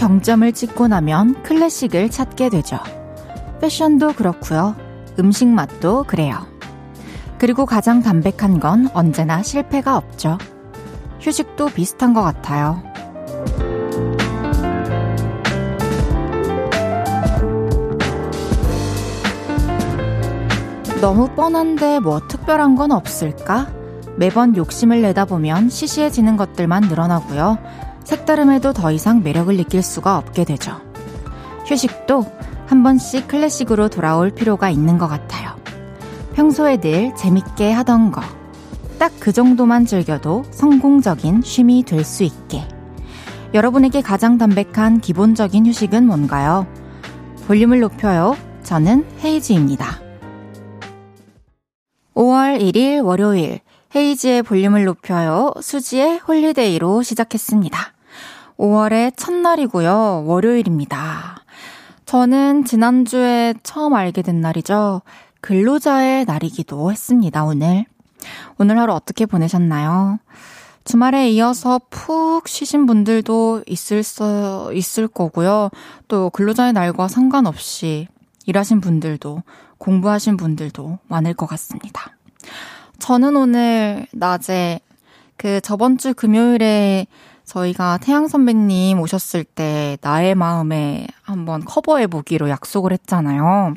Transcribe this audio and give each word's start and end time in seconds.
정점을 0.00 0.50
찍고 0.52 0.88
나면 0.88 1.42
클래식을 1.42 2.08
찾게 2.08 2.48
되죠. 2.48 2.78
패션도 3.60 4.14
그렇고요. 4.14 4.74
음식 5.18 5.46
맛도 5.46 6.04
그래요. 6.04 6.46
그리고 7.36 7.66
가장 7.66 8.00
담백한 8.02 8.60
건 8.60 8.88
언제나 8.94 9.42
실패가 9.42 9.98
없죠. 9.98 10.38
휴식도 11.20 11.66
비슷한 11.66 12.14
것 12.14 12.22
같아요. 12.22 12.82
너무 21.02 21.28
뻔한데 21.34 22.00
뭐 22.00 22.26
특별한 22.26 22.74
건 22.76 22.92
없을까? 22.92 23.70
매번 24.16 24.56
욕심을 24.56 25.02
내다 25.02 25.26
보면 25.26 25.68
시시해지는 25.68 26.38
것들만 26.38 26.84
늘어나고요. 26.84 27.89
색다름에도 28.10 28.72
더 28.72 28.90
이상 28.90 29.22
매력을 29.22 29.56
느낄 29.56 29.82
수가 29.84 30.18
없게 30.18 30.42
되죠. 30.44 30.80
휴식도 31.64 32.26
한 32.66 32.82
번씩 32.82 33.28
클래식으로 33.28 33.88
돌아올 33.88 34.30
필요가 34.30 34.68
있는 34.68 34.98
것 34.98 35.06
같아요. 35.06 35.54
평소에 36.34 36.78
늘 36.78 37.14
재밌게 37.14 37.70
하던 37.70 38.10
거. 38.10 38.20
딱 38.98 39.12
그 39.20 39.30
정도만 39.32 39.86
즐겨도 39.86 40.42
성공적인 40.50 41.42
쉼이 41.42 41.84
될 41.84 42.04
수 42.04 42.24
있게. 42.24 42.66
여러분에게 43.54 44.02
가장 44.02 44.38
담백한 44.38 45.00
기본적인 45.00 45.66
휴식은 45.66 46.04
뭔가요? 46.04 46.66
볼륨을 47.46 47.78
높여요. 47.78 48.36
저는 48.64 49.06
헤이즈입니다. 49.22 50.00
5월 52.14 52.60
1일 52.60 53.04
월요일 53.04 53.60
헤이즈의 53.94 54.42
볼륨을 54.42 54.84
높여요. 54.84 55.52
수지의 55.60 56.18
Holiday로 56.18 57.02
시작했습니다. 57.02 57.99
5월의 58.60 59.16
첫날이고요. 59.16 60.24
월요일입니다. 60.26 61.42
저는 62.04 62.66
지난주에 62.66 63.54
처음 63.62 63.94
알게 63.94 64.20
된 64.20 64.42
날이죠. 64.42 65.00
근로자의 65.40 66.26
날이기도 66.26 66.92
했습니다, 66.92 67.44
오늘. 67.44 67.86
오늘 68.58 68.78
하루 68.78 68.92
어떻게 68.92 69.24
보내셨나요? 69.24 70.18
주말에 70.84 71.30
이어서 71.30 71.80
푹 71.88 72.48
쉬신 72.48 72.84
분들도 72.84 73.64
있을 73.66 74.02
수, 74.02 74.70
있을 74.74 75.08
거고요. 75.08 75.70
또 76.08 76.28
근로자의 76.28 76.74
날과 76.74 77.08
상관없이 77.08 78.08
일하신 78.44 78.82
분들도 78.82 79.42
공부하신 79.78 80.36
분들도 80.36 80.98
많을 81.08 81.32
것 81.32 81.46
같습니다. 81.46 82.14
저는 82.98 83.36
오늘 83.36 84.06
낮에 84.12 84.80
그 85.38 85.62
저번 85.62 85.96
주 85.96 86.12
금요일에 86.12 87.06
저희가 87.50 87.98
태양 87.98 88.28
선배님 88.28 89.00
오셨을 89.00 89.42
때 89.42 89.98
나의 90.02 90.36
마음에 90.36 91.08
한번 91.22 91.64
커버해 91.64 92.06
보기로 92.06 92.48
약속을 92.48 92.92
했잖아요. 92.92 93.74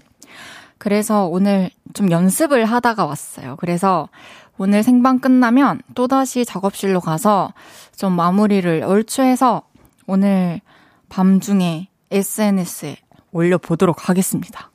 그래서 0.78 1.26
오늘 1.26 1.72
좀 1.94 2.12
연습을 2.12 2.66
하다가 2.66 3.06
왔어요. 3.06 3.56
그래서 3.58 4.10
오늘 4.60 4.84
생방 4.84 5.18
끝나면 5.18 5.82
또다시 5.96 6.46
작업실로 6.46 7.00
가서 7.00 7.54
좀 7.96 8.14
마무리를 8.14 8.84
얼추해서 8.84 9.64
오늘 10.06 10.62
밤중에 11.10 11.90
SNS에 12.12 12.98
올려보도록 13.32 14.08
하겠습니다. 14.08 14.70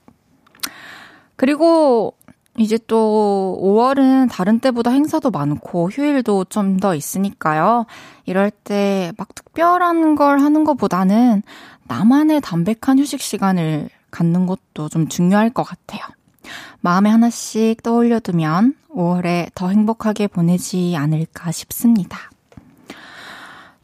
그리고 1.37 2.15
이제 2.59 2.79
또 2.87 3.59
5월은 3.63 4.29
다른 4.31 4.59
때보다 4.61 4.91
행사도 4.91 5.31
많고 5.31 5.91
휴일도 5.91 6.47
좀 6.47 6.79
더 6.81 6.95
있으니까요. 6.95 7.87
이럴 8.27 8.51
때 8.51 9.13
막 9.17 9.35
특별한 9.35 10.15
걸 10.17 10.41
하는 10.41 10.65
것보다는 10.65 11.43
나만의 11.85 12.41
담백한 12.41 12.99
휴식 12.99 13.21
시간을 13.21 13.89
갖는 14.11 14.47
것도 14.47 14.89
좀 14.89 15.09
중요할 15.09 15.51
것 15.51 15.63
같아요. 15.65 16.01
마음에 16.81 17.11
하나씩 17.11 17.83
떠올려두면 17.83 18.75
5월에 18.91 19.51
더 19.55 19.69
행복하게 19.69 20.27
보내지 20.29 20.95
않을까 20.97 21.53
싶습니다. 21.53 22.31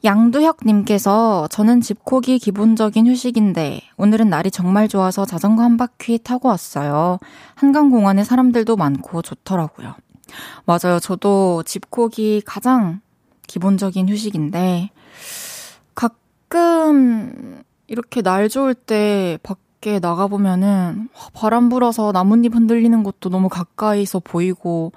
양두혁님께서 0.05 1.49
저는 1.51 1.81
집콕이 1.81 2.39
기본적인 2.39 3.07
휴식인데 3.07 3.81
오늘은 3.97 4.29
날이 4.29 4.51
정말 4.51 4.87
좋아서 4.87 5.25
자전거 5.25 5.63
한 5.63 5.79
바퀴 5.79 6.19
타고 6.19 6.49
왔어요. 6.49 7.19
한강공원에 7.55 8.23
사람들도 8.23 8.77
많고 8.77 9.23
좋더라고요. 9.23 9.95
맞아요. 10.67 11.01
저도 11.01 11.63
집콕이 11.65 12.43
가장 12.45 13.01
기본적인 13.47 14.09
휴식인데 14.09 14.91
가끔 15.95 17.63
이렇게 17.87 18.21
날 18.21 18.49
좋을 18.49 18.75
때 18.75 19.39
밖에 19.43 20.01
나가보면은 20.01 21.09
바람 21.33 21.69
불어서 21.71 22.13
나뭇잎 22.13 22.55
흔들리는 22.55 23.03
것도 23.03 23.31
너무 23.31 23.49
가까이서 23.49 24.21
보이고 24.21 24.93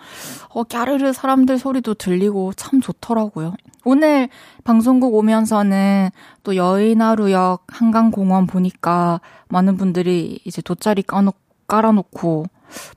어, 0.50 0.63
까르르 0.63 1.13
사람들 1.13 1.59
소리도 1.59 1.94
들리고 1.94 2.53
참 2.53 2.81
좋더라고요. 2.81 3.56
오늘 3.87 4.27
방송국 4.65 5.15
오면서는 5.15 6.09
또 6.43 6.57
여의나루역 6.57 7.67
한강공원 7.69 8.45
보니까 8.45 9.21
많은 9.47 9.77
분들이 9.77 10.41
이제 10.43 10.61
돗자리 10.61 11.03
까놓, 11.03 11.35
깔아놓고 11.67 12.47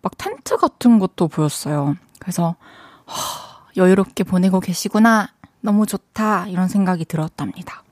막 0.02 0.18
텐트 0.18 0.56
같은 0.56 0.98
것도 0.98 1.28
보였어요. 1.28 1.94
그래서 2.18 2.56
하, 3.06 3.70
여유롭게 3.76 4.24
보내고 4.24 4.58
계시구나. 4.58 5.28
너무 5.60 5.86
좋다. 5.86 6.48
이런 6.48 6.66
생각이 6.66 7.04
들었답니다. 7.04 7.84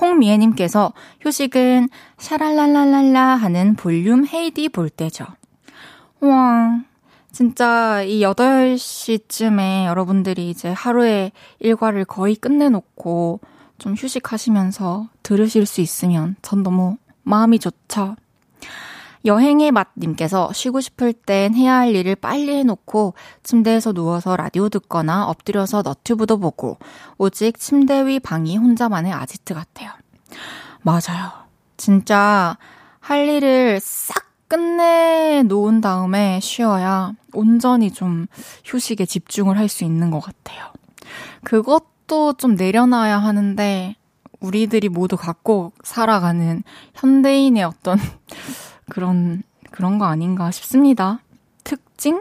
홍미애님께서 0.00 0.92
휴식은 1.22 1.88
샤랄랄랄랄라 2.16 3.34
하는 3.34 3.74
볼륨 3.74 4.24
헤이디 4.24 4.68
볼 4.68 4.88
때죠. 4.88 5.26
우와, 6.20 6.82
진짜 7.32 8.02
이 8.02 8.20
8시쯤에 8.20 9.86
여러분들이 9.86 10.50
이제 10.50 10.70
하루의 10.70 11.32
일과를 11.60 12.04
거의 12.04 12.36
끝내놓고 12.36 13.40
좀 13.78 13.94
휴식하시면서 13.94 15.08
들으실 15.22 15.64
수 15.66 15.80
있으면 15.80 16.36
전 16.42 16.62
너무 16.62 16.98
마음이 17.22 17.58
좋죠. 17.58 18.16
여행의 19.24 19.70
맛님께서 19.70 20.52
쉬고 20.52 20.80
싶을 20.80 21.12
땐 21.12 21.54
해야 21.54 21.76
할 21.76 21.94
일을 21.94 22.16
빨리 22.16 22.54
해놓고 22.56 23.14
침대에서 23.42 23.92
누워서 23.92 24.36
라디오 24.36 24.68
듣거나 24.68 25.26
엎드려서 25.28 25.82
너튜브도 25.82 26.38
보고 26.38 26.78
오직 27.18 27.58
침대 27.58 28.06
위 28.06 28.18
방이 28.18 28.56
혼자만의 28.56 29.12
아지트 29.12 29.54
같아요. 29.54 29.92
맞아요. 30.82 31.30
진짜 31.76 32.58
할 32.98 33.28
일을 33.28 33.78
싹 33.80 34.31
끝내 34.52 35.42
놓은 35.44 35.80
다음에 35.80 36.38
쉬어야 36.42 37.14
온전히 37.32 37.90
좀 37.90 38.26
휴식에 38.66 39.06
집중을 39.06 39.56
할 39.56 39.66
수 39.66 39.82
있는 39.82 40.10
것 40.10 40.20
같아요. 40.20 40.70
그것도 41.42 42.34
좀 42.34 42.56
내려놔야 42.56 43.16
하는데 43.16 43.96
우리들이 44.40 44.90
모두 44.90 45.16
갖고 45.16 45.72
살아가는 45.82 46.62
현대인의 46.92 47.64
어떤 47.64 47.98
그런, 48.90 49.42
그런 49.70 49.96
거 49.96 50.04
아닌가 50.04 50.50
싶습니다. 50.50 51.20
특징? 51.64 52.20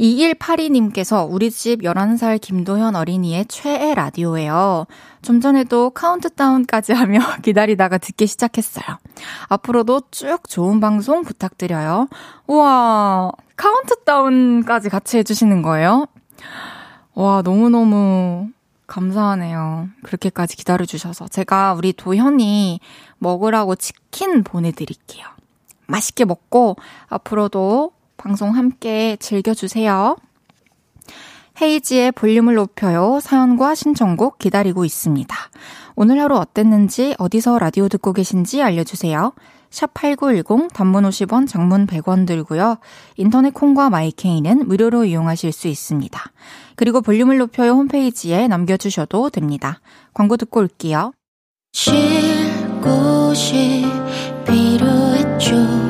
2182님께서 0.00 1.26
우리 1.30 1.50
집 1.50 1.82
11살 1.82 2.40
김도현 2.40 2.96
어린이의 2.96 3.44
최애 3.46 3.94
라디오예요. 3.94 4.86
좀 5.20 5.40
전에도 5.40 5.90
카운트다운까지 5.90 6.94
하며 6.94 7.20
기다리다가 7.42 7.98
듣기 7.98 8.26
시작했어요. 8.26 8.98
앞으로도 9.48 10.02
쭉 10.10 10.48
좋은 10.48 10.80
방송 10.80 11.22
부탁드려요. 11.22 12.08
우와, 12.46 13.30
카운트다운까지 13.56 14.88
같이 14.88 15.18
해주시는 15.18 15.60
거예요? 15.60 16.06
와, 17.14 17.42
너무너무 17.42 18.48
감사하네요. 18.86 19.88
그렇게까지 20.02 20.56
기다려주셔서. 20.56 21.28
제가 21.28 21.74
우리 21.74 21.92
도현이 21.92 22.80
먹으라고 23.18 23.76
치킨 23.76 24.42
보내드릴게요. 24.42 25.26
맛있게 25.86 26.24
먹고 26.24 26.76
앞으로도 27.08 27.92
방송 28.20 28.54
함께 28.54 29.16
즐겨주세요. 29.18 30.14
헤이지의 31.60 32.12
볼륨을 32.12 32.54
높여요. 32.54 33.18
사연과 33.20 33.74
신청곡 33.74 34.38
기다리고 34.38 34.84
있습니다. 34.84 35.34
오늘 35.96 36.20
하루 36.20 36.36
어땠는지 36.36 37.14
어디서 37.18 37.58
라디오 37.58 37.88
듣고 37.88 38.12
계신지 38.12 38.62
알려주세요. 38.62 39.32
샵8910 39.70 40.70
단문 40.74 41.04
50원 41.04 41.48
장문 41.48 41.86
100원 41.86 42.26
들고요. 42.26 42.76
인터넷 43.16 43.54
콩과 43.54 43.88
마이케이는 43.88 44.68
무료로 44.68 45.06
이용하실 45.06 45.52
수 45.52 45.68
있습니다. 45.68 46.20
그리고 46.76 47.00
볼륨을 47.00 47.38
높여요 47.38 47.72
홈페이지에 47.72 48.48
남겨주셔도 48.48 49.30
됩니다. 49.30 49.80
광고 50.12 50.36
듣고 50.36 50.60
올게요. 50.60 51.12
쉴 51.72 51.94
곳이 52.82 53.86
필요했죠. 54.46 55.89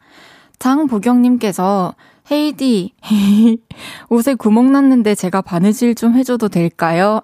장보경님께서 0.61 1.95
헤이디 2.31 2.93
옷에 4.09 4.35
구멍 4.35 4.71
났는데 4.71 5.15
제가 5.15 5.41
바느질 5.41 5.95
좀 5.95 6.13
해줘도 6.15 6.47
될까요? 6.49 7.21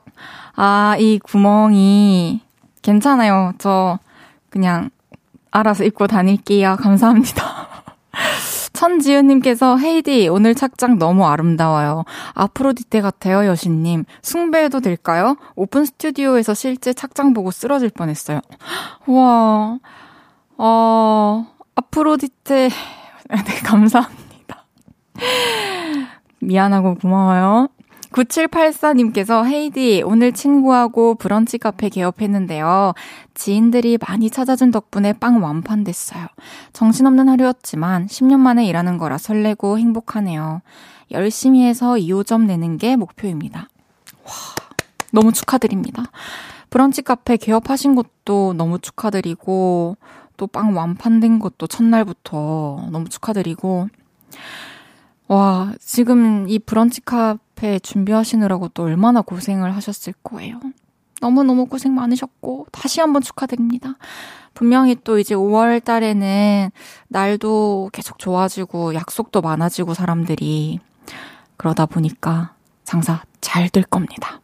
아 0.56 0.96
이 1.00 1.20
구멍이 1.20 2.42
괜찮아요. 2.82 3.54
저 3.60 4.00
그냥 4.50 4.90
알아서 5.52 5.84
입고 5.84 6.08
다닐게요. 6.08 6.78
감사합니다. 6.80 7.44
천지은님께서 8.74 9.78
헤이디 9.78 10.30
오늘 10.30 10.56
착장 10.56 10.98
너무 10.98 11.28
아름다워요. 11.28 12.06
아프로디테 12.34 13.02
같아요 13.02 13.46
여신님. 13.46 14.06
숭배해도 14.24 14.80
될까요? 14.80 15.38
오픈 15.56 15.86
스튜디오에서 15.86 16.56
실제 16.56 16.92
착장 16.92 17.34
보고 17.34 17.52
쓰러질 17.52 17.92
뻔했어요. 17.92 18.42
와, 19.06 19.78
어 20.58 21.46
아프로디테 21.76 22.70
네 23.46 23.60
감사합니다. 23.64 24.66
미안하고 26.40 26.96
고마워요. 26.96 27.70
9784님께서 28.12 29.46
헤이디, 29.46 30.02
오늘 30.06 30.32
친구하고 30.32 31.16
브런치 31.16 31.58
카페 31.58 31.90
개업했는데요. 31.90 32.94
지인들이 33.34 33.98
많이 34.08 34.30
찾아준 34.30 34.72
덕분에 34.72 35.14
빵 35.14 35.44
완판됐어요. 35.44 36.26
정신없는 36.74 37.28
하루였지만 37.28 38.08
10년 38.08 38.38
만에 38.40 38.66
일하는 38.66 38.98
거라 38.98 39.18
설레고 39.18 39.78
행복하네요. 39.78 40.62
열심히 41.12 41.66
해서 41.66 41.96
2호점 41.96 42.46
내는 42.46 42.78
게 42.78 42.96
목표입니다. 42.96 43.68
와, 44.24 44.32
너무 45.12 45.32
축하드립니다. 45.32 46.04
브런치 46.70 47.02
카페 47.02 47.38
개업하신 47.38 47.96
것도 47.96 48.54
너무 48.54 48.80
축하드리고, 48.80 49.98
또 50.38 50.48
빵 50.48 50.76
완판된 50.76 51.40
것도 51.40 51.68
첫날부터 51.68 52.88
너무 52.92 53.10
축하드리고, 53.10 53.90
와, 55.28 55.74
지금 55.80 56.48
이 56.48 56.60
브런치 56.60 57.02
카페 57.02 57.80
준비하시느라고 57.80 58.70
또 58.70 58.84
얼마나 58.84 59.22
고생을 59.22 59.76
하셨을 59.76 60.14
거예요. 60.24 60.60
너무너무 61.20 61.66
고생 61.66 61.96
많으셨고, 61.96 62.68
다시 62.72 63.02
한번 63.02 63.22
축하드립니다. 63.22 63.96
분명히 64.54 64.96
또 65.04 65.20
이제 65.20 65.36
5월 65.36 65.84
달에는 65.84 66.70
날도 67.10 67.90
계속 67.92 68.20
좋아지고, 68.20 68.94
약속도 68.94 69.42
많아지고, 69.42 69.94
사람들이. 69.96 70.80
그러다 71.58 71.88
보니까 71.88 72.54
장사 72.84 73.24
잘 73.42 73.70
될 73.70 73.84
겁니다. 73.84 74.40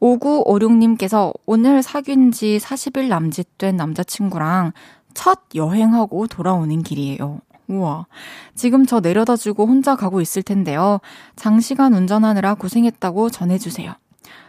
5956님께서 0.00 1.32
오늘 1.46 1.82
사귄 1.82 2.32
지 2.32 2.58
40일 2.60 3.08
남짓된 3.08 3.76
남자친구랑 3.76 4.72
첫 5.14 5.40
여행하고 5.54 6.26
돌아오는 6.26 6.82
길이에요. 6.82 7.40
우와. 7.68 8.06
지금 8.54 8.86
저 8.86 9.00
내려다 9.00 9.36
주고 9.36 9.66
혼자 9.66 9.96
가고 9.96 10.20
있을 10.20 10.42
텐데요. 10.42 11.00
장시간 11.34 11.94
운전하느라 11.94 12.54
고생했다고 12.54 13.30
전해주세요. 13.30 13.92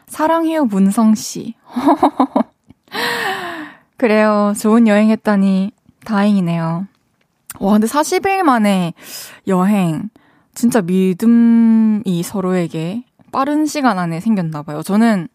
사랑해요, 0.07 0.65
문성씨. 0.65 1.55
그래요. 3.97 4.53
좋은 4.59 4.87
여행 4.87 5.09
했다니 5.09 5.71
다행이네요. 6.05 6.87
와, 7.59 7.73
근데 7.73 7.87
40일 7.87 8.43
만에 8.43 8.93
여행. 9.47 10.09
진짜 10.53 10.81
믿음이 10.81 12.23
서로에게 12.23 13.03
빠른 13.31 13.65
시간 13.65 13.99
안에 13.99 14.19
생겼나봐요. 14.19 14.83
저는, 14.83 15.27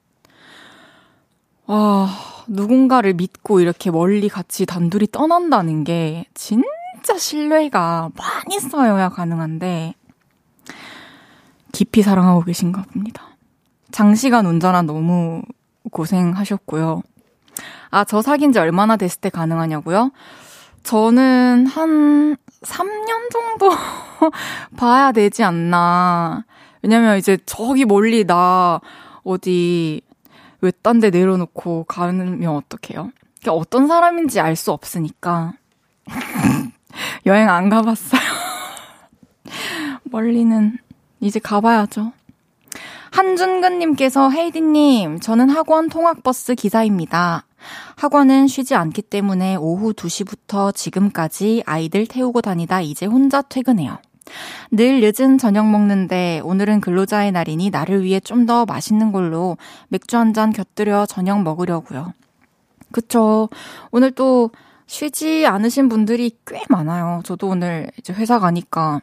와, 1.66 2.08
누군가를 2.48 3.14
믿고 3.14 3.60
이렇게 3.60 3.90
멀리 3.90 4.28
같이 4.28 4.66
단둘이 4.66 5.08
떠난다는 5.12 5.84
게 5.84 6.26
진짜 6.34 7.16
신뢰가 7.16 8.10
많이 8.16 8.58
쌓여야 8.58 9.08
가능한데 9.10 9.94
깊이 11.72 12.02
사랑하고 12.02 12.42
계신가 12.42 12.82
봅니다. 12.92 13.28
장시간 13.90 14.46
운전한 14.46 14.86
너무 14.86 15.42
고생하셨고요. 15.90 17.02
아, 17.90 18.04
저 18.04 18.22
사귄 18.22 18.52
지 18.52 18.58
얼마나 18.58 18.96
됐을 18.96 19.20
때 19.20 19.30
가능하냐고요? 19.30 20.10
저는 20.82 21.66
한 21.66 22.36
3년 22.62 23.30
정도 23.30 23.70
봐야 24.76 25.12
되지 25.12 25.44
않나. 25.44 26.44
왜냐면 26.82 27.18
이제 27.18 27.38
저기 27.46 27.84
멀리 27.84 28.24
나 28.24 28.80
어디 29.22 30.00
외딴 30.62 31.00
데 31.00 31.10
내려놓고 31.10 31.84
가면 31.84 32.44
어떡해요? 32.46 33.10
어떤 33.48 33.88
사람인지 33.88 34.40
알 34.40 34.56
수 34.56 34.72
없으니까. 34.72 35.52
여행 37.26 37.50
안 37.50 37.68
가봤어요. 37.68 38.20
멀리는 40.04 40.78
이제 41.20 41.38
가봐야죠. 41.40 42.12
한준근님께서 43.10 44.30
헤이디님, 44.30 45.20
저는 45.20 45.50
학원 45.50 45.88
통학버스 45.88 46.54
기사입니다. 46.54 47.44
학원은 47.96 48.46
쉬지 48.46 48.74
않기 48.74 49.02
때문에 49.02 49.56
오후 49.56 49.92
2시부터 49.92 50.74
지금까지 50.74 51.62
아이들 51.66 52.06
태우고 52.06 52.40
다니다 52.40 52.80
이제 52.80 53.06
혼자 53.06 53.42
퇴근해요. 53.42 53.98
늘 54.70 55.00
늦은 55.00 55.38
저녁 55.38 55.68
먹는데 55.68 56.40
오늘은 56.44 56.80
근로자의 56.80 57.32
날이니 57.32 57.70
나를 57.70 58.02
위해 58.04 58.20
좀 58.20 58.46
더 58.46 58.64
맛있는 58.64 59.12
걸로 59.12 59.56
맥주 59.88 60.16
한 60.16 60.32
잔 60.32 60.52
곁들여 60.52 61.06
저녁 61.06 61.42
먹으려고요. 61.42 62.12
그쵸. 62.90 63.48
오늘 63.90 64.10
또 64.10 64.50
쉬지 64.86 65.46
않으신 65.46 65.88
분들이 65.88 66.36
꽤 66.46 66.62
많아요. 66.68 67.22
저도 67.24 67.48
오늘 67.48 67.90
이제 67.98 68.12
회사 68.12 68.38
가니까, 68.38 69.00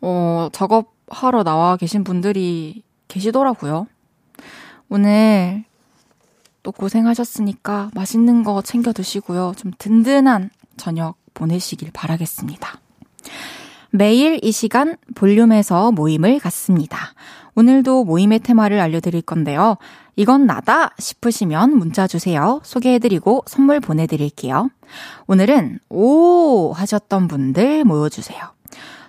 어, 0.00 0.48
작업하러 0.52 1.44
나와 1.44 1.76
계신 1.76 2.02
분들이 2.04 2.82
계시더라고요. 3.08 3.86
오늘 4.88 5.64
또 6.62 6.72
고생하셨으니까 6.72 7.90
맛있는 7.94 8.42
거 8.42 8.62
챙겨 8.62 8.92
드시고요. 8.92 9.52
좀 9.56 9.72
든든한 9.78 10.50
저녁 10.76 11.16
보내시길 11.34 11.90
바라겠습니다. 11.92 12.80
매일 13.96 14.40
이 14.42 14.50
시간 14.50 14.96
볼륨에서 15.14 15.92
모임을 15.92 16.40
갖습니다. 16.40 17.14
오늘도 17.54 18.02
모임의 18.02 18.40
테마를 18.40 18.80
알려드릴 18.80 19.22
건데요. 19.22 19.76
이건 20.16 20.46
나다 20.46 20.90
싶으시면 20.98 21.78
문자 21.78 22.08
주세요. 22.08 22.60
소개해드리고 22.64 23.44
선물 23.46 23.78
보내드릴게요. 23.78 24.68
오늘은 25.28 25.78
오 25.90 26.72
하셨던 26.72 27.28
분들 27.28 27.84
모여주세요. 27.84 28.40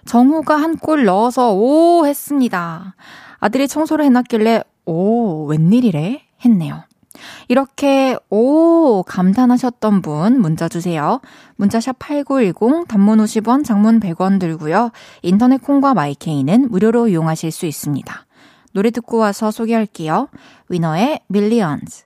정호가 0.06 0.56
한 0.56 0.78
골 0.78 1.06
넣어서 1.06 1.52
오 1.52 2.06
했습니다. 2.06 2.94
아들이 3.40 3.68
청소를 3.68 4.06
해놨길래 4.06 4.62
오 4.86 5.46
웬일이래 5.48 6.22
했네요. 6.46 6.84
이렇게 7.48 8.18
오 8.30 9.04
감탄하셨던 9.04 10.02
분 10.02 10.42
문자 10.42 10.68
주세요. 10.68 11.22
문자샵 11.58 11.98
8910 12.00 12.88
단문 12.88 13.20
50원 13.20 13.64
장문 13.64 14.00
100원 14.00 14.40
들고요. 14.40 14.92
인터넷 15.22 15.62
콩과 15.62 15.94
마이케이는 15.94 16.70
무료로 16.70 17.08
이용하실 17.10 17.52
수 17.52 17.66
있습니다. 17.66 18.26
노래 18.74 18.92
듣고 18.92 19.18
와서 19.18 19.52
소개할게요. 19.52 20.28
위너의 20.70 21.22
밀리언즈. 21.28 22.06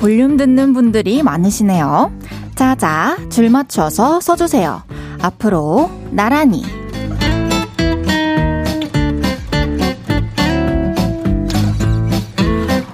볼륨 0.00 0.36
듣는 0.36 0.72
분들이 0.74 1.22
많으시네요. 1.22 2.12
자자, 2.54 3.16
줄 3.30 3.50
맞춰서 3.50 4.20
써주세요. 4.20 4.82
앞으로 5.20 5.90
나란히. 6.10 6.62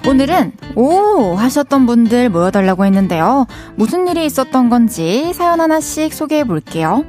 오늘은 0.07 0.53
오 0.77 1.35
하셨던 1.35 1.87
분들 1.87 2.29
모여달라고 2.31 2.85
했는데요. 2.85 3.47
무슨 3.75 4.07
일이 4.07 4.25
있었던 4.27 4.71
건지 4.71 5.33
사연 5.35 5.61
하나씩 5.61 6.13
소개해 6.15 6.45
볼게요. 6.45 7.05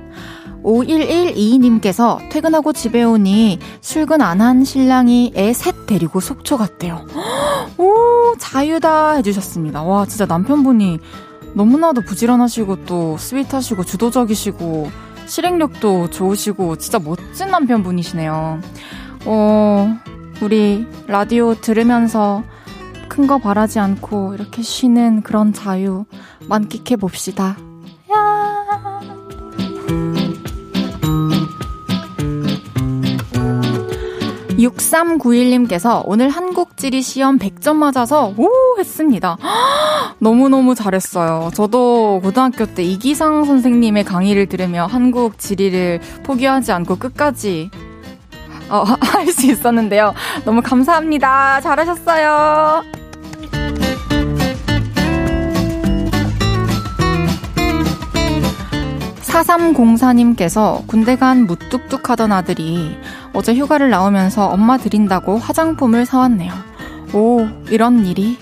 5112님께서 0.66 2.18
퇴근하고 2.30 2.74
집에 2.74 3.04
오니 3.04 3.60
출근 3.82 4.22
안 4.22 4.42
한 4.42 4.64
신랑이 4.66 5.32
애 5.36 5.54
셋 5.54 5.86
데리고 5.86 6.20
속초 6.20 6.58
갔대요. 6.58 7.06
오, 7.78 8.36
자유다 8.38 9.14
해주셨습니다. 9.18 9.84
와, 9.84 10.06
진짜 10.06 10.26
남편분이 10.26 11.00
너무나도 11.54 12.02
부지런하시고 12.02 12.86
또 12.86 13.16
스윗하시고 13.18 13.84
주도적이시고 13.86 14.90
실행력도 15.28 16.10
좋으시고 16.10 16.76
진짜 16.78 17.00
멋진 17.00 17.48
남편분이시네요. 17.50 18.60
어, 19.26 19.98
우리 20.42 20.86
라디오 21.08 21.54
들으면서 21.56 22.44
큰 23.08 23.28
거 23.28 23.38
바라지 23.38 23.80
않고 23.80 24.34
이렇게 24.34 24.62
쉬는 24.62 25.22
그런 25.22 25.54
자유 25.54 26.06
만끽해 26.50 26.98
봅시다. 26.98 27.56
야! 28.12 29.15
6391님께서 34.70 36.02
오늘 36.06 36.30
한국지리 36.30 37.02
시험 37.02 37.38
100점 37.38 37.76
맞아서 37.76 38.34
오 38.38 38.50
했습니다. 38.80 39.38
너무너무 40.20 40.76
잘했어요. 40.76 41.52
저도 41.54 42.22
고등학교 42.24 42.66
때 42.66 42.84
이기상 42.84 43.46
선생님의 43.46 44.04
강의를 44.04 44.48
들으며 44.48 44.86
한국 44.86 45.38
지리를 45.40 46.00
포기하지 46.24 46.72
않고 46.72 46.98
끝까지 46.98 47.70
어, 48.70 48.84
할 49.00 49.32
수 49.32 49.46
있었는데요. 49.52 50.14
너무 50.46 50.62
감사합니다. 50.62 51.62
잘하셨어요. 51.62 53.05
4304님께서 59.36 60.88
군대 60.88 61.18
간 61.18 61.46
무뚝뚝하던 61.46 62.32
아들이 62.32 62.98
어제 63.34 63.54
휴가를 63.54 63.90
나오면서 63.90 64.48
엄마 64.48 64.78
드린다고 64.78 65.38
화장품을 65.40 66.06
사왔네요. 66.06 66.54
오, 67.14 67.48
이런 67.70 68.06
일이? 68.06 68.38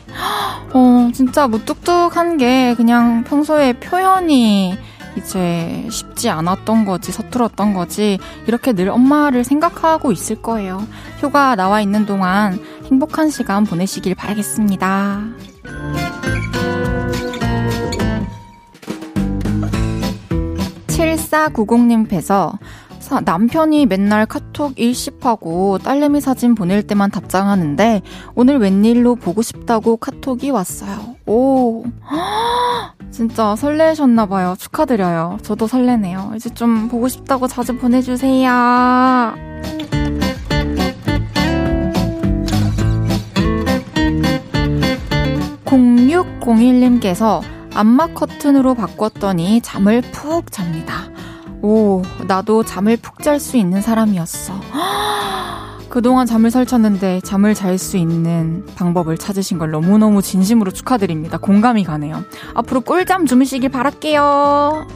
어, 0.73 1.09
진짜 1.13 1.47
무뚝뚝한 1.47 2.38
게 2.38 2.75
그냥 2.75 3.23
평소에 3.23 3.73
표현이 3.73 4.77
이제 5.17 5.88
쉽지 5.91 6.29
않았던 6.29 6.85
거지, 6.85 7.12
서툴었던 7.12 7.73
거지, 7.73 8.17
이렇게 8.47 8.73
늘 8.73 8.89
엄마를 8.89 9.43
생각하고 9.43 10.12
있을 10.12 10.41
거예요. 10.41 10.85
휴가 11.19 11.55
나와 11.55 11.81
있는 11.81 12.05
동안 12.05 12.59
행복한 12.85 13.29
시간 13.29 13.63
보내시길 13.63 14.15
바라겠습니다. 14.15 15.52
7490님께서 21.05 22.57
남편이 23.25 23.86
맨날 23.86 24.25
카톡 24.25 24.79
일십하고 24.79 25.77
딸내미 25.79 26.22
사진 26.22 26.55
보낼 26.55 26.81
때만 26.83 27.12
답장하는데 27.12 28.01
오늘 28.33 28.57
웬일로 28.57 29.15
보고 29.15 29.41
싶다고 29.41 29.98
카톡이 29.98 30.50
왔어요. 30.50 31.15
오, 31.27 31.83
진짜 33.12 33.55
설레셨나봐요. 33.55 34.55
축하드려요. 34.57 35.38
저도 35.43 35.67
설레네요. 35.67 36.31
이제 36.36 36.50
좀 36.50 36.88
보고 36.88 37.07
싶다고 37.07 37.48
자주 37.48 37.77
보내주세요. 37.77 38.50
0601님께서 45.65 47.41
안마 47.75 48.08
커튼으로 48.08 48.75
바꿨더니 48.75 49.62
잠을 49.62 50.01
푹 50.01 50.51
잡니다. 50.51 51.10
오, 51.62 52.01
나도 52.27 52.63
잠을 52.63 52.98
푹 52.98 53.22
잘 53.24 53.39
수 53.39 53.58
있는 53.58 53.82
사람이었어. 53.82 54.53
그동안 55.89 56.25
잠을 56.25 56.51
설쳤는데 56.51 57.22
잠을 57.22 57.53
잘 57.53 57.77
수 57.77 57.98
있는 57.98 58.65
방법을 58.75 59.18
찾으신 59.18 59.60
걸 59.60 59.72
너무너무 59.72 60.22
진심으로 60.22 60.72
축하드립니다. 60.72 61.38
공감이 61.38 61.84
가네요. 61.84 62.24
앞으로 62.56 62.82
꿀잠 62.82 63.25
주무시길 63.25 63.70
바랄게요. 63.70 64.88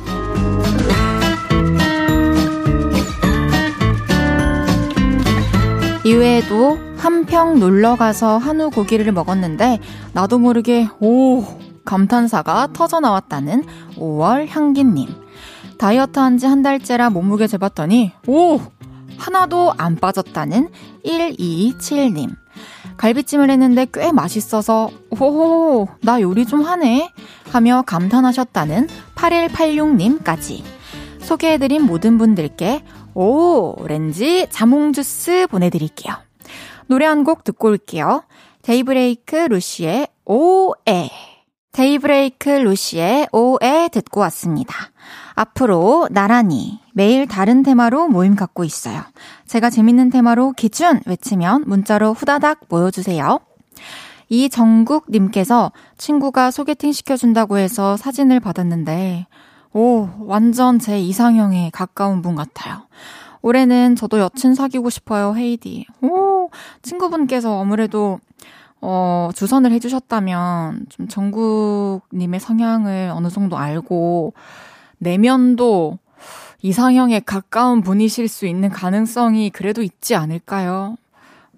이외에도 6.04 6.78
한평 6.98 7.60
놀러 7.60 7.96
가서 7.96 8.38
한우 8.38 8.70
고기를 8.70 9.12
먹었는데 9.12 9.80
나도 10.14 10.40
모르게 10.40 10.88
오 11.00 11.44
감탄사가 11.88 12.68
터져 12.74 13.00
나왔다는 13.00 13.64
5월 13.96 14.48
향기님. 14.50 15.08
다이어트 15.78 16.20
한 16.20 16.38
지 16.38 16.46
한 16.46 16.62
달째라 16.62 17.10
몸무게 17.10 17.48
재봤더니, 17.48 18.12
오! 18.28 18.60
하나도 19.18 19.74
안 19.78 19.96
빠졌다는 19.96 20.70
127님. 21.06 22.36
갈비찜을 22.98 23.50
했는데 23.50 23.88
꽤 23.94 24.12
맛있어서, 24.12 24.90
오호, 25.12 25.88
나 26.02 26.20
요리 26.22 26.46
좀 26.46 26.62
하네? 26.62 27.10
하며 27.52 27.84
감탄하셨다는 27.88 28.88
8186님까지. 29.16 30.64
소개해드린 31.22 31.84
모든 31.84 32.18
분들께 32.18 32.84
오렌지 33.14 34.48
자몽 34.50 34.94
주스 34.94 35.48
보내드릴게요. 35.50 36.16
노래 36.88 37.06
한 37.06 37.24
곡 37.24 37.44
듣고 37.44 37.70
올게요. 37.70 38.24
데이브레이크 38.64 39.36
루시의 39.36 40.08
오에. 40.26 41.10
데이브레이크 41.72 42.50
루시의 42.50 43.28
오에 43.32 43.90
듣고 43.90 44.22
왔습니다. 44.22 44.74
앞으로 45.36 46.08
나란히 46.12 46.80
매일 46.94 47.28
다른 47.28 47.62
테마로 47.62 48.08
모임 48.08 48.36
갖고 48.36 48.64
있어요. 48.64 49.04
제가 49.46 49.70
재밌는 49.70 50.10
테마로 50.10 50.54
기준 50.54 51.02
외치면 51.06 51.66
문자로 51.68 52.14
후다닥 52.14 52.62
모여주세요. 52.70 53.40
이정국님께서 54.30 55.72
친구가 55.98 56.52
소개팅 56.52 56.92
시켜준다고 56.92 57.58
해서 57.58 57.96
사진을 57.96 58.40
받았는데, 58.40 59.28
오, 59.74 60.10
완전 60.20 60.80
제 60.80 61.00
이상형에 61.00 61.70
가까운 61.72 62.22
분 62.22 62.36
같아요. 62.36 62.88
올해는 63.42 63.96
저도 63.96 64.20
여친 64.20 64.56
사귀고 64.56 64.90
싶어요, 64.90 65.36
헤이디. 65.36 65.86
오, 66.02 66.50
친구분께서 66.82 67.62
아무래도 67.62 68.20
어, 68.82 69.30
주선을 69.34 69.72
해주셨다면 69.72 70.86
좀 70.90 71.08
정국님의 71.08 72.40
성향을 72.40 73.12
어느 73.14 73.30
정도 73.30 73.58
알고 73.58 74.34
내면도 75.00 75.98
이상형에 76.62 77.22
가까운 77.22 77.82
분이실 77.82 78.28
수 78.28 78.46
있는 78.46 78.70
가능성이 78.70 79.50
그래도 79.50 79.82
있지 79.82 80.16
않을까요? 80.16 80.96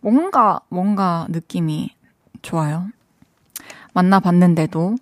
뭔가, 0.02 0.62
뭔가 0.70 1.26
느낌이 1.30 1.92
좋아요. 2.42 2.88
만나봤는데도 3.94 4.96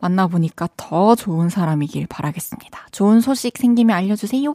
만나보니까 0.00 0.68
더 0.76 1.14
좋은 1.14 1.48
사람이길 1.48 2.06
바라겠습니다. 2.08 2.88
좋은 2.90 3.20
소식 3.20 3.56
생기면 3.56 3.96
알려주세요. 3.96 4.54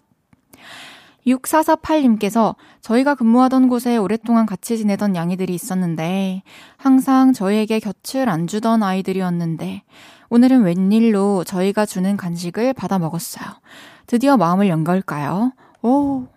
6448님께서 1.28 2.56
저희가 2.82 3.16
근무하던 3.16 3.68
곳에 3.68 3.98
오랫동안 3.98 4.46
같이 4.46 4.78
지내던 4.78 5.16
양이들이 5.16 5.54
있었는데 5.54 6.44
항상 6.78 7.34
저희에게 7.34 7.80
곁을 7.80 8.30
안 8.30 8.48
주던 8.48 8.84
아이들이었는데 8.84 9.84
오늘은 10.30 10.64
웬일로 10.64 11.44
저희가 11.44 11.86
주는 11.86 12.18
간식을 12.18 12.74
받아 12.74 13.00
먹었어요. 13.00 13.48
드디어 14.08 14.38
마음을 14.38 14.68
연 14.68 14.84
걸까요? 14.84 15.54
오, 15.82 16.28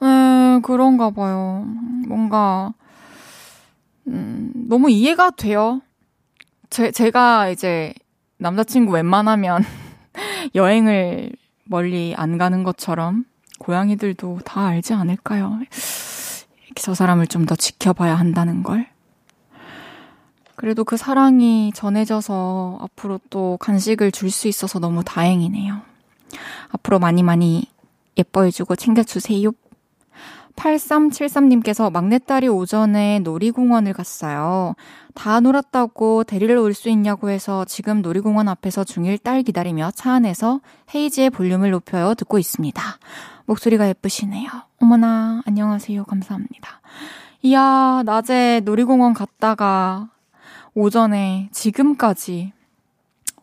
네, 0.00 0.60
그런가 0.62 1.10
봐요. 1.10 1.64
뭔가, 2.08 2.72
음, 4.06 4.52
너무 4.54 4.90
이해가 4.90 5.30
돼요. 5.30 5.80
제, 6.70 6.90
제가 6.90 7.50
이제 7.50 7.92
남자친구 8.38 8.92
웬만하면 8.92 9.62
여행을 10.54 11.32
멀리 11.64 12.14
안 12.16 12.38
가는 12.38 12.62
것처럼 12.64 13.24
고양이들도 13.60 14.40
다 14.44 14.66
알지 14.66 14.94
않을까요? 14.94 15.60
저 16.74 16.94
사람을 16.94 17.26
좀 17.26 17.46
더 17.46 17.54
지켜봐야 17.54 18.14
한다는 18.16 18.62
걸. 18.62 18.88
그래도 20.56 20.84
그 20.84 20.96
사랑이 20.96 21.72
전해져서 21.74 22.78
앞으로 22.82 23.20
또 23.30 23.56
간식을 23.60 24.12
줄 24.12 24.30
수 24.30 24.48
있어서 24.48 24.78
너무 24.78 25.02
다행이네요. 25.04 25.80
앞으로 26.70 26.98
많이 26.98 27.22
많이 27.22 27.66
예뻐해주고 28.18 28.76
챙겨주세요. 28.76 29.52
8373님께서 30.56 31.90
막내딸이 31.90 32.48
오전에 32.48 33.20
놀이공원을 33.20 33.92
갔어요. 33.94 34.74
다 35.14 35.40
놀았다고 35.40 36.24
데리러 36.24 36.60
올 36.60 36.74
수 36.74 36.88
있냐고 36.90 37.30
해서 37.30 37.64
지금 37.64 38.02
놀이공원 38.02 38.48
앞에서 38.48 38.84
중1 38.84 39.22
딸 39.22 39.42
기다리며 39.42 39.90
차 39.94 40.12
안에서 40.12 40.60
헤이지의 40.94 41.30
볼륨을 41.30 41.70
높여요 41.70 42.14
듣고 42.14 42.38
있습니다. 42.38 42.82
목소리가 43.50 43.88
예쁘시네요. 43.88 44.48
어머나, 44.80 45.42
안녕하세요. 45.44 46.04
감사합니다. 46.04 46.80
이야, 47.42 48.02
낮에 48.06 48.60
놀이공원 48.64 49.12
갔다가 49.12 50.08
오전에 50.74 51.48
지금까지 51.50 52.52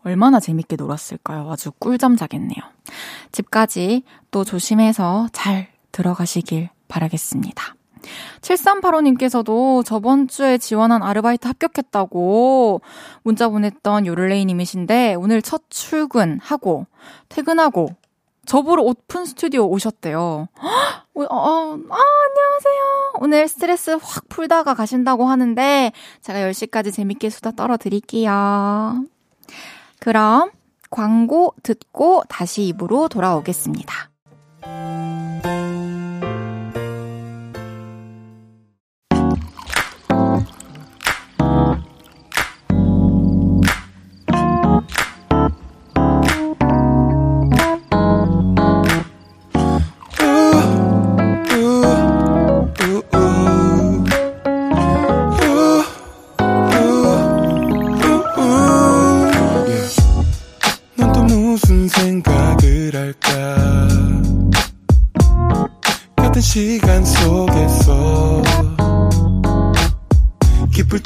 얼마나 0.05 0.39
재밌게 0.39 0.77
놀았을까요? 0.77 1.51
아주 1.51 1.71
꿀잠 1.71 2.15
자겠네요. 2.15 2.55
집까지 3.33 4.03
또 4.31 4.45
조심해서 4.45 5.27
잘 5.33 5.67
들어가시길 5.91 6.69
바라겠습니다. 6.87 7.75
7385님께서도 8.39 9.83
저번 9.83 10.29
주에 10.29 10.57
지원한 10.57 11.03
아르바이트 11.03 11.45
합격했다고 11.45 12.79
문자 13.23 13.49
보냈던 13.49 14.05
요를레이님이신데 14.05 15.15
오늘 15.15 15.41
첫 15.41 15.63
출근하고 15.69 16.85
퇴근하고 17.27 17.89
저보러 18.47 18.81
오픈 18.81 19.25
스튜디오 19.25 19.67
오셨대요. 19.67 20.47
어, 20.57 21.21
어, 21.21 21.73
아, 21.73 21.73
안녕하세요. 21.73 23.13
오늘 23.19 23.47
스트레스 23.47 23.91
확 24.01 24.29
풀다가 24.29 24.73
가신다고 24.73 25.25
하는데, 25.25 25.91
제가 26.21 26.39
10시까지 26.39 26.93
재밌게 26.93 27.29
수다 27.29 27.51
떨어드릴게요. 27.51 29.03
그럼, 29.99 30.51
광고 30.89 31.53
듣고 31.61 32.23
다시 32.29 32.63
입으로 32.63 33.09
돌아오겠습니다. 33.09 34.11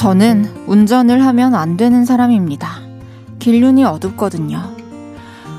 저는 0.00 0.64
운전을 0.66 1.26
하면 1.26 1.54
안 1.54 1.76
되는 1.76 2.06
사람입니다. 2.06 2.80
길눈이 3.38 3.84
어둡거든요. 3.84 4.58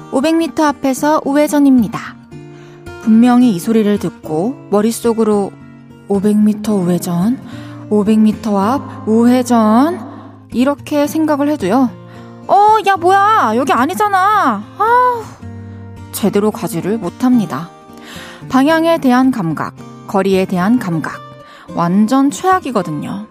500m 0.09 0.61
앞에서 0.61 1.21
우회전입니다. 1.23 2.15
분명히 3.03 3.53
이 3.53 3.59
소리를 3.59 3.99
듣고 3.99 4.55
머릿속으로 4.71 5.51
500m 6.09 6.69
우회전, 6.69 7.37
500m 7.91 8.57
앞 8.57 9.07
우회전 9.07 10.47
이렇게 10.53 11.05
생각을 11.05 11.47
해도요. 11.49 11.91
어, 12.47 12.77
야 12.87 12.97
뭐야? 12.97 13.53
여기 13.57 13.71
아니잖아. 13.73 14.63
아, 14.79 15.23
제대로 16.13 16.49
가지를 16.49 16.97
못합니다. 16.97 17.69
방향에 18.49 18.97
대한 18.97 19.29
감각, 19.29 19.75
거리에 20.07 20.45
대한 20.45 20.79
감각 20.79 21.21
완전 21.75 22.31
최악이거든요. 22.31 23.27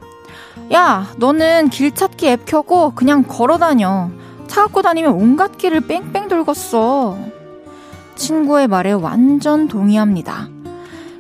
야, 0.73 1.13
너는 1.17 1.69
길 1.71 1.93
찾기 1.93 2.29
앱 2.29 2.47
켜고 2.47 2.93
그냥 2.95 3.25
걸어 3.27 3.59
다녀. 3.59 4.11
차 4.47 4.63
갖고 4.63 4.83
다니면 4.83 5.13
온갖 5.13 5.59
길을 5.59 5.83
뺑뺑 5.83 6.29
돌겠어. 6.29 7.17
친구의 8.15 8.69
말에 8.69 8.93
완전 8.93 9.67
동의합니다. 9.67 10.49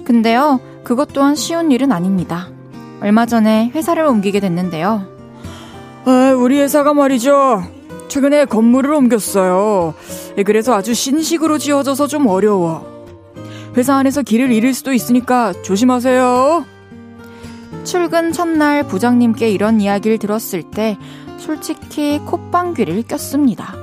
근데요, 0.04 0.60
그것 0.84 1.12
또한 1.12 1.34
쉬운 1.34 1.70
일은 1.70 1.92
아닙니다. 1.92 2.48
얼마 3.00 3.26
전에 3.26 3.70
회사를 3.74 4.04
옮기게 4.04 4.40
됐는데요. 4.40 5.06
아, 6.04 6.34
우리 6.36 6.60
회사가 6.60 6.94
말이죠. 6.94 7.64
최근에 8.08 8.44
건물을 8.46 8.92
옮겼어요. 8.92 9.94
예, 10.38 10.42
그래서 10.42 10.74
아주 10.74 10.94
신식으로 10.94 11.58
지어져서 11.58 12.06
좀 12.08 12.26
어려워. 12.26 13.06
회사 13.76 13.94
안에서 13.94 14.22
길을 14.22 14.52
잃을 14.52 14.74
수도 14.74 14.92
있으니까 14.92 15.52
조심하세요. 15.62 16.79
출근 17.84 18.32
첫날 18.32 18.86
부장님께 18.86 19.50
이런 19.50 19.80
이야기를 19.80 20.18
들었을 20.18 20.62
때 20.62 20.98
솔직히 21.38 22.18
콧방귀를 22.20 23.02
꼈습니다. 23.04 23.74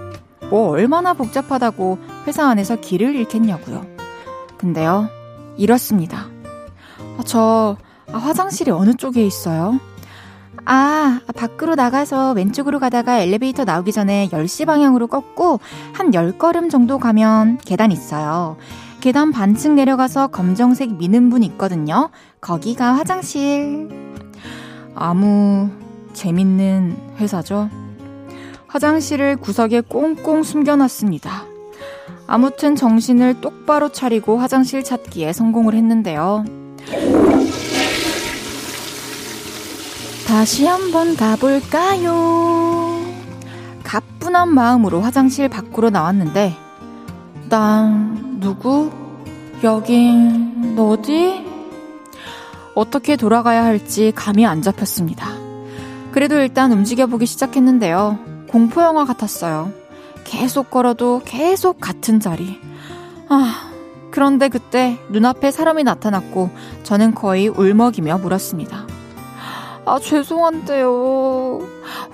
뭐 0.50 0.70
얼마나 0.70 1.14
복잡하다고 1.14 1.98
회사 2.28 2.48
안에서 2.48 2.78
길을 2.78 3.16
잃겠냐고요. 3.16 3.86
근데요, 4.58 5.10
이렇습니다. 5.58 6.28
아, 7.18 7.24
저 7.26 7.78
아, 8.12 8.18
화장실이 8.18 8.72
어느 8.72 8.94
쪽에 8.94 9.26
있어요? 9.26 9.80
아, 10.66 11.20
밖으로 11.36 11.76
나가서 11.76 12.34
왼쪽으로 12.34 12.80
가다가 12.80 13.20
엘리베이터 13.20 13.64
나오기 13.64 13.92
전에 13.92 14.30
10시 14.32 14.66
방향으로 14.66 15.08
꺾고 15.08 15.60
한 15.94 16.12
10걸음 16.12 16.70
정도 16.70 17.00
가면 17.00 17.58
계단 17.66 17.92
있어요. 17.92 18.58
계단 19.00 19.32
반층 19.32 19.76
내려가서 19.76 20.28
검정색 20.28 20.98
미는 20.98 21.30
분 21.30 21.44
있거든요. 21.44 22.10
거기가 22.42 22.94
화장실. 22.94 23.90
아무 24.96 25.70
재밌는 26.14 27.16
회사죠. 27.18 27.70
화장실을 28.68 29.38
구석에 29.38 29.82
꽁꽁 29.82 30.44
숨겨놨습니다. 30.44 31.46
아무튼 32.28 32.76
정신을 32.76 33.42
똑바로 33.42 33.90
차리고 33.90 34.38
화장실 34.38 34.84
찾기에 34.84 35.34
성공을 35.34 35.74
했는데요. 35.74 36.46
다시 40.28 40.66
한번 40.66 41.16
가볼까요? 41.16 43.02
가뿐한 43.84 44.54
마음으로 44.54 45.00
화장실 45.00 45.48
밖으로 45.48 45.90
나왔는데, 45.90 46.54
난 47.50 48.40
누구? 48.42 48.92
여긴 49.64 50.76
어디? 50.78 51.47
어떻게 52.78 53.16
돌아가야 53.16 53.66
할지 53.66 54.14
감이 54.16 54.46
안 54.46 54.62
잡혔습니다. 54.62 55.32
그래도 56.12 56.36
일단 56.36 56.72
움직여보기 56.72 57.26
시작했는데요. 57.26 58.20
공포영화 58.50 59.04
같았어요. 59.04 59.72
계속 60.24 60.70
걸어도 60.70 61.24
계속 61.26 61.80
같은 61.80 62.20
자리. 62.20 62.60
아, 63.30 63.72
그런데 64.12 64.48
그때 64.48 65.00
눈앞에 65.10 65.50
사람이 65.50 65.86
나타났고 65.86 66.52
저는 66.84 67.16
거의 67.16 67.48
울먹이며 67.48 68.20
물었습니다. 68.20 68.86
아, 69.86 69.98
죄송한데요. 70.00 71.68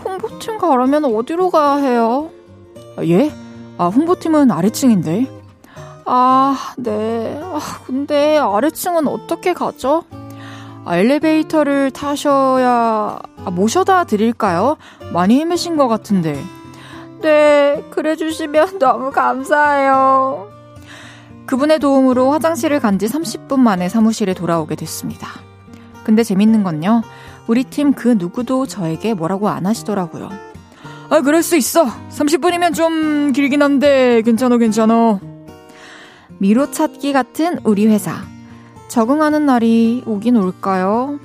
홍보팀 0.06 0.60
가려면 0.60 1.04
어디로 1.04 1.50
가야 1.50 1.76
해요? 1.76 2.30
아, 2.96 3.04
예? 3.04 3.34
아, 3.78 3.88
홍보팀은 3.88 4.50
아래층인데. 4.50 5.28
아, 6.06 6.56
네. 6.78 7.38
아, 7.44 7.60
근데 7.86 8.38
아래층은 8.38 9.10
어떻게 9.10 9.52
가죠? 9.52 10.04
아, 10.86 10.98
엘리베이터를 10.98 11.92
타셔야 11.92 13.20
아, 13.46 13.50
모셔다 13.52 14.04
드릴까요? 14.04 14.78
많이 15.14 15.40
헤매신 15.40 15.78
것 15.78 15.88
같은데. 15.88 16.42
네, 17.22 17.84
그래 17.92 18.16
주시면 18.16 18.80
너무 18.80 19.12
감사해요. 19.12 20.50
그분의 21.46 21.80
도움으로 21.80 22.32
화장실을 22.32 22.80
간 22.80 23.00
지 23.00 23.06
30분 23.08 23.60
만에 23.60 23.88
사무실에 23.90 24.34
돌아오게 24.34 24.76
됐습니다. 24.76 25.28
근데 26.04 26.24
재밌는 26.24 26.64
건요. 26.64 27.02
우리 27.48 27.64
팀 27.64 27.94
그 27.94 28.16
누구도 28.18 28.66
저에게 28.66 29.14
뭐라고 29.14 29.50
안 29.50 29.66
하시더라고요. 29.66 30.30
아, 31.10 31.22
그럴 31.22 31.44
수 31.44 31.56
있어. 31.56 31.86
30분이면 32.10 32.74
좀 32.74 33.32
길긴 33.34 33.62
한데 33.62 34.22
괜찮어, 34.24 34.58
괜찮어. 34.58 35.20
미로 36.40 36.72
찾기 36.72 37.14
같은 37.14 37.60
우리 37.64 37.88
회사. 37.88 38.22
적응하는 38.94 39.48
날이 39.48 40.04
오긴 40.06 40.38
올까요? 40.38 41.20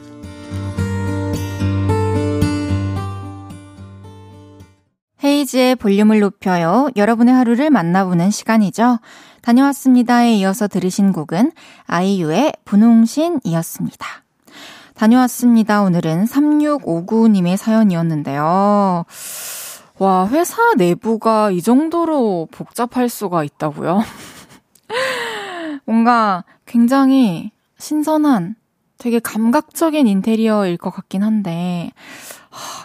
헤이즈의 5.23 5.77
볼륨을 5.77 6.21
높여요. 6.21 6.89
여러분의 6.97 7.35
하루를 7.35 7.69
만나보는 7.69 8.31
시간이죠. 8.31 9.01
다녀왔습니다에 9.43 10.37
이어서 10.37 10.67
들으신 10.67 11.13
곡은 11.13 11.53
아이유의 11.85 12.55
분홍신이었습니다. 12.65 14.07
다녀왔습니다. 14.95 15.83
오늘은 15.83 16.25
3659님의 16.25 17.59
사연이었는데요. 17.59 19.05
와, 19.99 20.29
회사 20.29 20.73
내부가 20.79 21.51
이 21.51 21.61
정도로 21.61 22.49
복잡할 22.51 23.11
수가 23.11 23.45
있다고요? 23.45 24.01
뭔가 25.85 26.45
굉장히 26.65 27.53
신선한 27.79 28.57
되게 28.99 29.21
감각적인 29.21 30.07
인테리어일 30.07 30.77
것 30.77 30.91
같긴 30.91 31.23
한데, 31.23 31.93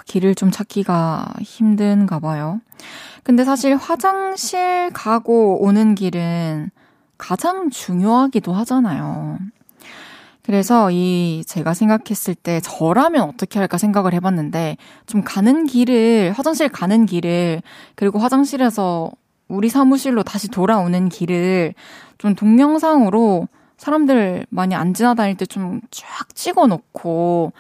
길을 0.06 0.36
좀 0.36 0.52
찾기가 0.52 1.34
힘든가 1.42 2.20
봐요. 2.20 2.62
근데 3.24 3.44
사실 3.44 3.76
화장실 3.76 4.92
가고 4.94 5.64
오는 5.64 5.96
길은 5.96 6.70
가장 7.18 7.70
중요하기도 7.70 8.54
하잖아요. 8.54 9.40
그래서 10.44 10.92
이 10.92 11.44
제가 11.48 11.74
생각했을 11.74 12.36
때 12.36 12.60
저라면 12.60 13.30
어떻게 13.30 13.60
할까 13.60 13.78
생각을 13.78 14.14
해봤는데 14.14 14.76
좀 15.06 15.24
가는 15.24 15.66
길을 15.66 16.34
화장실 16.36 16.68
가는 16.68 17.06
길을 17.06 17.62
그리고 17.96 18.20
화장실에서 18.20 19.10
우리 19.48 19.70
사무실로 19.70 20.24
다시 20.24 20.50
돌아오는 20.50 21.08
길을 21.08 21.74
좀 22.18 22.36
동영상으로 22.36 23.48
사람들 23.84 24.46
많이 24.50 24.76
안 24.76 24.94
지나다닐 24.94 25.36
때 25.36 25.46
좀 25.46 25.82
쫙 25.92 26.34
찍어 26.34 26.68
놓고 26.68 27.52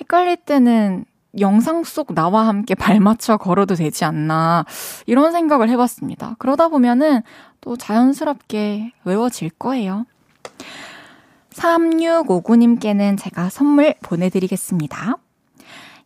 헷갈릴 0.00 0.36
때는 0.38 1.04
영상 1.40 1.84
속 1.84 2.14
나와 2.14 2.48
함께 2.48 2.74
발맞춰 2.76 3.36
걸어도 3.36 3.74
되지 3.76 4.04
않나 4.04 4.64
이런 5.06 5.30
생각을 5.32 5.68
해봤습니다. 5.70 6.34
그러다 6.38 6.68
보면은 6.68 7.22
또 7.60 7.76
자연스럽게 7.76 8.92
외워질 9.04 9.50
거예요. 9.50 10.04
3659님께는 11.50 13.18
제가 13.18 13.48
선물 13.50 13.94
보내드리겠습니다. 14.02 15.16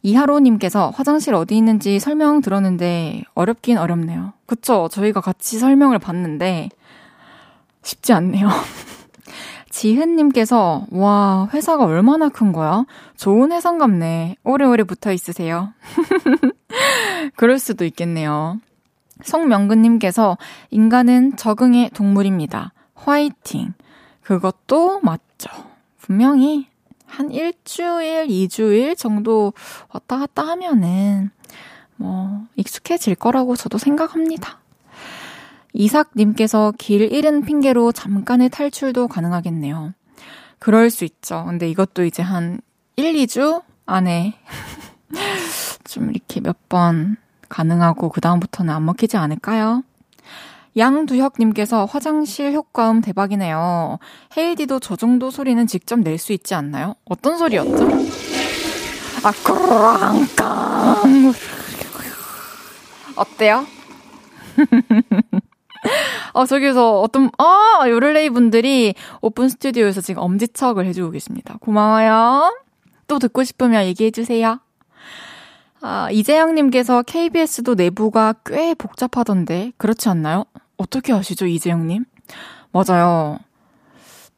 이하로님께서 0.03 0.91
화장실 0.91 1.35
어디 1.35 1.57
있는지 1.57 1.99
설명 2.01 2.41
들었는데 2.41 3.23
어렵긴 3.35 3.79
어렵네요. 3.79 4.33
그쵸? 4.47 4.89
저희가 4.91 5.21
같이 5.21 5.59
설명을 5.59 5.99
봤는데 5.99 6.69
쉽지 7.83 8.13
않네요. 8.13 8.49
지은님께서 9.73 10.87
와 10.91 11.49
회사가 11.53 11.85
얼마나 11.87 12.29
큰 12.29 12.53
거야? 12.53 12.85
좋은 13.17 13.51
회사인 13.51 13.79
갑네. 13.79 14.37
오래오래 14.45 14.85
붙어 14.85 15.13
있으세요. 15.13 15.73
그럴 17.37 17.59
수도 17.59 17.85
있겠네요. 17.87 18.61
송명근님께서 19.25 20.37
인간은 20.71 21.37
적응의 21.37 21.91
동물입니다. 21.91 22.73
화이팅. 22.95 23.73
그것도 24.21 25.01
맞죠. 25.01 25.51
분명히 25.99 26.69
한 27.07 27.31
일주일, 27.31 28.27
이주일 28.29 28.95
정도 28.95 29.53
왔다 29.89 30.19
갔다 30.19 30.47
하면은 30.49 31.31
뭐 31.97 32.47
익숙해질 32.57 33.15
거라고 33.15 33.57
저도 33.57 33.79
생각합니다. 33.79 34.62
이삭님께서 35.73 36.73
길 36.79 37.13
잃은 37.13 37.43
핑계로 37.43 37.93
잠깐의 37.93 38.51
탈출도 38.51 39.09
가능하겠네요. 39.09 39.93
그럴 40.59 40.91
수 40.91 41.05
있죠. 41.05 41.45
근데 41.47 41.69
이것도 41.69 42.05
이제 42.05 42.23
한 42.23 42.61
1, 42.97 43.15
2주 43.15 43.63
안에 43.87 44.35
좀 45.85 46.11
이렇게 46.11 46.41
몇 46.41 46.57
번 46.69 47.17
가능하고 47.49 48.09
그다음부터는 48.11 48.73
안 48.73 48.85
먹히지 48.87 49.17
않을까요? 49.19 49.83
양두혁님께서 50.79 51.85
화장실 51.85 52.53
효과음 52.55 53.03
대박이네요. 53.03 53.99
헤이디도 54.39 54.81
저 54.81 54.97
정도 54.97 55.31
소리는 55.31 55.67
직접 55.67 55.99
낼 56.01 56.17
수 56.19 56.33
있지 56.33 56.55
않나요? 56.55 56.95
어떤 57.05 57.37
소리였죠? 57.37 57.89
아, 59.25 59.33
꾸랑깡. 59.45 61.33
어때요? 63.17 63.67
어, 66.33 66.47
저기서 66.47 67.01
어떤, 67.01 67.31
아, 67.38 67.85
요를레이 67.88 68.31
분들이 68.31 68.95
오픈 69.21 69.49
스튜디오에서 69.49 70.01
지금 70.01 70.23
엄지척을 70.23 70.87
해주고 70.87 71.11
계십니다. 71.11 71.57
고마워요. 71.61 72.57
또 73.09 73.18
듣고 73.18 73.45
싶으면 73.45 73.85
얘기해주세요. 73.85 74.61
아, 75.81 76.11
이재영님께서 76.11 77.03
KBS도 77.03 77.75
내부가 77.75 78.35
꽤 78.47 78.75
복잡하던데, 78.75 79.73
그렇지 79.77 80.09
않나요? 80.09 80.45
어떻게 80.77 81.12
아시죠, 81.12 81.47
이재영님? 81.47 82.05
맞아요. 82.71 83.38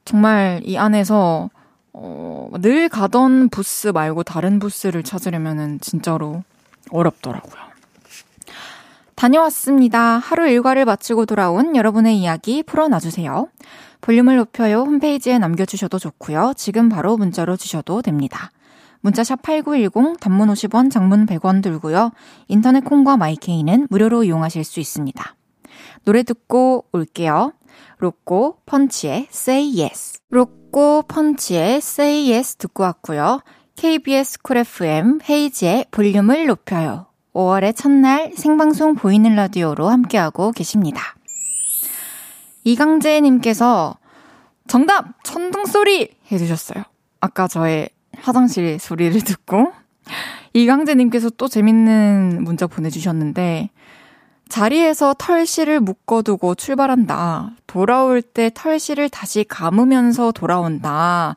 정말 0.07 0.63
이 0.65 0.77
안에서, 0.79 1.51
어, 1.93 2.51
늘 2.61 2.89
가던 2.89 3.51
부스 3.51 3.89
말고 3.89 4.23
다른 4.23 4.59
부스를 4.59 5.03
찾으려면은 5.03 5.81
진짜로 5.81 6.43
어렵더라고요. 6.91 7.64
다녀왔습니다. 9.15 10.19
하루 10.19 10.49
일과를 10.49 10.85
마치고 10.85 11.27
돌아온 11.27 11.77
여러분의 11.77 12.19
이야기 12.19 12.63
풀어놔주세요. 12.63 13.49
볼륨을 14.01 14.37
높여요 14.37 14.81
홈페이지에 14.81 15.39
남겨주셔도 15.39 15.99
좋고요. 15.99 16.53
지금 16.57 16.89
바로 16.89 17.17
문자로 17.17 17.57
주셔도 17.57 18.03
됩니다. 18.03 18.51
문자 19.01 19.23
샵 19.23 19.43
8910 19.43 20.19
단문 20.21 20.49
50원 20.49 20.91
장문 20.91 21.27
100원 21.27 21.63
들고요. 21.63 22.11
인터넷 22.49 22.85
콩과 22.85 23.17
마이케이는 23.17 23.87
무료로 23.91 24.25
이용하실 24.25 24.65
수 24.65 24.81
있습니다. 24.81 25.37
노래 26.05 26.23
듣고 26.23 26.87
올게요. 26.93 27.53
로꼬 27.99 28.59
펀치의 28.67 29.29
Say 29.31 29.81
Yes. 29.81 30.21
로꼬 30.31 31.05
펀치의 31.07 31.77
Say 31.77 32.33
Yes 32.33 32.57
듣고 32.57 32.83
왔고요. 32.83 33.41
KBS 33.77 34.41
쿨 34.43 34.59
FM 34.59 35.21
헤이즈의 35.29 35.87
볼륨을 35.91 36.47
높여요. 36.47 37.07
5월의 37.35 37.75
첫날 37.77 38.33
생방송 38.37 38.95
보이는 38.95 39.35
라디오로 39.35 39.89
함께하고 39.89 40.53
계십니다. 40.53 41.17
이강재님께서 42.63 43.99
정답! 44.69 45.23
천둥소리! 45.25 46.11
해주셨어요. 46.31 46.85
아까 47.21 47.49
저의 47.49 47.91
화장실 48.17 48.79
소리를 48.79 49.21
듣고 49.21 49.73
이강재님께서 50.53 51.31
또 51.31 51.49
재밌는 51.49 52.45
문자 52.45 52.67
보내주셨는데 52.67 53.71
자리에서 54.49 55.15
털실을 55.19 55.81
묶어두고 55.81 56.55
출발한다. 56.55 57.51
돌아올 57.67 58.23
때 58.23 58.51
털실을 58.55 59.09
다시 59.09 59.43
감으면서 59.43 60.31
돌아온다. 60.33 61.35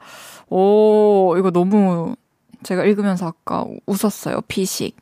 오, 0.49 1.35
이거 1.37 1.49
너무 1.49 2.15
제가 2.63 2.85
읽으면서 2.85 3.27
아까 3.27 3.65
웃었어요. 3.87 4.41
피식. 4.47 4.95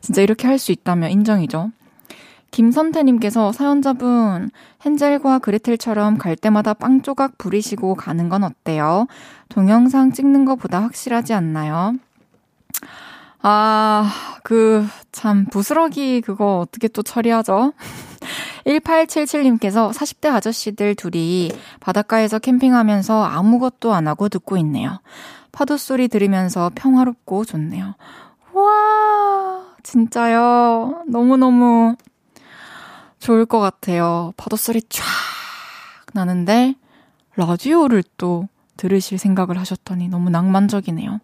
진짜 0.00 0.22
이렇게 0.22 0.46
할 0.48 0.58
수 0.58 0.72
있다면 0.72 1.10
인정이죠. 1.10 1.70
김선태님께서 2.52 3.52
사연자분, 3.52 4.50
헨젤과 4.84 5.38
그레텔처럼 5.38 6.18
갈 6.18 6.36
때마다 6.36 6.74
빵 6.74 7.00
조각 7.00 7.38
부리시고 7.38 7.94
가는 7.94 8.28
건 8.28 8.44
어때요? 8.44 9.06
동영상 9.48 10.12
찍는 10.12 10.44
것보다 10.44 10.82
확실하지 10.82 11.32
않나요? 11.32 11.94
아, 13.40 14.12
그, 14.44 14.86
참, 15.10 15.46
부스러기 15.46 16.20
그거 16.20 16.58
어떻게 16.58 16.88
또 16.88 17.02
처리하죠? 17.02 17.72
1877님께서 18.66 19.92
40대 19.92 20.32
아저씨들 20.32 20.94
둘이 20.94 21.50
바닷가에서 21.80 22.38
캠핑하면서 22.38 23.24
아무것도 23.24 23.92
안 23.94 24.06
하고 24.06 24.28
듣고 24.28 24.56
있네요. 24.58 25.00
파도 25.50 25.76
소리 25.76 26.06
들으면서 26.08 26.70
평화롭고 26.74 27.44
좋네요. 27.44 27.94
와, 28.52 29.64
진짜요. 29.82 31.04
너무너무 31.08 31.96
좋을 33.18 33.46
것 33.46 33.60
같아요. 33.60 34.32
파도 34.36 34.56
소리 34.56 34.82
쫙 34.88 35.04
나는데 36.12 36.74
라디오를 37.36 38.02
또 38.18 38.48
들으실 38.76 39.18
생각을 39.18 39.58
하셨더니 39.58 40.08
너무 40.08 40.28
낭만적이네요. 40.30 41.20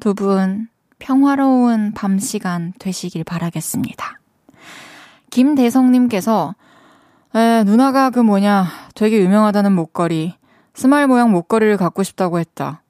두 0.00 0.14
분 0.14 0.68
평화로운 0.98 1.92
밤 1.94 2.18
시간 2.18 2.72
되시길 2.78 3.24
바라겠습니다. 3.24 4.18
김대성님께서 5.30 6.54
에, 7.34 7.62
누나가 7.64 8.10
그 8.10 8.18
뭐냐 8.20 8.66
되게 8.94 9.20
유명하다는 9.20 9.72
목걸이 9.72 10.34
스마일 10.74 11.06
모양 11.06 11.30
목걸이를 11.30 11.76
갖고 11.76 12.02
싶다고 12.02 12.38
했다. 12.38 12.82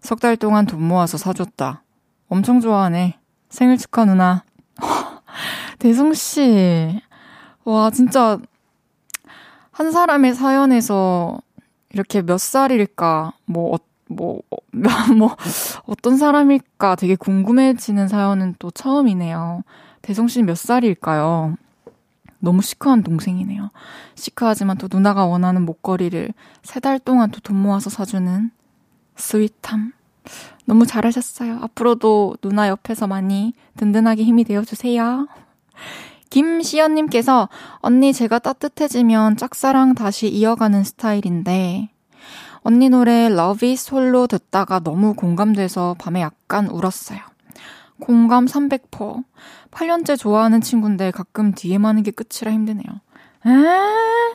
석 0.00 0.20
달 0.20 0.36
동안 0.36 0.66
돈 0.66 0.82
모아서 0.86 1.16
사줬다. 1.16 1.82
엄청 2.28 2.60
좋아하네. 2.60 3.18
생일 3.54 3.78
축하 3.78 4.04
누나. 4.04 4.42
대성씨. 5.78 7.00
와, 7.64 7.90
진짜, 7.92 8.40
한 9.70 9.92
사람의 9.92 10.34
사연에서 10.34 11.38
이렇게 11.90 12.20
몇 12.20 12.38
살일까, 12.38 13.32
뭐, 13.46 13.76
어, 13.76 13.78
뭐, 14.08 14.40
뭐, 15.16 15.36
어떤 15.86 16.16
사람일까 16.16 16.96
되게 16.96 17.14
궁금해지는 17.14 18.08
사연은 18.08 18.56
또 18.58 18.72
처음이네요. 18.72 19.62
대성씨는 20.02 20.46
몇 20.46 20.56
살일까요? 20.58 21.54
너무 22.40 22.60
시크한 22.60 23.04
동생이네요. 23.04 23.70
시크하지만 24.16 24.78
또 24.78 24.88
누나가 24.90 25.26
원하는 25.26 25.62
목걸이를 25.64 26.32
세 26.64 26.80
달 26.80 26.98
동안 26.98 27.30
또 27.30 27.38
돈 27.40 27.56
모아서 27.56 27.88
사주는 27.88 28.50
스윗함. 29.14 29.92
너무 30.64 30.86
잘하셨어요. 30.86 31.58
앞으로도 31.62 32.36
누나 32.40 32.68
옆에서 32.68 33.06
많이 33.06 33.52
든든하게 33.76 34.24
힘이 34.24 34.44
되어주세요. 34.44 35.28
김시연님께서 36.30 37.48
언니 37.76 38.12
제가 38.12 38.38
따뜻해지면 38.38 39.36
짝사랑 39.36 39.94
다시 39.94 40.28
이어가는 40.28 40.82
스타일인데 40.82 41.90
언니 42.62 42.88
노래 42.88 43.26
Love 43.26 43.70
is 43.70 43.90
홀로 43.92 44.26
듣다가 44.26 44.80
너무 44.80 45.14
공감돼서 45.14 45.94
밤에 45.98 46.22
약간 46.22 46.66
울었어요. 46.66 47.20
공감 48.00 48.46
300%. 48.46 49.22
8년째 49.70 50.18
좋아하는 50.18 50.60
친구인데 50.60 51.10
가끔 51.10 51.52
DM 51.52 51.84
하는 51.84 52.02
게 52.02 52.10
끝이라 52.10 52.52
힘드네요. 52.52 52.86
에? 53.46 54.34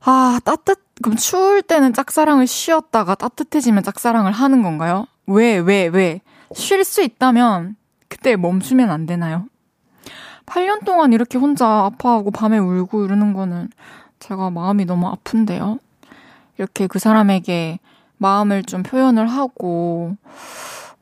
아, 0.00 0.40
따뜻, 0.44 0.87
그럼 1.02 1.16
추울 1.16 1.62
때는 1.62 1.92
짝사랑을 1.92 2.46
쉬었다가 2.46 3.14
따뜻해지면 3.14 3.82
짝사랑을 3.82 4.32
하는 4.32 4.62
건가요? 4.62 5.06
왜, 5.26 5.58
왜, 5.58 5.86
왜? 5.86 6.20
쉴 6.54 6.84
수 6.84 7.02
있다면 7.02 7.76
그때 8.08 8.36
멈추면 8.36 8.90
안 8.90 9.06
되나요? 9.06 9.46
8년 10.46 10.84
동안 10.84 11.12
이렇게 11.12 11.38
혼자 11.38 11.66
아파하고 11.66 12.30
밤에 12.30 12.58
울고 12.58 13.04
이러는 13.04 13.34
거는 13.34 13.68
제가 14.18 14.50
마음이 14.50 14.86
너무 14.86 15.08
아픈데요. 15.08 15.78
이렇게 16.56 16.86
그 16.86 16.98
사람에게 16.98 17.78
마음을 18.16 18.64
좀 18.64 18.82
표현을 18.82 19.28
하고, 19.28 20.16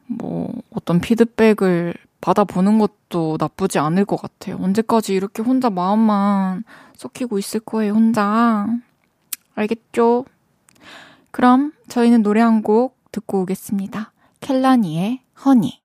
뭐, 0.07 0.53
어떤 0.75 1.01
피드백을 1.01 1.95
받아보는 2.21 2.79
것도 2.79 3.37
나쁘지 3.41 3.79
않을 3.79 4.05
것 4.05 4.21
같아요. 4.21 4.57
언제까지 4.61 5.15
이렇게 5.15 5.43
혼자 5.43 5.71
마음만 5.71 6.65
썩히고 6.97 7.39
있을 7.39 7.61
거예요, 7.61 7.95
혼자. 7.95 8.67
알겠죠? 9.57 10.25
그럼 11.31 11.73
저희는 11.89 12.23
노래 12.23 12.41
한 12.41 12.63
곡 12.63 12.97
듣고 13.13 13.43
오겠습니다. 13.43 14.13
켈라니의 14.41 15.21
허니. 15.45 15.81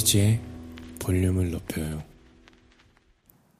헤이즈의 0.00 0.40
볼륨을 0.98 1.50
높여요. 1.50 2.02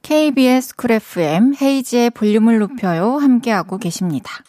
KBS 0.01 0.75
쿨 0.77 0.93
FM 0.93 1.55
헤이즈의 1.61 2.11
볼륨을 2.11 2.59
높여요. 2.59 3.19
함께하고 3.19 3.77
계십니다. 3.77 4.43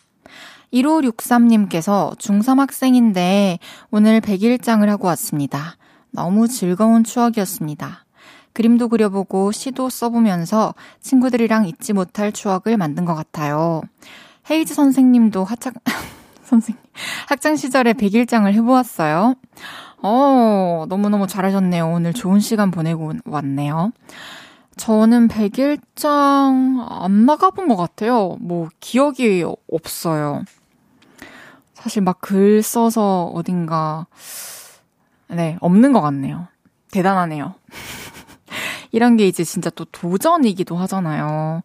1563님께서 0.74 2.18
중3 2.18 2.60
학생인데 2.60 3.60
오늘 3.92 4.22
백일장을 4.22 4.86
하고 4.86 5.08
왔습니다. 5.08 5.76
너무 6.12 6.48
즐거운 6.48 7.04
추억이었습니다. 7.04 8.06
그림도 8.54 8.88
그려보고 8.88 9.52
시도 9.52 9.90
써보면서 9.90 10.74
친구들이랑 11.02 11.68
잊지 11.68 11.92
못할 11.92 12.32
추억을 12.32 12.78
만든 12.78 13.04
것 13.04 13.16
같아요. 13.16 13.82
헤이즈 14.50 14.74
선생님도 14.74 15.44
학창, 15.44 15.74
선생님, 16.46 16.82
학창 17.28 17.58
시절에 17.58 17.94
100일장을 17.94 18.52
해보았어요. 18.54 19.36
어, 20.04 20.86
너무너무 20.90 21.28
잘하셨네요. 21.28 21.88
오늘 21.88 22.14
좋은 22.14 22.40
시간 22.40 22.72
보내고 22.72 23.14
왔네요. 23.26 23.92
저는 24.78 25.28
100일장 25.28 26.88
안 26.90 27.26
나가본 27.26 27.68
것 27.68 27.76
같아요. 27.76 28.38
뭐, 28.40 28.70
기억이 28.80 29.46
없어요. 29.72 30.44
사실 31.74 32.02
막 32.02 32.20
글 32.22 32.62
써서 32.62 33.26
어딘가, 33.34 34.06
네, 35.28 35.58
없는 35.62 35.94
것 35.94 36.02
같네요. 36.02 36.48
대단하네요. 36.92 37.56
이런 38.92 39.18
게 39.18 39.28
이제 39.28 39.44
진짜 39.44 39.70
또 39.70 39.86
도전이기도 39.86 40.76
하잖아요. 40.78 41.62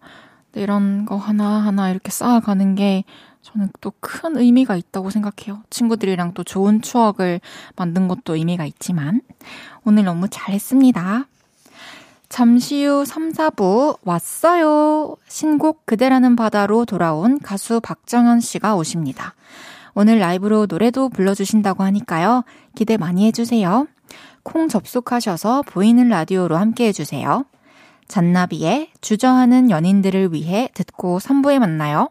이런 0.54 1.04
거 1.04 1.16
하나하나 1.16 1.90
이렇게 1.90 2.10
쌓아가는 2.10 2.74
게 2.76 3.04
저는 3.46 3.68
또 3.80 3.92
큰 4.00 4.36
의미가 4.36 4.76
있다고 4.76 5.10
생각해요. 5.10 5.62
친구들이랑 5.70 6.34
또 6.34 6.42
좋은 6.42 6.82
추억을 6.82 7.40
만든 7.76 8.08
것도 8.08 8.34
의미가 8.34 8.64
있지만 8.64 9.20
오늘 9.84 10.04
너무 10.04 10.28
잘했습니다. 10.28 11.26
잠시 12.28 12.84
후 12.84 13.04
3, 13.04 13.32
4부 13.32 13.98
왔어요. 14.02 15.16
신곡 15.28 15.86
그대라는 15.86 16.34
바다로 16.34 16.84
돌아온 16.84 17.38
가수 17.38 17.80
박정현 17.80 18.40
씨가 18.40 18.74
오십니다. 18.74 19.34
오늘 19.94 20.18
라이브로 20.18 20.66
노래도 20.66 21.08
불러주신다고 21.08 21.84
하니까요. 21.84 22.42
기대 22.74 22.96
많이 22.96 23.26
해주세요. 23.26 23.86
콩 24.42 24.68
접속하셔서 24.68 25.62
보이는 25.62 26.08
라디오로 26.08 26.56
함께 26.56 26.88
해주세요. 26.88 27.44
잔나비의 28.08 28.90
주저하는 29.00 29.70
연인들을 29.70 30.32
위해 30.32 30.68
듣고 30.74 31.18
3부에 31.18 31.58
만나요. 31.58 32.10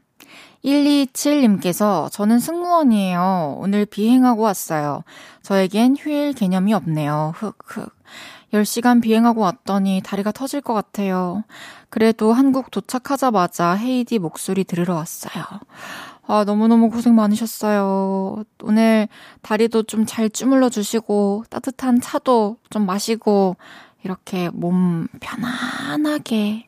127님께서 0.63 2.11
저는 2.11 2.39
승무원이에요. 2.39 3.57
오늘 3.59 3.85
비행하고 3.85 4.43
왔어요. 4.43 5.03
저에겐 5.41 5.95
휴일 5.97 6.33
개념이 6.33 6.73
없네요. 6.73 7.33
흑흑. 7.35 7.95
10시간 8.53 9.01
비행하고 9.01 9.41
왔더니 9.41 10.01
다리가 10.03 10.31
터질 10.31 10.61
것 10.61 10.73
같아요. 10.73 11.43
그래도 11.89 12.33
한국 12.33 12.69
도착하자마자 12.69 13.73
헤이디 13.73 14.19
목소리 14.19 14.63
들으러 14.63 14.95
왔어요. 14.95 15.43
아, 16.27 16.43
너무너무 16.45 16.89
고생 16.89 17.15
많으셨어요. 17.15 18.43
오늘 18.63 19.07
다리도 19.41 19.83
좀 19.83 20.05
잘 20.05 20.29
주물러 20.29 20.69
주시고, 20.69 21.45
따뜻한 21.49 22.01
차도 22.01 22.57
좀 22.69 22.85
마시고, 22.85 23.55
이렇게 24.03 24.49
몸 24.49 25.07
편안하게 25.19 26.65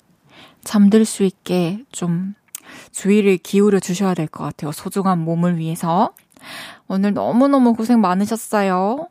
잠들 0.64 1.06
수 1.06 1.24
있게 1.24 1.84
좀 1.92 2.36
주의를 2.94 3.38
기울여 3.38 3.80
주셔야 3.80 4.14
될 4.14 4.28
것 4.28 4.44
같아요. 4.44 4.72
소중한 4.72 5.20
몸을 5.20 5.58
위해서. 5.58 6.14
오늘 6.88 7.14
너무너무 7.14 7.74
고생 7.74 8.00
많으셨어요. 8.00 9.08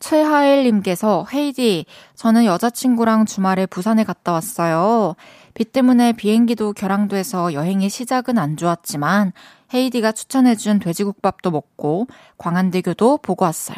최하일님께서 0.00 1.26
헤이디, 1.32 1.86
저는 2.14 2.44
여자친구랑 2.44 3.26
주말에 3.26 3.66
부산에 3.66 4.04
갔다 4.04 4.32
왔어요. 4.32 5.14
비 5.54 5.64
때문에 5.64 6.12
비행기도 6.12 6.72
결항돼서 6.72 7.52
여행의 7.52 7.88
시작은 7.90 8.38
안 8.38 8.56
좋았지만 8.56 9.32
헤이디가 9.74 10.12
추천해준 10.12 10.78
돼지국밥도 10.78 11.50
먹고 11.50 12.06
광안대교도 12.38 13.18
보고 13.18 13.44
왔어요. 13.44 13.76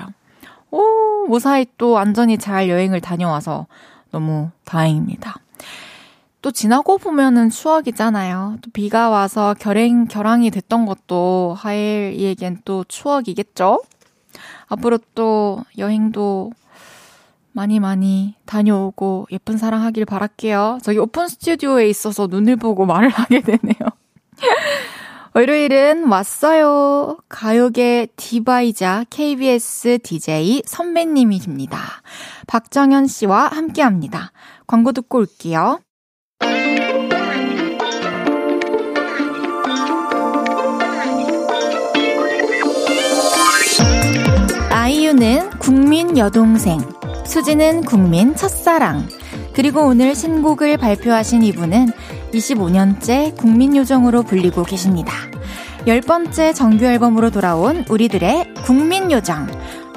오, 0.70 1.26
무사히 1.26 1.66
또 1.78 1.98
안전히 1.98 2.36
잘 2.36 2.68
여행을 2.68 3.00
다녀와서 3.00 3.66
너무 4.10 4.50
다행입니다. 4.64 5.36
또 6.42 6.50
지나고 6.50 6.98
보면은 6.98 7.50
추억이잖아요. 7.50 8.58
또 8.62 8.70
비가 8.72 9.10
와서 9.10 9.54
결행, 9.58 10.06
결항이 10.06 10.50
됐던 10.50 10.86
것도 10.86 11.54
하일이에겐 11.58 12.62
또 12.64 12.84
추억이겠죠? 12.84 13.82
앞으로 14.68 14.98
또 15.14 15.64
여행도 15.76 16.52
많이 17.52 17.80
많이 17.80 18.34
다녀오고 18.46 19.28
예쁜 19.32 19.58
사랑 19.58 19.82
하길 19.82 20.04
바랄게요. 20.06 20.78
저기 20.82 20.98
오픈 20.98 21.28
스튜디오에 21.28 21.88
있어서 21.88 22.26
눈을 22.26 22.56
보고 22.56 22.86
말을 22.86 23.08
하게 23.08 23.40
되네요. 23.40 23.74
월요일은 25.34 26.08
왔어요. 26.08 27.18
가요계 27.28 28.08
디바이자 28.16 29.04
KBS 29.10 29.98
DJ 30.02 30.62
선배님이십니다. 30.66 31.78
박정현 32.46 33.06
씨와 33.06 33.48
함께 33.48 33.82
합니다. 33.82 34.32
광고 34.66 34.92
듣고 34.92 35.18
올게요. 35.18 35.80
진아는 45.20 45.50
국민 45.58 46.16
여동생, 46.16 46.80
수지는 47.26 47.82
국민 47.82 48.34
첫사랑, 48.34 49.06
그리고 49.52 49.82
오늘 49.82 50.14
신곡을 50.14 50.78
발표하신 50.78 51.42
이분은 51.42 51.88
25년째 52.32 53.36
국민요정으로 53.36 54.22
불리고 54.22 54.62
계십니다. 54.62 55.12
열 55.86 56.00
번째 56.00 56.54
정규 56.54 56.86
앨범으로 56.86 57.30
돌아온 57.30 57.84
우리들의 57.90 58.54
국민요정. 58.64 59.46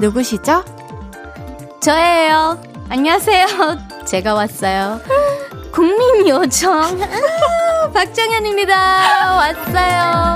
누구시죠? 0.02 0.66
저예요. 1.80 2.62
안녕하세요. 2.90 3.48
제가 4.06 4.34
왔어요. 4.34 5.00
국민요정. 5.72 7.00
박정현입니다. 7.96 8.76
왔어요. 9.38 10.34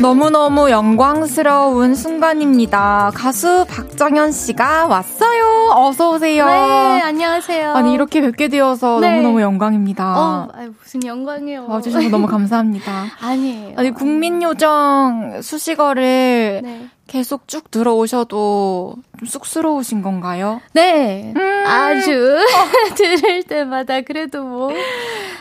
너무너무 0.00 0.70
영광스러운 0.70 1.94
순간입니다. 1.94 3.10
가수 3.14 3.66
박정현 3.68 4.32
씨가 4.32 4.86
왔어요. 4.86 5.72
어서 5.76 6.12
오세요. 6.12 6.46
네, 6.46 7.02
안녕하세요. 7.02 7.74
아니 7.74 7.92
이렇게 7.92 8.22
뵙게 8.22 8.48
되어서 8.48 8.98
네. 9.00 9.10
너무너무 9.10 9.42
영광입니다. 9.42 10.18
어, 10.18 10.48
아유, 10.54 10.72
무슨 10.80 11.04
영광이에요. 11.04 11.66
와주셔서 11.68 12.08
너무 12.08 12.26
감사합니다. 12.26 13.04
아니에요. 13.20 13.74
아니 13.76 13.90
국민 13.90 14.42
요정 14.42 15.42
수식어를 15.42 16.60
네. 16.64 16.88
계속 17.10 17.48
쭉 17.48 17.72
들어오셔도 17.72 18.94
좀 19.18 19.26
쑥스러우신 19.26 20.00
건가요? 20.00 20.60
네. 20.72 21.34
음~ 21.36 21.66
아주 21.66 22.38
들을 22.94 23.42
때마다 23.42 24.00
그래도 24.02 24.44
뭐 24.44 24.68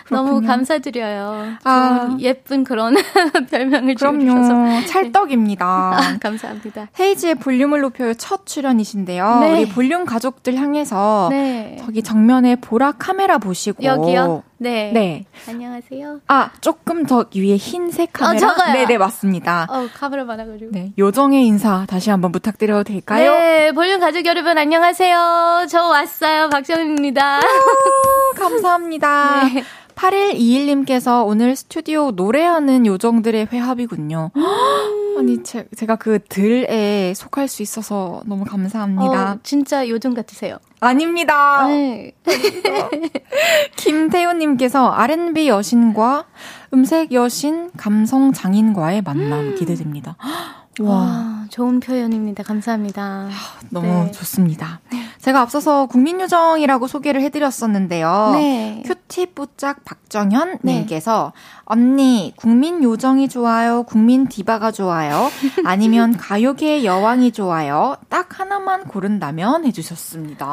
그렇군요. 0.04 0.32
너무 0.32 0.42
감사드려요. 0.42 1.58
아, 1.64 2.18
예쁜 2.22 2.64
그런 2.64 2.96
별명을 3.52 3.94
그럼요. 3.94 4.82
찰떡입니다. 4.88 5.66
아, 5.66 6.18
감사합니다. 6.20 6.88
헤이지의 7.00 7.36
볼륨을 7.36 7.82
높여요 7.82 8.16
첫 8.16 8.48
출연이신데요. 8.48 9.40
네. 9.42 9.52
우리 9.52 9.70
볼륨 9.70 10.06
가족들 10.06 10.56
향해서 10.56 11.28
네. 11.30 11.78
저기 11.86 12.02
정면에 12.02 12.56
보라 12.56 12.94
카메라 12.94 13.38
보시고 13.38 13.84
여기요? 13.84 14.42
네. 14.62 14.92
네. 14.94 15.26
안녕하세요. 15.48 16.20
아, 16.28 16.52
조금 16.60 17.06
더 17.06 17.26
위에 17.34 17.56
흰색 17.56 18.10
어, 18.22 18.26
카메라. 18.26 18.52
어, 18.52 18.74
네, 18.74 18.86
네, 18.86 18.98
맞습니다. 18.98 19.68
어, 19.70 19.88
카메라 19.94 20.26
많아가지고. 20.26 20.72
네. 20.72 20.92
요정의 20.98 21.46
인사 21.48 21.86
다시 21.88 22.10
한번 22.10 22.34
부탁드려도 22.34 22.84
될까요? 22.84 23.32
네, 23.32 23.72
볼륨 23.72 24.02
가족 24.02 24.26
여러분 24.26 24.58
안녕하세요. 24.58 25.66
저 25.70 25.88
왔어요. 25.88 26.50
박정입니다. 26.50 27.40
감사합니다. 28.38 29.46
네. 29.54 29.64
8121님께서 29.96 31.26
오늘 31.26 31.56
스튜디오 31.56 32.12
노래하는 32.12 32.86
요정들의 32.86 33.48
회합이군요. 33.52 34.32
아니, 35.18 35.44
제, 35.44 35.68
제가 35.76 35.98
그 35.98 36.20
들에 36.30 37.14
속할 37.14 37.50
수 37.50 37.62
있어서 37.62 38.22
너무 38.26 38.46
감사합니다. 38.46 39.34
어, 39.34 39.40
진짜 39.44 39.88
요정 39.90 40.14
같으세요. 40.14 40.58
아닙니다. 40.80 41.68
네. 41.68 42.14
김태우님께서 43.76 44.90
R&B 44.92 45.48
여신과 45.48 46.26
음색 46.74 47.12
여신, 47.12 47.70
감성 47.76 48.32
장인과의 48.32 49.02
만남 49.02 49.56
기대됩니다. 49.56 50.16
와, 50.80 50.96
아, 50.96 51.46
좋은 51.50 51.80
표현입니다. 51.82 52.44
감사합니다. 52.44 53.30
너무 53.70 54.06
네. 54.06 54.12
좋습니다. 54.12 54.80
제가 55.22 55.42
앞서서 55.42 55.86
국민요정이라고 55.88 56.88
소개를 56.88 57.22
해드렸었는데요. 57.22 58.32
네. 58.34 58.84
큐티 58.86 59.28
뽀짝 59.28 59.84
박정현 59.84 60.60
네. 60.62 60.80
님께서 60.80 61.34
언니 61.66 62.34
국민요정이 62.38 63.28
좋아요, 63.28 63.84
국민 63.84 64.28
디바가 64.28 64.72
좋아요, 64.72 65.30
아니면 65.66 66.16
가요계의 66.18 66.86
여왕이 66.86 67.32
좋아요. 67.34 67.98
딱 68.08 68.40
하나만 68.40 68.86
고른다면 68.86 69.66
해주셨습니다. 69.66 70.46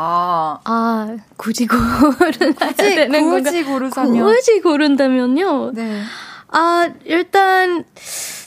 아 0.65 1.17
굳이 1.37 1.67
고르 1.67 1.81
굳이, 2.17 3.09
굳이 3.09 3.65
고르자면 3.65 4.25
굳이 4.25 4.61
고른다면요. 4.61 5.73
네. 5.73 6.03
아 6.49 6.89
일단 7.05 7.85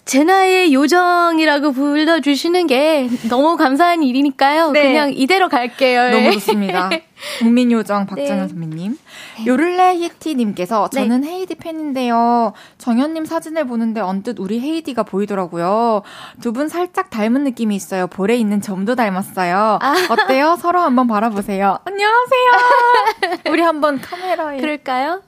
제 0.06 0.24
나이의 0.24 0.74
요정이라고 0.74 1.72
불러주시는 1.72 2.66
게 2.66 3.08
너무 3.30 3.58
감사한 3.58 4.02
일이니까요. 4.02 4.72
네. 4.72 4.82
그냥 4.88 5.12
이대로 5.14 5.50
갈게요. 5.50 6.10
너무 6.10 6.32
좋습니다. 6.32 6.90
국민요정 7.40 8.08
박정현 8.08 8.38
네. 8.42 8.48
선배님. 8.48 8.98
네. 9.38 9.46
요를레 9.46 9.98
히티님께서 9.98 10.90
네. 10.94 11.02
저는 11.02 11.22
네. 11.22 11.30
헤이디 11.34 11.56
팬인데요. 11.56 12.54
정현님 12.80 13.26
사진을 13.26 13.66
보는데 13.68 14.00
언뜻 14.02 14.40
우리 14.40 14.60
헤이디가 14.60 15.04
보이더라고요. 15.04 16.02
두 16.42 16.54
분 16.54 16.70
살짝 16.70 17.10
닮은 17.12 17.44
느낌이 17.44 17.76
있어요. 17.76 18.08
볼에 18.08 18.36
있는 18.36 18.62
점도 18.62 18.96
닮았어요. 18.96 19.78
아. 19.82 19.96
어때요? 20.10 20.58
서로 20.60 20.80
한번 20.80 21.06
바라보세요. 21.08 21.78
안녕하세요. 21.86 23.42
우리 23.52 23.62
한번 23.62 24.02
카메라에. 24.02 24.58
그럴까요? 24.58 25.22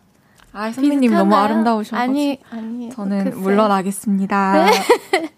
아, 0.53 0.71
선배님 0.71 1.13
너무 1.13 1.35
아름다우셔서. 1.35 2.01
아니, 2.01 2.39
아니. 2.51 2.89
저는 2.89 3.23
글쎄. 3.25 3.37
물러나겠습니다. 3.37 4.65
네. 4.65 4.71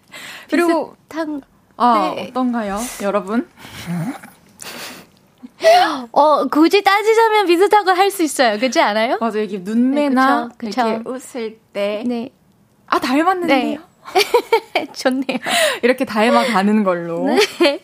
그리고 0.50 0.94
비슷한 1.08 1.42
아, 1.76 2.12
네. 2.16 2.28
어떤가요, 2.30 2.78
여러분? 3.02 3.48
어, 6.12 6.46
굳이 6.46 6.82
따지자면 6.82 7.46
비슷하고 7.46 7.90
할 7.90 8.10
수 8.10 8.22
있어요. 8.22 8.58
그렇지 8.58 8.80
않아요? 8.80 9.18
맞아요. 9.20 9.42
이게 9.42 9.58
눈매나 9.58 10.48
네, 10.48 10.54
그쵸, 10.58 10.70
그쵸. 10.82 10.88
이렇게 10.88 11.08
웃을 11.08 11.58
때. 11.72 12.04
네. 12.06 12.30
아, 12.86 12.98
닮았는데요? 12.98 13.80
네. 14.74 14.84
좋네요. 14.92 15.38
이렇게 15.82 16.04
닮아가는 16.04 16.84
걸로. 16.84 17.24
네. 17.26 17.80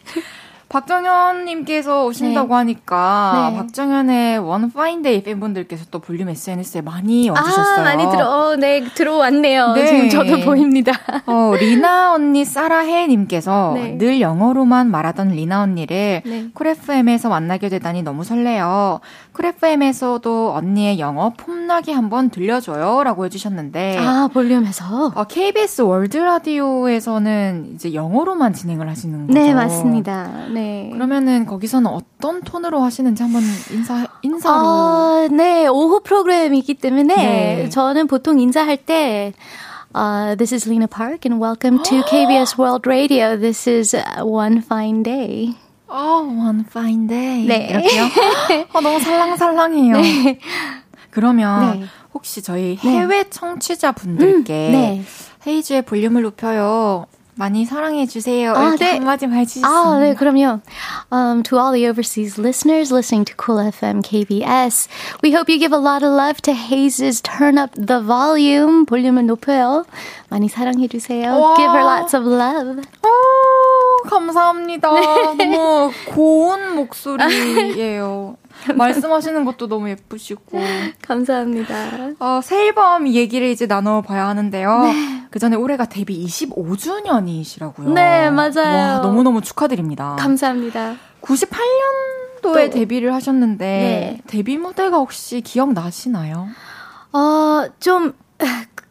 박정현님께서 0.70 2.04
오신다고 2.06 2.48
네. 2.48 2.54
하니까 2.54 3.50
네. 3.50 3.56
박정현의 3.56 4.38
One 4.38 4.70
Fine 4.70 5.01
Day 5.01 5.24
팬분들께서 5.24 5.87
또 5.90 5.98
볼륨 5.98 6.28
SNS에 6.28 6.80
많이 6.80 7.28
와주셨어요. 7.28 7.80
아, 7.80 7.83
많이 7.83 8.09
들어, 8.09 8.30
어, 8.30 8.56
네, 8.56 8.85
들어왔네요. 8.94 9.72
네. 9.72 9.87
지금 9.87 10.09
저도 10.09 10.44
보입니다. 10.44 10.92
어, 11.26 11.54
리나 11.59 12.14
언니 12.14 12.44
사랑해님께서 12.44 13.72
네. 13.74 13.98
늘 13.98 14.20
영어로만 14.20 14.92
말하던 14.92 15.30
리나 15.30 15.62
언니를 15.62 16.22
네. 16.24 16.46
쿨FM에서 16.54 17.28
만나게 17.28 17.68
되다니 17.68 18.04
너무 18.04 18.22
설레요. 18.22 19.00
쿨FM에서도 19.32 20.52
언니의 20.52 20.98
영어 20.98 21.32
폼나게 21.36 21.92
한번 21.92 22.30
들려줘요. 22.30 23.02
라고 23.04 23.24
해주셨는데. 23.24 23.98
아, 23.98 24.28
볼륨에서? 24.32 25.12
어, 25.14 25.24
KBS 25.24 25.82
월드 25.82 26.16
라디오에서는 26.16 27.72
이제 27.74 27.94
영어로만 27.94 28.52
진행을 28.52 28.88
하시는 28.88 29.26
거죠? 29.26 29.38
네, 29.38 29.54
맞습니다. 29.54 30.46
네. 30.48 30.60
네. 30.60 30.90
그러면은 30.92 31.46
거기서는 31.46 31.90
어떤 31.90 32.42
톤으로 32.42 32.80
하시는지 32.80 33.22
한번 33.22 33.42
인사 33.72 34.06
인사로. 34.22 34.54
어, 34.54 35.28
네, 35.30 35.66
오후 35.66 36.00
프로그램이기 36.02 36.74
때문에 36.74 37.14
네. 37.16 37.68
저는 37.70 38.06
보통 38.06 38.38
인사할 38.40 38.76
때 38.78 39.32
Uh, 39.92 40.36
this 40.36 40.52
is 40.54 40.68
Lena 40.68 40.86
Park, 40.86 41.24
and 41.26 41.40
welcome 41.40 41.82
to 41.82 42.02
KBS 42.06 42.56
World 42.56 42.86
Radio. 42.86 43.36
This 43.36 43.66
is 43.66 43.92
One 44.22 44.62
Fine 44.62 45.02
Day. 45.02 45.56
Oh, 45.90 46.22
One 46.22 46.64
Fine 46.68 47.09
Day. 47.09 47.46
네. 47.46 47.68
이렇게요? 47.70 48.05
어, 48.72 48.81
너무 48.81 49.00
살랑살랑해요. 49.00 49.96
네. 50.00 50.38
그러면 51.11 51.81
네. 51.81 51.87
혹시 52.14 52.42
저희 52.42 52.77
네. 52.77 52.90
해외 52.90 53.29
청취자분들께 53.29 54.69
음, 54.69 54.73
네. 54.73 55.02
헤이즈의 55.46 55.83
볼륨을 55.83 56.23
높여요. 56.23 57.06
많이 57.35 57.64
사랑해 57.64 58.06
주세요. 58.06 58.52
아, 58.54 58.69
이렇게 58.69 58.85
네. 58.85 58.90
한마디만 58.98 59.38
해주시면. 59.38 59.71
아, 59.71 59.98
네, 59.98 60.14
그럼요. 60.14 60.60
Um, 61.10 61.42
to 61.42 61.58
all 61.58 61.73
the 61.73 61.88
overseas 61.88 62.38
listeners 62.38 62.92
listening 62.92 63.25
to 63.25 63.35
Cool 63.35 63.58
FM 63.73 64.02
KBS, 64.02 64.88
we 65.23 65.33
hope 65.33 65.48
you 65.48 65.58
give 65.58 65.73
a 65.73 65.81
lot 65.81 66.04
of 66.04 66.12
love 66.12 66.42
to 66.42 66.52
Haze's 66.52 67.23
Turn 67.23 67.56
Up 67.56 67.73
the 67.75 68.02
Volume. 68.02 68.85
볼륨을 68.85 69.25
높여요. 69.25 69.87
많이 70.29 70.48
사랑해 70.50 70.87
주세요. 70.87 71.33
와. 71.33 71.56
Give 71.56 71.73
her 71.73 71.83
lots 71.83 72.14
of 72.14 72.27
love. 72.29 72.83
오, 73.02 73.08
감사합니다. 74.09 74.90
네. 74.92 75.46
너무 75.46 75.90
고운 76.07 76.75
목소리예요. 76.77 78.37
말씀하시는 78.75 79.44
것도 79.44 79.69
너무 79.69 79.88
예쁘시고. 79.90 80.59
감사합니다. 81.03 81.75
어, 82.19 82.40
새 82.42 82.67
앨범 82.67 83.09
얘기를 83.09 83.46
이제 83.48 83.67
나눠봐야 83.67 84.27
하는데요. 84.29 84.83
네. 84.83 85.23
그 85.31 85.38
전에 85.38 85.57
올해가 85.57 85.87
데뷔 85.87 86.25
25주년이시라고요. 86.27 87.92
네, 87.92 88.31
맞아요. 88.31 88.94
와, 88.96 88.98
너무너무 88.98 89.40
축하드립니다. 89.40 90.17
감사합니다. 90.19 90.96
98년도에 91.23 92.42
또. 92.42 92.71
데뷔를 92.71 93.15
하셨는데, 93.15 93.65
네. 93.67 94.21
데뷔 94.27 94.59
무대가 94.59 94.98
혹시 94.98 95.40
기억나시나요? 95.40 96.48
어, 97.13 97.65
좀, 97.79 98.15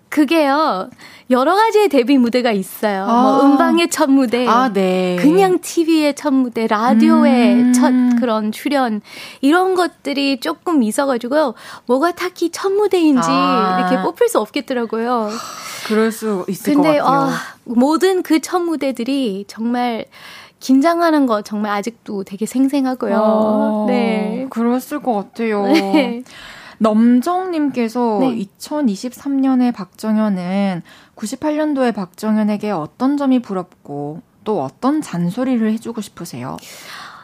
그게요. 0.09 0.89
여러 1.29 1.55
가지의 1.55 1.89
데뷔 1.89 2.17
무대가 2.17 2.51
있어요. 2.51 3.05
뭐 3.05 3.13
아. 3.15 3.21
뭐 3.21 3.45
음방의 3.45 3.89
첫 3.89 4.09
무대, 4.09 4.47
아, 4.47 4.73
네. 4.73 5.15
그냥 5.19 5.59
TV의 5.61 6.15
첫 6.15 6.33
무대, 6.33 6.65
라디오의 6.65 7.53
음. 7.53 7.73
첫 7.73 7.91
그런 8.19 8.51
출연 8.51 9.01
이런 9.41 9.75
것들이 9.75 10.39
조금 10.39 10.81
있어가지고요. 10.81 11.53
뭐가 11.85 12.13
딱히 12.13 12.49
첫 12.49 12.71
무대인지 12.71 13.27
아. 13.29 13.77
이렇게 13.79 14.01
뽑힐 14.03 14.27
수 14.27 14.39
없겠더라고요. 14.39 15.29
그럴 15.87 16.11
수 16.11 16.45
있을 16.49 16.73
근데, 16.73 16.97
것 16.97 17.03
같아요. 17.05 17.29
아, 17.29 17.37
모든 17.65 18.23
그 18.23 18.39
첫 18.41 18.59
무대들이 18.61 19.45
정말 19.47 20.05
긴장하는 20.59 21.25
거 21.25 21.41
정말 21.41 21.71
아직도 21.73 22.23
되게 22.23 22.45
생생하고요. 22.45 23.15
어, 23.21 23.85
네. 23.87 24.47
그랬을 24.49 25.01
것 25.01 25.13
같아요. 25.13 25.63
네. 25.71 26.23
넘정님께서 26.79 28.17
네. 28.21 28.45
2023년의 28.57 29.73
박정현은 29.73 30.81
98년도에 31.15 31.93
박정현에게 31.93 32.71
어떤 32.71 33.17
점이 33.17 33.39
부럽고 33.39 34.21
또 34.43 34.63
어떤 34.63 35.01
잔소리를 35.01 35.71
해주고 35.73 36.01
싶으세요? 36.01 36.57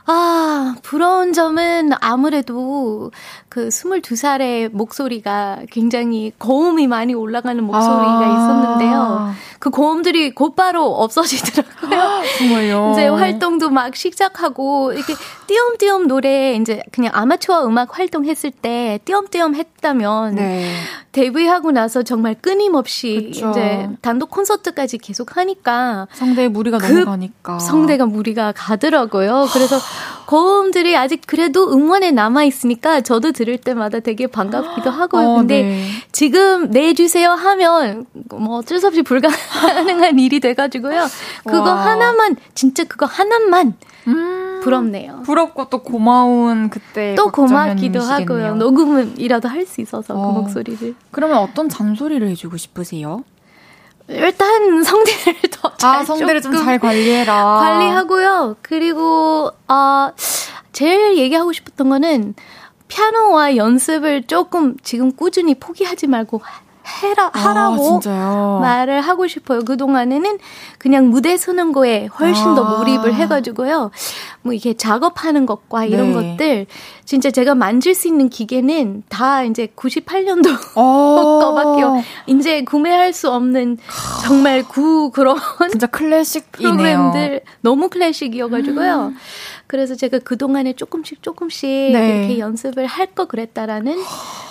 아, 0.08 0.76
부러운 0.84 1.34
점은 1.34 1.92
아무래도 2.00 3.12
그 3.56 3.70
22살의 3.70 4.70
목소리가 4.74 5.60
굉장히 5.72 6.34
고음이 6.38 6.88
많이 6.88 7.14
올라가는 7.14 7.64
목소리가 7.64 8.20
아~ 8.20 8.26
있었는데요. 8.26 9.34
그 9.60 9.70
고음들이 9.70 10.36
곧바로 10.36 10.94
없어지더라고요. 10.98 11.98
아, 11.98 12.22
정말요? 12.38 12.92
이제 13.00 13.08
활동도 13.08 13.70
막 13.70 13.96
시작하고 13.96 14.92
이렇게 14.92 15.14
띄엄띄엄 15.48 16.08
노래 16.08 16.56
이제 16.56 16.84
그냥 16.92 17.14
아마추어 17.16 17.66
음악 17.66 17.98
활동했을 17.98 18.52
때 18.52 19.00
띄엄띄엄 19.06 19.56
했다면 19.56 20.36
네. 20.36 20.70
데뷔하고 21.14 21.72
나서 21.72 22.04
정말 22.04 22.36
끊임없이 22.36 23.32
그쵸. 23.32 23.52
이제 23.52 23.88
단독 24.02 24.32
콘서트까지 24.32 24.98
계속 24.98 25.38
하니까 25.38 26.10
성대에 26.12 26.50
무리가 26.50 26.78
그 26.78 26.88
너무 26.88 27.06
가니까 27.06 27.60
성대가 27.60 28.06
무리가 28.06 28.52
가더라고요. 28.52 29.48
그래서 29.54 29.78
고음들이 30.26 30.96
아직 30.98 31.22
그래도 31.26 31.72
응원에 31.72 32.12
남아 32.12 32.44
있으니까 32.46 33.02
저도 33.02 33.32
들을 33.32 33.58
때마다 33.58 34.00
되게 34.00 34.28
반갑기도 34.28 34.90
하고요. 34.92 35.28
어, 35.30 35.36
근데 35.38 35.62
네. 35.64 35.86
지금 36.12 36.70
내주세요 36.72 37.32
하면 37.32 38.06
뭐 38.30 38.58
어쩔 38.58 38.80
수 38.80 38.88
없이 38.88 39.02
불가능한 39.02 40.18
일이 40.20 40.40
돼가지고요. 40.40 41.06
그거 41.46 41.72
와. 41.72 41.86
하나만 41.86 42.36
진짜 42.54 42.84
그거 42.84 43.06
하나만 43.06 43.74
음, 44.08 44.60
부럽네요. 44.64 45.24
부럽고 45.26 45.70
또 45.70 45.80
고마운 45.80 46.70
그때 46.70 47.16
또 47.16 47.32
고맙기도 47.32 48.02
하고요. 48.02 48.56
녹음이라도 48.56 49.48
할 49.50 49.66
수 49.66 49.82
있어서 49.82 50.14
그 50.14 50.20
어. 50.20 50.28
그 50.34 50.40
목소리를. 50.42 50.96
그러면 51.12 51.38
어떤 51.38 51.70
잔소리를 51.70 52.28
해주고 52.30 52.58
싶으세요? 52.58 53.24
일단 54.08 54.84
성대를 54.84 55.42
더잘 55.52 55.96
아, 55.96 56.04
성대를 56.06 56.42
좀 56.42 56.54
잘 56.56 56.80
관리해라. 56.80 57.34
관리하고요. 57.60 58.58
그리고 58.62 59.52
아 59.68 60.12
어, 60.12 60.16
제일 60.72 61.18
얘기하고 61.18 61.52
싶었던 61.54 61.90
거는 61.90 62.36
피아노와 62.88 63.56
연습을 63.56 64.28
조금 64.28 64.78
지금 64.84 65.12
꾸준히 65.16 65.56
포기하지 65.56 66.08
말고 66.08 66.42
해라 66.86 67.32
아, 67.34 67.40
하라고 67.40 68.00
아, 68.06 68.60
말을 68.62 69.02
하고 69.02 69.28
싶어요. 69.28 69.62
그 69.66 69.78
동안에는 69.78 70.38
그냥 70.78 71.10
무대 71.10 71.36
서는 71.38 71.72
거에 71.72 72.06
훨씬 72.20 72.50
아. 72.50 72.56
더 72.56 72.78
몰입을 72.78 73.14
해가지고요. 73.14 73.92
뭐 74.42 74.54
이게 74.54 74.76
작업하는 74.76 75.46
것과 75.46 75.86
이런 75.86 76.14
네. 76.14 76.14
것들 76.14 76.68
진짜 77.06 77.32
제가 77.32 77.56
만질 77.56 77.96
수 77.96 78.08
있는 78.08 78.30
기계는 78.30 79.04
다 79.10 79.44
이제 79.44 79.68
98년도 79.76 80.48
어. 80.76 81.40
거밖에요. 81.42 82.04
이제 82.28 82.64
구매할 82.64 83.14
수 83.14 83.32
없는 83.32 83.78
정말 84.24 84.64
구 84.64 85.12
그런 85.12 85.38
진짜 85.72 85.88
클래식 85.88 86.52
프로그램들 86.52 87.42
너무 87.62 87.90
클래식이어가지고요. 87.90 89.14
음. 89.14 89.18
그래서 89.68 89.96
제가 89.96 90.20
그 90.20 90.38
동안에 90.38 90.74
조금씩 90.74 91.22
조금씩 91.24 91.68
네. 91.70 92.20
이렇게 92.20 92.40
연습을 92.40 92.86
할 92.86 93.08
거 93.16 93.26
그랬다라는 93.26 93.96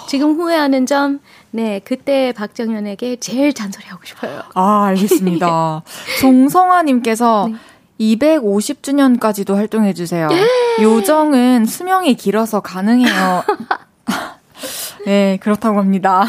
지금 0.09 0.35
후회하는 0.37 0.87
점, 0.87 1.21
네, 1.51 1.81
그때 1.85 2.33
박정현에게 2.33 3.17
제일 3.17 3.53
잔소리하고 3.53 4.03
싶어요. 4.05 4.43
아, 4.55 4.85
알겠습니다. 4.87 5.83
종성아님께서 6.21 7.49
네. 7.51 7.57
250주년까지도 8.01 9.55
활동해주세요. 9.55 10.29
예! 10.33 10.83
요정은 10.83 11.67
수명이 11.67 12.15
길어서 12.15 12.61
가능해요. 12.61 13.45
네, 15.07 15.39
그렇다고 15.43 15.79
합니다. 15.79 16.25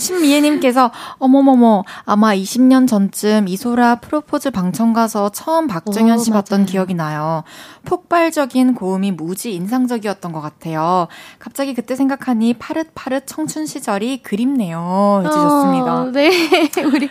신미애님께서 0.00 0.90
어머머머 1.18 1.84
아마 2.04 2.34
20년 2.34 2.88
전쯤 2.88 3.46
이소라 3.48 3.96
프로포즈 3.96 4.50
방청 4.50 4.92
가서 4.92 5.28
처음 5.28 5.66
박정현 5.66 6.18
씨 6.18 6.30
오, 6.30 6.34
봤던 6.34 6.66
기억이 6.66 6.94
나요. 6.94 7.44
폭발적인 7.84 8.74
고음이 8.74 9.12
무지 9.12 9.54
인상적이었던 9.54 10.32
것 10.32 10.40
같아요. 10.40 11.06
갑자기 11.38 11.74
그때 11.74 11.94
생각하니 11.94 12.54
파릇파릇 12.54 13.26
청춘 13.26 13.66
시절이 13.66 14.22
그립네요. 14.22 15.22
해주셨습니다. 15.24 15.94
어, 15.94 16.04
네, 16.12 16.30
우리 16.92 17.10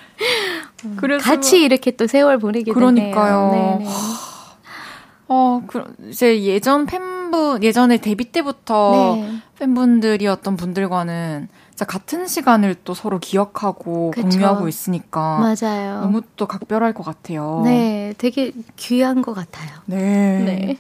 그래서 0.98 1.24
같이 1.24 1.62
이렇게 1.62 1.92
또 1.92 2.08
세월 2.08 2.38
보내게 2.40 2.72
그러니까요. 2.72 3.52
되네요. 3.52 3.78
네네. 3.80 3.90
어, 5.32 5.62
그, 5.68 5.84
이제 6.10 6.42
예전 6.44 6.86
팬 6.88 7.19
분, 7.32 7.64
예전에 7.64 7.98
데뷔 7.98 8.26
때부터 8.32 9.16
네. 9.16 9.38
팬분들이었던 9.60 10.58
분들과는 10.58 11.48
진짜 11.70 11.86
같은 11.86 12.28
시간을 12.28 12.76
또 12.84 12.94
서로 12.94 13.20
기억하고 13.20 14.12
그쵸. 14.12 14.28
공유하고 14.28 14.68
있으니까 14.68 15.40
맞아요. 15.40 16.02
너무 16.02 16.22
또 16.36 16.46
각별할 16.46 16.94
것 16.94 17.04
같아요. 17.04 17.62
네, 17.64 18.14
되게 18.18 18.52
귀한 18.76 19.22
것 19.22 19.34
같아요. 19.34 19.70
네. 19.86 20.40
네. 20.40 20.78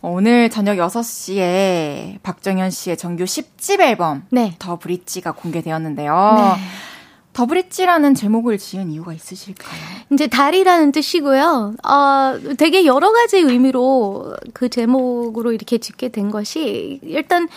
오늘 0.00 0.50
저녁 0.50 0.78
6시에 0.78 2.20
박정현 2.24 2.70
씨의 2.70 2.96
정규 2.96 3.22
10집 3.22 3.80
앨범 3.80 4.24
네. 4.30 4.56
더 4.58 4.76
브릿지가 4.80 5.30
공개되었는데요. 5.32 6.34
네. 6.56 6.62
더 7.32 7.46
브릿지라는 7.46 8.14
제목을 8.14 8.58
지은 8.58 8.90
이유가 8.90 9.12
있으실까요? 9.12 9.80
이제 10.12 10.26
달이라는 10.26 10.92
뜻이고요. 10.92 11.74
어, 11.82 12.38
되게 12.58 12.84
여러 12.84 13.12
가지 13.12 13.38
의미로 13.38 14.36
그 14.52 14.68
제목으로 14.68 15.52
이렇게 15.52 15.78
짓게 15.78 16.10
된 16.10 16.30
것이 16.30 17.00
일단 17.02 17.48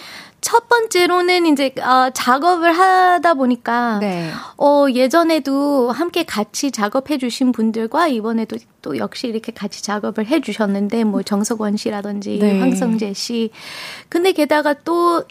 첫 0.46 0.70
번째로는 0.70 1.48
이제 1.48 1.74
어, 1.82 2.12
작업을 2.14 2.72
하다 2.72 3.34
보니까 3.34 3.98
네. 4.00 4.30
어, 4.58 4.86
예전에도 4.94 5.92
함께 5.92 6.24
같이 6.24 6.70
작업해 6.70 7.18
주신 7.18 7.52
분들과 7.52 8.08
이번에도 8.10 8.58
또 8.84 8.98
역시 9.00 9.28
이렇게 9.28 9.52
같이 9.52 9.82
작업을 9.82 10.28
해 10.28 10.42
주셨는데 10.42 11.04
뭐 11.04 11.24
정석원 11.24 11.78
씨라든지 11.78 12.38
네. 12.40 12.60
황성재 12.60 13.14
씨. 13.14 13.50
근데 14.08 14.34
게다가 14.34 14.76
또 14.86 15.24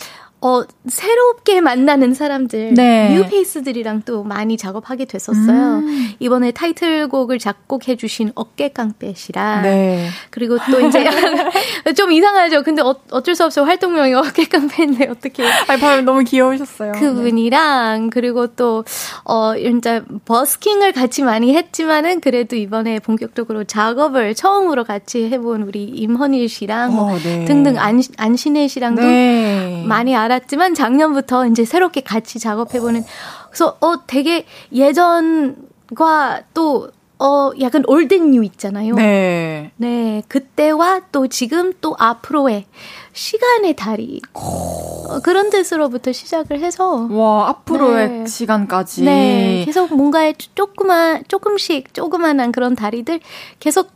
어, 0.45 0.63
새롭게 0.87 1.63
만나는 1.63 2.13
사람들, 2.13 2.75
네. 2.75 3.15
뉴페이스들이랑 3.15 4.03
또 4.05 4.25
많이 4.25 4.59
작업하게 4.59 5.07
됐었어요. 5.07 5.79
음. 5.79 6.13
이번에 6.21 6.51
타이틀곡을 6.51 7.39
작곡해주신 7.39 8.33
어깨깡패 8.35 9.15
씨랑, 9.17 9.63
네. 9.63 10.07
그리고 10.29 10.59
또 10.71 10.87
이제, 10.87 11.03
좀 11.97 12.13
이상하죠. 12.13 12.63
근데 12.63 12.83
어, 12.83 12.95
어쩔 13.11 13.35
수 13.35 13.47
없이 13.47 13.59
활동명이 13.59 14.13
어깨깡패인데 14.13 15.09
어떻게. 15.09 15.47
아니, 15.67 15.81
방금 15.81 16.05
너무 16.05 16.25
귀여우셨어요. 16.25 16.93
그분이랑, 16.93 18.03
네. 18.03 18.11
그리고 18.13 18.49
또, 18.49 18.85
어, 19.25 19.57
이제 19.57 20.03
버스킹을 20.27 20.93
같이 20.93 21.23
많이 21.23 21.57
했지만은 21.57 22.21
그래도 22.21 22.55
이번에 22.55 22.99
본격적으로 22.99 23.65
작업을 23.65 24.35
처음으로 24.35 24.85
같이 24.85 25.25
해본 25.31 25.63
우리 25.63 25.85
임헌일 25.85 26.51
씨랑, 26.51 26.95
뭐 26.95 27.05
어, 27.05 27.09
뭐 27.09 27.19
등등 27.19 27.79
안, 27.79 28.03
안신혜 28.19 28.69
씨랑도 28.69 29.01
네. 29.01 29.85
많이 29.87 30.15
알아 30.15 30.34
알았지만 30.35 30.75
작년부터 30.75 31.47
이제 31.47 31.65
새롭게 31.65 32.01
같이 32.03 32.39
작업해보는 32.39 33.05
그래서 33.49 33.77
어 33.81 34.07
되게 34.07 34.47
예전과 34.73 36.43
또 36.55 36.91
어, 37.19 37.53
약간 37.61 37.85
old 37.87 38.10
and 38.10 38.33
new 38.33 38.43
있잖아요. 38.45 38.97
네. 38.97 39.71
네. 39.77 40.23
그때와 40.29 41.03
또 41.13 41.29
지금 41.29 41.73
또 41.81 41.95
앞으로의 41.99 42.67
시간의 43.13 43.77
다리. 43.77 44.21
어, 44.35 45.21
그런 45.23 45.49
뜻으로부터 45.49 46.13
시작을 46.13 46.61
해서. 46.61 47.09
와, 47.11 47.49
앞으로의 47.51 48.09
네. 48.09 48.27
시간까지. 48.27 49.05
네. 49.05 49.63
계속 49.65 49.95
뭔가에 49.95 50.35
조그만, 50.55 51.23
조금씩, 51.29 51.95
조그만한 51.95 52.51
그런 52.51 52.75
다리들 52.75 53.21
계속 53.61 53.91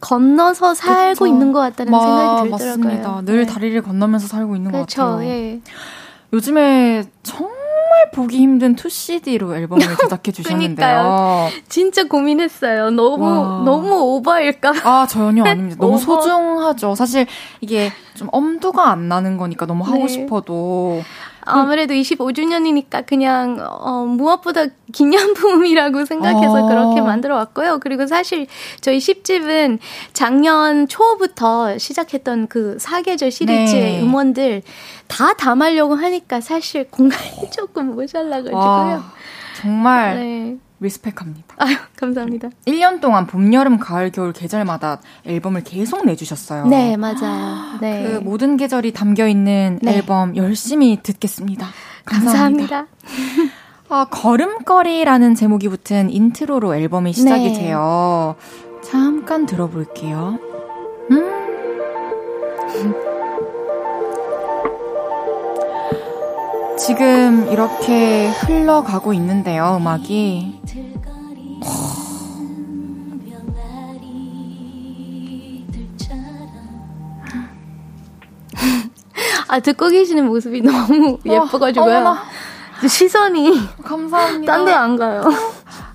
건너서 0.00 0.74
살고 0.74 1.24
그쵸. 1.24 1.26
있는 1.26 1.52
것 1.52 1.60
같다는 1.60 1.90
마, 1.90 2.00
생각이 2.00 2.50
들더라고요. 2.50 2.50
맞습니다. 2.50 3.22
늘 3.24 3.38
네. 3.44 3.46
다리를 3.46 3.82
건너면서 3.82 4.28
살고 4.28 4.56
있는 4.56 4.70
그쵸, 4.70 5.02
것 5.02 5.10
같아요. 5.10 5.24
예. 5.28 5.60
요즘에 6.32 7.04
정말 7.22 7.52
보기 8.12 8.38
힘든 8.38 8.76
2CD로 8.76 9.54
앨범을 9.56 9.80
제작해 10.00 10.30
주셨는데요. 10.32 11.48
진짜 11.68 12.04
고민했어요. 12.04 12.90
너무 12.90 13.24
와. 13.24 13.62
너무 13.64 13.94
오버일까? 14.16 14.72
아 14.84 15.06
전혀 15.06 15.42
아닙니다. 15.46 15.76
너무 15.80 15.98
소중하죠. 15.98 16.94
사실 16.94 17.26
이게 17.60 17.90
좀 18.14 18.28
엄두가 18.30 18.90
안 18.90 19.08
나는 19.08 19.36
거니까 19.36 19.66
너무 19.66 19.84
하고 19.84 20.06
네. 20.06 20.08
싶어도 20.08 21.02
아무래도 21.44 21.94
25주년이니까 21.94 23.06
그냥 23.06 23.58
어, 23.60 24.04
무엇보다 24.04 24.66
기념품이라고 24.92 26.04
생각해서 26.04 26.64
어. 26.64 26.68
그렇게 26.68 27.00
만들어 27.00 27.36
왔고요. 27.36 27.78
그리고 27.80 28.06
사실 28.06 28.46
저희 28.80 28.98
10집은 28.98 29.78
작년 30.12 30.88
초부터 30.88 31.78
시작했던 31.78 32.48
그 32.48 32.76
사계절 32.78 33.30
시리즈의 33.30 33.98
네. 33.98 34.02
음원들 34.02 34.62
다 35.06 35.34
담으려고 35.34 35.94
하니까 35.94 36.40
사실 36.40 36.88
공간이 36.90 37.50
조금 37.52 37.94
모자라가지고요. 37.94 39.04
와, 39.64 39.64
정말 39.64 40.16
네. 40.16 40.56
리스펙합니다. 40.80 41.54
아유, 41.58 41.76
감사합니다. 41.96 42.50
1년 42.66 43.00
동안 43.00 43.26
봄, 43.26 43.52
여름, 43.54 43.78
가을, 43.78 44.10
겨울 44.10 44.32
계절마다 44.32 45.00
앨범을 45.24 45.64
계속 45.64 46.04
내주셨어요. 46.04 46.66
네, 46.66 46.96
맞아요. 46.96 47.78
네. 47.80 48.02
그 48.02 48.18
모든 48.18 48.56
계절이 48.56 48.92
담겨 48.92 49.26
있는 49.26 49.78
네. 49.82 49.96
앨범 49.96 50.36
열심히 50.36 51.00
듣겠습니다. 51.02 51.68
감사합니다. 52.04 52.86
감사합니다. 52.86 53.54
아, 53.88 54.06
걸음걸이라는 54.10 55.34
제목이 55.34 55.68
붙은 55.68 56.10
intro로 56.10 56.74
앨범이 56.74 57.12
시작이 57.12 57.52
네. 57.52 57.58
돼요. 57.58 58.34
잠깐 58.82 59.46
들어볼게요. 59.46 60.38
음. 61.10 63.13
지금 66.78 67.48
이렇게 67.50 68.28
흘러가고 68.28 69.12
있는데요, 69.14 69.76
음악이. 69.80 70.60
아, 79.48 79.60
듣고 79.60 79.88
계시는 79.88 80.26
모습이 80.26 80.62
너무 80.62 81.18
예뻐가지고요. 81.24 81.98
어, 82.82 82.86
시선이. 82.88 83.52
감사합니다. 83.84 84.52
딴 84.52 84.64
데 84.64 84.72
안 84.72 84.96
가요. 84.96 85.22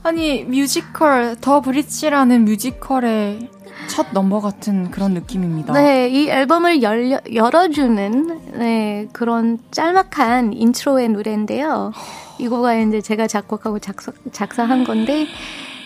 아니, 0.03 0.43
뮤지컬, 0.45 1.35
The 1.41 1.59
Bridge라는 1.61 2.45
뮤지컬의 2.45 3.49
첫 3.89 4.07
넘버 4.13 4.39
같은 4.39 4.91
그런 4.91 5.13
느낌입니다. 5.13 5.73
네, 5.73 6.07
이 6.07 6.29
앨범을 6.29 6.81
열려, 6.81 7.19
열어주는 7.33 8.53
네, 8.53 9.07
그런 9.11 9.57
짤막한 9.71 10.53
intro의 10.53 11.09
노래인데요. 11.09 11.91
이 12.37 12.47
곡가 12.47 12.75
이제 12.75 13.01
제가 13.01 13.27
작곡하고 13.27 13.79
작사, 13.79 14.13
작사한 14.31 14.85
건데, 14.85 15.27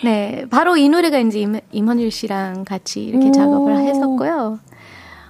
네, 0.03 0.45
바로 0.51 0.77
이 0.77 0.89
노래가 0.89 1.17
이제 1.17 1.39
임, 1.39 1.59
임헌일 1.71 2.11
씨랑 2.11 2.65
같이 2.65 3.01
이렇게 3.01 3.31
작업을 3.31 3.77
했었고요. 3.77 4.59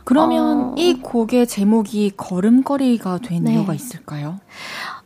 그러면 0.03 0.57
어... 0.59 0.75
이 0.75 0.95
곡의 0.95 1.47
제목이 1.47 2.11
걸음걸이가 2.17 3.19
된 3.19 3.45
네. 3.45 3.53
이유가 3.53 3.73
있을까요? 3.73 4.39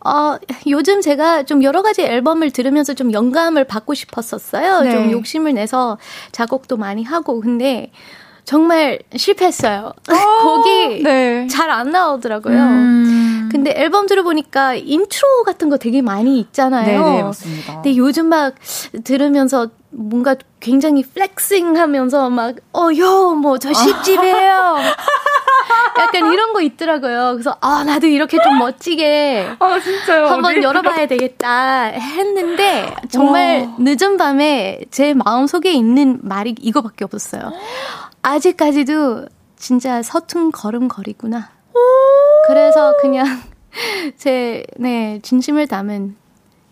어, 0.08 0.38
요즘 0.68 1.02
제가 1.02 1.44
좀 1.44 1.64
여러 1.64 1.82
가지 1.82 2.02
앨범을 2.02 2.52
들으면서 2.52 2.94
좀 2.94 3.12
영감을 3.12 3.66
받고 3.66 3.94
싶었었어요. 3.94 4.82
네. 4.82 4.92
좀 4.92 5.12
욕심을 5.12 5.54
내서 5.54 5.98
작곡도 6.32 6.78
많이 6.78 7.04
하고. 7.04 7.42
근데 7.42 7.92
정말 8.46 9.00
실패했어요. 9.14 9.92
어, 10.10 10.14
곡이 10.44 11.04
네. 11.04 11.48
잘안 11.48 11.92
나오더라고요. 11.92 12.58
음. 12.58 13.50
근데 13.52 13.74
앨범 13.76 14.08
들어보니까 14.08 14.76
인트로 14.76 15.44
같은 15.46 15.70
거 15.70 15.78
되게 15.78 16.02
많이 16.02 16.40
있잖아요. 16.40 16.86
네네, 16.86 17.18
네, 17.18 17.24
맞습니다. 17.24 17.74
근데 17.74 17.98
요즘 17.98 18.28
막 18.28 18.56
들으면서 19.04 19.70
뭔가 19.90 20.36
굉장히 20.60 21.04
flexing 21.04 21.78
하면서 21.78 22.30
막, 22.30 22.56
어, 22.74 22.90
요, 22.98 23.34
뭐, 23.34 23.58
저 23.58 23.74
십집이에요. 23.74 24.76
약간 26.00 26.32
이런 26.32 26.54
거 26.54 26.62
있더라고요. 26.62 27.32
그래서, 27.34 27.56
아, 27.62 27.84
나도 27.84 28.08
이렇게 28.08 28.38
좀 28.42 28.58
멋지게. 28.60 29.56
아, 29.60 29.80
진짜요? 29.80 30.28
한번? 30.28 30.62
열어봐야 30.62 31.08
되겠다 31.08 31.84
했는데, 31.86 32.94
정말 33.10 33.68
오. 33.78 33.82
늦은 33.82 34.18
밤에 34.18 34.82
제 34.92 35.14
마음 35.14 35.48
속에 35.48 35.72
있는 35.72 36.20
말이 36.22 36.56
이거밖에 36.60 37.06
없었어요. 37.06 37.52
아직까지도 38.22 39.28
진짜 39.56 40.02
서툰 40.04 40.52
걸음걸이구나. 40.52 41.50
그래서 42.48 42.94
그냥 43.02 43.26
제, 44.18 44.66
네, 44.78 45.20
진심을 45.22 45.68
담은 45.68 46.16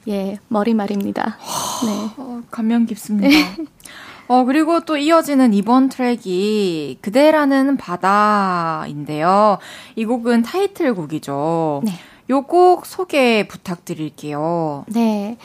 예, 0.07 0.39
머리말입니다. 0.49 1.37
네. 1.85 2.09
어, 2.17 2.41
감명 2.51 2.85
깊습니다. 2.85 3.27
어, 4.27 4.43
그리고 4.43 4.79
또 4.81 4.97
이어지는 4.97 5.53
이번 5.53 5.89
트랙이 5.89 6.97
그대라는 7.01 7.77
바다인데요. 7.77 9.59
이 9.95 10.05
곡은 10.05 10.43
타이틀곡이죠. 10.43 11.81
네. 11.85 11.91
요곡 12.29 12.85
소개 12.87 13.47
부탁드릴게요. 13.47 14.85
네. 14.87 15.37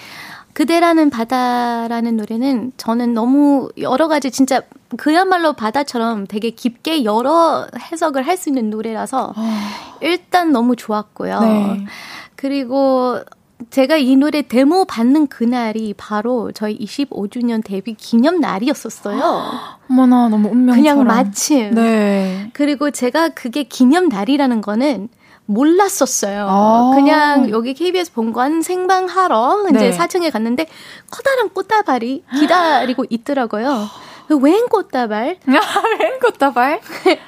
그대라는 0.54 1.11
바다라는 1.11 2.16
노래는 2.16 2.72
저는 2.76 3.14
너무 3.14 3.68
여러 3.78 4.08
가지 4.08 4.30
진짜 4.30 4.62
그야말로 4.96 5.52
바다처럼 5.52 6.26
되게 6.26 6.50
깊게 6.50 7.04
여러 7.04 7.66
해석을 7.92 8.26
할 8.26 8.36
수 8.36 8.48
있는 8.48 8.70
노래라서 8.70 9.32
아. 9.36 9.96
일단 10.00 10.52
너무 10.52 10.74
좋았고요. 10.74 11.40
네. 11.40 11.86
그리고 12.34 13.20
제가 13.68 13.96
이 13.96 14.16
노래 14.16 14.42
데모 14.42 14.86
받는 14.86 15.26
그날이 15.26 15.94
바로 15.96 16.50
저희 16.52 16.78
25주년 16.78 17.62
데뷔 17.62 17.94
기념 17.94 18.40
날이었었어요. 18.40 19.52
어머나, 19.90 20.28
너무 20.28 20.48
운명처럼. 20.48 20.74
그냥 20.76 21.04
마침. 21.04 21.74
네. 21.74 22.50
그리고 22.54 22.90
제가 22.90 23.30
그게 23.30 23.64
기념 23.64 24.08
날이라는 24.08 24.61
거는 24.62 25.08
몰랐었어요. 25.46 26.46
아~ 26.48 26.92
그냥 26.94 27.50
여기 27.50 27.74
KBS 27.74 28.12
본관 28.12 28.62
생방하러 28.62 29.66
이제 29.70 29.90
네. 29.90 29.98
4층에 29.98 30.30
갔는데 30.30 30.66
커다란 31.11 31.48
꽃다발이 31.50 32.24
기다리고 32.38 33.04
있더라고요. 33.11 33.88
웬 34.40 34.68
꽃다발? 34.68 35.38
웬 35.46 36.20
꽃다발? 36.20 36.80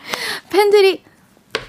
팬들이 0.50 1.02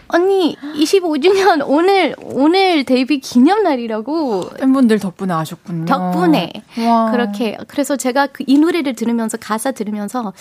언니 0.08 0.56
25주년 0.76 1.64
오늘 1.68 2.16
오늘 2.22 2.84
데뷔 2.84 3.20
기념날이라고 3.20 4.49
팬분들 4.60 4.99
덕분에 4.99 5.34
아셨군요. 5.34 5.86
덕분에 5.86 6.51
와. 6.86 7.12
그렇게 7.12 7.58
그래서 7.68 7.95
제가 7.95 8.28
그 8.28 8.43
이 8.45 8.58
노래를 8.58 8.93
들으면서 8.93 9.38
가사 9.38 9.72
들으면서 9.72 10.34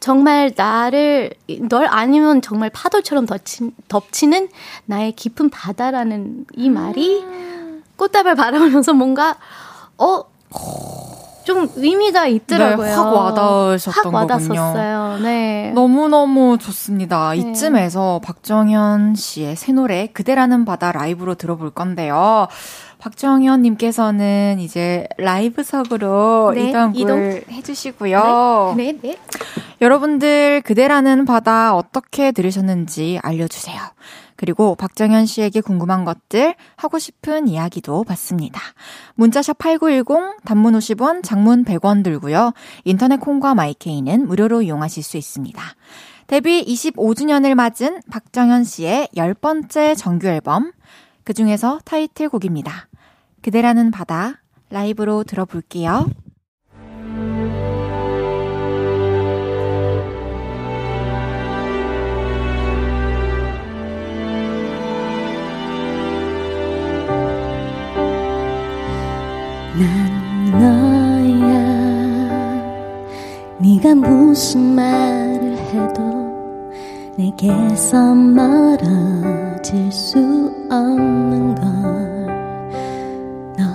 정말 0.00 0.50
나를 0.56 1.30
널 1.68 1.86
아니면 1.88 2.42
정말 2.42 2.70
파도처럼 2.70 3.26
덮친, 3.26 3.72
덮치는 3.88 4.48
나의 4.86 5.12
깊은 5.12 5.50
바다라는 5.50 6.46
이 6.56 6.68
말이 6.70 7.22
음. 7.22 7.84
꽃다발 7.96 8.34
바라보면서 8.34 8.92
뭔가 8.94 9.36
어 9.98 10.24
좀 11.50 11.68
의미가 11.74 12.28
있더라고요. 12.28 12.86
네, 12.86 12.92
확 12.92 13.12
와닿으셨던 13.12 14.14
확 14.14 14.28
거군요. 14.28 15.18
네. 15.20 15.72
너무너무 15.74 16.58
좋습니다. 16.58 17.32
네. 17.32 17.38
이쯤에서 17.38 18.20
박정현 18.22 19.16
씨의 19.16 19.56
새 19.56 19.72
노래 19.72 20.06
그대라는 20.06 20.64
바다 20.64 20.92
라이브로 20.92 21.34
들어볼 21.34 21.70
건데요. 21.70 22.46
박정현 23.00 23.62
님께서는 23.62 24.58
이제 24.60 25.08
라이브석으로 25.18 26.52
네, 26.54 26.68
이동을 26.68 26.94
이동. 26.94 27.40
해주시고요. 27.50 28.74
네, 28.76 28.92
네, 28.92 28.98
네. 29.02 29.18
여러분들 29.80 30.60
그대라는 30.60 31.24
바다 31.24 31.74
어떻게 31.74 32.30
들으셨는지 32.30 33.18
알려주세요. 33.22 33.80
그리고 34.40 34.74
박정현 34.74 35.26
씨에게 35.26 35.60
궁금한 35.60 36.06
것들, 36.06 36.54
하고 36.76 36.98
싶은 36.98 37.46
이야기도 37.46 38.04
받습니다. 38.04 38.58
문자샵 39.16 39.58
8910, 39.58 40.42
단문 40.46 40.72
50원, 40.78 41.22
장문 41.22 41.62
100원 41.62 42.02
들고요. 42.02 42.54
인터넷 42.84 43.18
콩과 43.18 43.54
마이케이는 43.54 44.26
무료로 44.26 44.62
이용하실 44.62 45.02
수 45.02 45.18
있습니다. 45.18 45.62
데뷔 46.26 46.64
25주년을 46.64 47.54
맞은 47.54 48.00
박정현 48.10 48.64
씨의 48.64 49.08
10번째 49.14 49.94
정규 49.98 50.26
앨범, 50.28 50.72
그 51.22 51.34
중에서 51.34 51.78
타이틀곡입니다. 51.84 52.88
그대라는 53.42 53.90
바다, 53.90 54.40
라이브로 54.70 55.22
들어볼게요. 55.24 56.08
네가 73.82 73.94
무슨 73.94 74.74
말을 74.74 75.56
해도 75.56 76.02
내게서 77.16 78.14
멀어질 78.14 79.90
수 79.90 80.18
없는 80.70 81.54
걸 81.54 82.20
널 83.56 83.68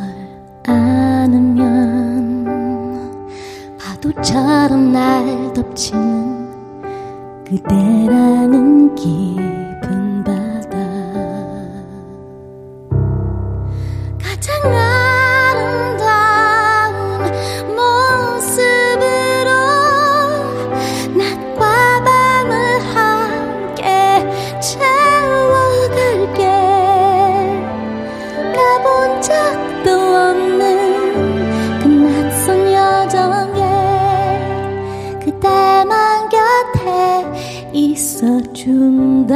안으면 0.67 2.45
파도처럼 3.79 4.91
날 4.91 5.53
덮치는 5.53 6.45
그대라는 7.45 8.93
기분 8.93 10.23
바다 10.23 10.77
그대 14.19 15.04
곁에 38.15 38.27
있어준다면 38.45 39.35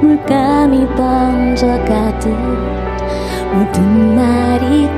물감이 0.00 0.86
번져가듯 0.96 2.28
모든 3.54 4.16
날이 4.16 4.88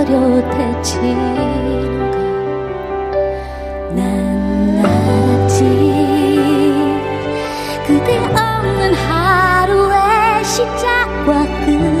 또렷해지 0.00 0.94
시 11.24 11.93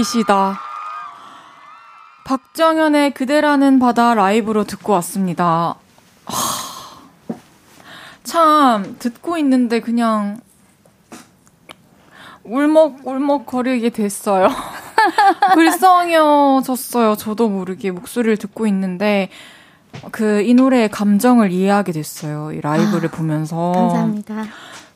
목소리이시다. 0.00 0.58
박정현의 2.24 3.12
그대라는 3.12 3.78
바다 3.78 4.14
라이브로 4.14 4.64
듣고 4.64 4.92
왔습니다. 4.94 5.76
참, 8.22 8.96
듣고 8.98 9.36
있는데 9.38 9.80
그냥 9.80 10.40
울먹울먹 12.44 13.46
거리게 13.46 13.90
됐어요. 13.90 14.48
불쌍해졌어요. 15.54 17.16
저도 17.16 17.48
모르게 17.48 17.90
목소리를 17.90 18.36
듣고 18.36 18.66
있는데 18.66 19.28
그 20.12 20.42
이 20.42 20.54
노래의 20.54 20.88
감정을 20.88 21.50
이해하게 21.52 21.92
됐어요. 21.92 22.52
이 22.52 22.60
라이브를 22.60 23.08
아, 23.08 23.16
보면서. 23.16 23.72
감사합니다. 23.72 24.44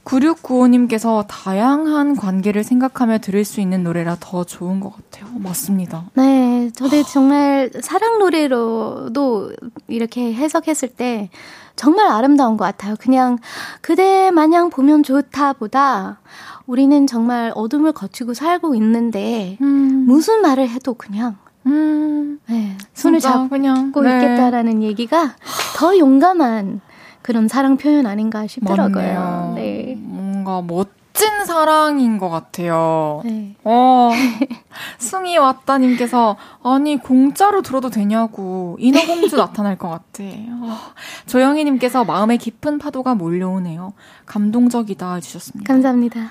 9695님께서 0.04 1.24
다양한 1.28 2.16
관계를 2.16 2.62
생각하며 2.62 3.18
들을 3.18 3.44
수 3.44 3.60
있는 3.60 3.82
노래라 3.82 4.16
더 4.20 4.44
좋은 4.44 4.80
것 4.80 4.92
같아요. 4.94 5.30
맞습니다. 5.38 6.04
네, 6.14 6.70
저도 6.74 7.02
정말 7.04 7.70
사랑 7.80 8.18
노래로도 8.18 9.52
이렇게 9.88 10.34
해석했을 10.34 10.88
때 10.88 11.30
정말 11.76 12.08
아름다운 12.08 12.56
것 12.56 12.64
같아요. 12.64 12.96
그냥 12.98 13.38
그대 13.80 14.30
마냥 14.30 14.70
보면 14.70 15.02
좋다 15.02 15.54
보다 15.54 16.20
우리는 16.66 17.06
정말 17.06 17.52
어둠을 17.54 17.92
거치고 17.92 18.34
살고 18.34 18.74
있는데 18.76 19.58
음. 19.60 20.04
무슨 20.06 20.40
말을 20.42 20.68
해도 20.68 20.94
그냥 20.94 21.36
음. 21.66 22.38
네, 22.46 22.76
손을 22.92 23.20
잡고 23.20 23.48
그냥, 23.48 23.92
네. 23.92 24.16
있겠다라는 24.16 24.82
얘기가 24.82 25.34
더 25.76 25.98
용감한 25.98 26.80
그런 27.24 27.48
사랑 27.48 27.78
표현 27.78 28.04
아닌가 28.04 28.46
싶더라고요. 28.46 29.02
맞네요. 29.02 29.52
네. 29.54 29.94
뭔가 29.98 30.60
멋진 30.60 31.46
사랑인 31.46 32.18
것 32.18 32.28
같아요. 32.28 33.22
네. 33.24 33.56
어, 33.64 34.10
승희 35.00 35.38
왔다님께서 35.38 36.36
아니 36.62 36.98
공짜로 36.98 37.62
들어도 37.62 37.88
되냐고 37.88 38.76
인어공주 38.78 39.36
나타날 39.36 39.78
것 39.78 39.88
같아. 39.88 40.22
어, 40.22 40.76
조영희님께서 41.24 42.04
마음에 42.04 42.36
깊은 42.36 42.78
파도가 42.78 43.14
몰려오네요. 43.14 43.94
감동적이다 44.26 45.14
해주셨습니다. 45.14 45.72
감사합니다. 45.72 46.30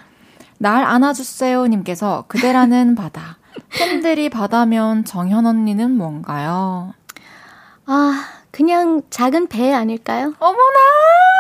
날 0.60 0.84
안아주세요님께서 0.84 2.26
그대라는 2.28 2.94
바다. 2.96 3.38
팬들이 3.72 4.30
바다면 4.30 5.06
정현 5.06 5.48
언니는 5.48 5.90
뭔가요? 5.98 6.94
아 7.88 8.43
그냥 8.54 9.02
작은 9.10 9.48
배 9.48 9.74
아닐까요? 9.74 10.36
어머나! 10.38 10.80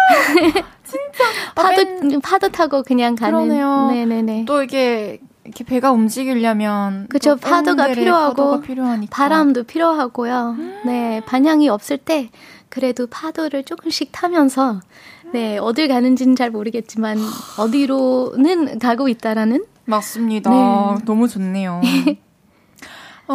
진짜. 0.83 1.23
파도, 1.53 1.81
아, 1.81 2.19
파도 2.23 2.49
타고 2.49 2.81
그냥 2.81 3.13
가는. 3.13 3.31
그러네요. 3.37 3.91
네네네. 3.91 4.45
또 4.45 4.63
이게, 4.63 5.19
이렇게 5.43 5.63
배가 5.63 5.91
움직이려면. 5.91 7.05
그쵸, 7.09 7.35
파도가 7.35 7.89
필요하고. 7.89 8.63
바람도 9.11 9.63
필요하고요. 9.63 10.55
음. 10.57 10.81
네, 10.87 11.21
반향이 11.27 11.69
없을 11.69 11.99
때, 11.99 12.31
그래도 12.69 13.05
파도를 13.05 13.63
조금씩 13.63 14.11
타면서, 14.11 14.79
네, 15.33 15.59
어딜 15.59 15.87
가는지는 15.89 16.35
잘 16.35 16.49
모르겠지만, 16.49 17.19
어디로는 17.59 18.79
가고 18.79 19.07
있다라는? 19.07 19.65
맞습니다. 19.85 20.49
네. 20.49 21.05
너무 21.05 21.27
좋네요. 21.27 21.79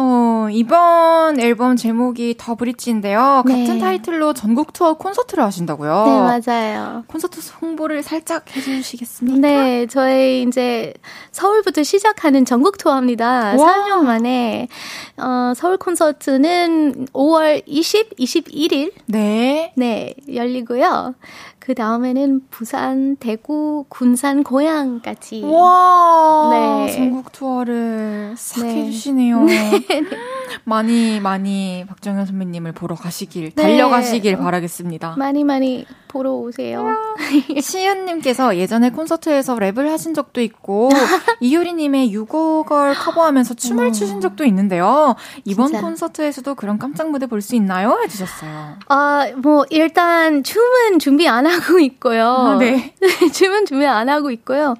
어, 0.01 0.47
이번 0.49 1.41
앨범 1.41 1.75
제목이 1.75 2.35
더 2.37 2.55
브릿지인데요. 2.55 3.43
네. 3.45 3.65
같은 3.65 3.79
타이틀로 3.79 4.33
전국 4.33 4.71
투어 4.71 4.93
콘서트를 4.93 5.43
하신다고요? 5.43 6.05
네, 6.05 6.41
맞아요. 6.41 7.03
콘서트 7.07 7.41
홍보를 7.61 8.01
살짝 8.01 8.45
해주시겠습니까? 8.55 9.39
네, 9.39 9.87
저희 9.87 10.43
이제 10.43 10.93
서울부터 11.31 11.83
시작하는 11.83 12.45
전국 12.45 12.77
투어입니다. 12.77 13.55
와. 13.57 13.73
4년 13.73 14.03
만에 14.03 14.69
어, 15.17 15.51
서울 15.55 15.77
콘서트는 15.77 17.07
5월 17.07 17.61
20, 17.65 18.15
21일 18.15 18.93
네. 19.07 19.73
네, 19.75 20.13
열리고요. 20.33 21.13
그 21.59 21.75
다음에는 21.75 22.41
부산, 22.49 23.15
대구, 23.17 23.85
군산, 23.89 24.43
고향까지. 24.43 25.43
와. 25.43 26.49
네. 26.51 26.91
전국 26.93 27.31
투어를 27.31 28.33
싹 28.37 28.63
네. 28.65 28.85
해주시네요. 28.85 29.45
많이 30.63 31.19
많이 31.19 31.85
박정현 31.87 32.25
선배님을 32.25 32.71
보러 32.71 32.95
가시길 32.95 33.51
네. 33.55 33.63
달려가시길 33.63 34.37
바라겠습니다. 34.37 35.15
많이 35.17 35.43
많이 35.43 35.85
보러 36.07 36.31
오세요. 36.33 36.87
시은님께서 37.61 38.57
예전에 38.57 38.89
콘서트에서 38.89 39.55
랩을 39.55 39.89
하신 39.89 40.15
적도 40.15 40.41
있고 40.41 40.89
이효리님의 41.41 42.11
유곡을 42.11 42.95
커버하면서 42.95 43.53
춤을 43.53 43.91
추신 43.93 44.19
적도 44.21 44.43
있는데요. 44.45 45.15
이번 45.45 45.67
진짜. 45.67 45.81
콘서트에서도 45.81 46.55
그런 46.55 46.79
깜짝 46.79 47.09
무대 47.11 47.25
볼 47.27 47.39
수 47.39 47.55
있나요? 47.55 47.97
해주셨어요. 48.03 48.75
아, 48.89 49.27
뭐, 49.37 49.65
일단, 49.69 50.43
춤은 50.43 50.99
준비 50.99 51.27
안 51.29 51.47
하고 51.49 51.79
있고요. 51.79 52.25
아, 52.25 52.57
네. 52.57 52.93
춤은 53.33 53.65
준비 53.65 53.85
안 53.85 54.09
하고 54.09 54.31
있고요. 54.31 54.75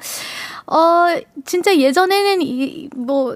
어, 0.68 1.08
진짜 1.46 1.76
예전에는 1.76 2.42
이, 2.42 2.90
뭐, 2.96 3.36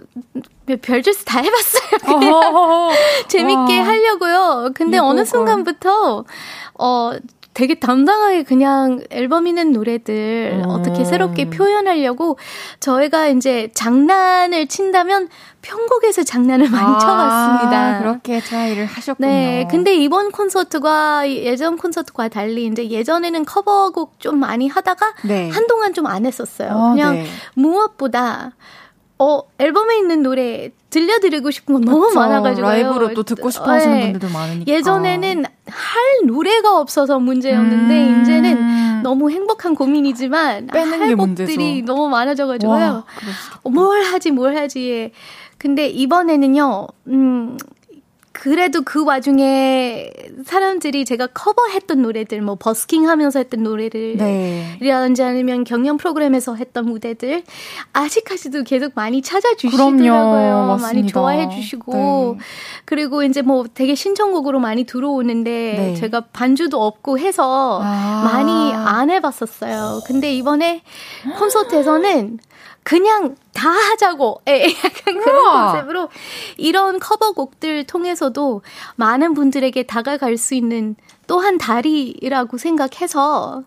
별짓 0.81 1.25
다 1.25 1.41
해봤어요. 1.41 2.89
재밌게 3.27 3.79
와. 3.79 3.85
하려고요. 3.87 4.71
근데 4.75 4.97
어느. 4.99 5.25
순간부터, 5.25 6.25
어, 6.79 7.11
되게 7.53 7.75
당당하게 7.75 8.43
그냥 8.43 9.01
앨범 9.09 9.47
있는 9.47 9.71
노래들 9.71 10.61
음. 10.63 10.69
어떻게 10.69 11.05
새롭게 11.05 11.49
표현하려고 11.49 12.37
저희가 12.79 13.27
이제 13.27 13.69
장난을 13.73 14.67
친다면 14.67 15.29
편곡에서 15.61 16.23
장난을 16.23 16.69
많이 16.69 16.99
쳐봤습니다. 16.99 17.95
아, 17.95 17.99
그렇게 17.99 18.39
try를 18.41 18.85
하셨군요. 18.85 19.27
네, 19.29 19.67
근데 19.71 19.95
이번 19.95 20.31
콘서트과 20.31 21.29
예전 21.29 21.77
콘서트과 21.77 22.27
달리 22.27 22.65
이제 22.65 22.89
예전에는 22.89 23.45
커버곡 23.45 24.19
좀 24.19 24.39
많이 24.39 24.67
하다가 24.67 25.13
네. 25.23 25.49
한동안 25.49 25.93
좀 25.93 26.03
안 26.05 26.25
했었어요. 26.25 26.69
아, 26.69 26.89
그냥 26.91 27.13
네. 27.15 27.25
무엇보다 27.55 28.51
어 29.19 29.41
앨범에 29.57 29.97
있는 29.97 30.23
노래 30.23 30.71
들려드리고 30.89 31.51
싶은 31.51 31.73
건 31.75 31.81
너무 31.83 32.07
그쵸. 32.07 32.19
많아가지고요. 32.19 32.69
라이브로 32.71 33.13
또 33.13 33.23
듣고 33.23 33.49
싶어 33.49 33.71
하시는 33.71 33.95
네. 33.95 34.11
분들도 34.11 34.33
많으니까. 34.33 34.71
예전에는 34.71 35.45
할 35.67 36.25
노래가 36.25 36.79
없어서 36.79 37.19
문제였는데 37.19 38.07
음. 38.09 38.21
이제는 38.21 39.01
너무 39.03 39.31
행복한 39.31 39.75
고민이지만 39.75 40.67
빼는 40.67 40.99
할게 41.01 41.15
곡들이 41.15 41.57
문제죠. 41.57 41.85
너무 41.85 42.09
많아져가지고요. 42.09 42.77
와. 42.77 43.03
어, 43.63 43.69
뭘 43.69 44.01
하지 44.03 44.31
뭘 44.31 44.55
하지. 44.57 45.11
근데 45.57 45.87
이번에는요. 45.87 46.87
음 47.07 47.57
그래도 48.33 48.81
그 48.81 49.05
와중에 49.05 50.11
사람들이 50.43 51.05
제가 51.05 51.27
커버했던 51.27 52.01
노래들 52.01 52.41
뭐 52.41 52.55
버스킹 52.55 53.07
하면서 53.07 53.39
했던 53.39 53.61
노래를 53.61 54.17
네. 54.17 54.77
이라든지 54.81 55.21
아니면 55.23 55.63
경연 55.63 55.97
프로그램에서 55.97 56.55
했던 56.55 56.85
무대들 56.85 57.43
아직까지도 57.93 58.63
계속 58.63 58.91
많이. 58.95 59.21
찾아주시더라고요. 59.21 60.77
많이. 60.81 61.07
좋아해 61.07 61.47
주시고 61.49 61.93
네. 61.93 62.45
그리고 62.85 63.23
이제 63.23 63.41
뭐 63.41 63.65
되게 63.71 63.95
신청곡으로 63.95 64.59
많이 64.59 64.83
들어오는데 64.83 65.75
네. 65.77 65.93
제가 65.95 66.21
반주도 66.33 66.83
없고 66.83 67.19
해서 67.19 67.79
아. 67.83 68.23
많이 68.25 68.73
안 68.73 69.09
해봤었어요. 69.11 70.01
근데 70.07 70.33
이번에 70.33 70.81
콘서트에서는 71.37 72.39
그냥 72.83 73.35
다 73.53 73.69
하자고 73.69 74.41
예, 74.49 74.65
약간 74.83 75.21
그런 75.23 75.45
우와. 75.45 75.71
컨셉으로 75.71 76.09
이런 76.57 76.99
커버곡들 76.99 77.85
통해서도 77.85 78.61
많은 78.95 79.33
분들에게 79.33 79.83
다가갈 79.83 80.37
수 80.37 80.53
있는 80.55 80.95
또한 81.25 81.57
다리라고 81.57 82.57
생각해서 82.57 83.63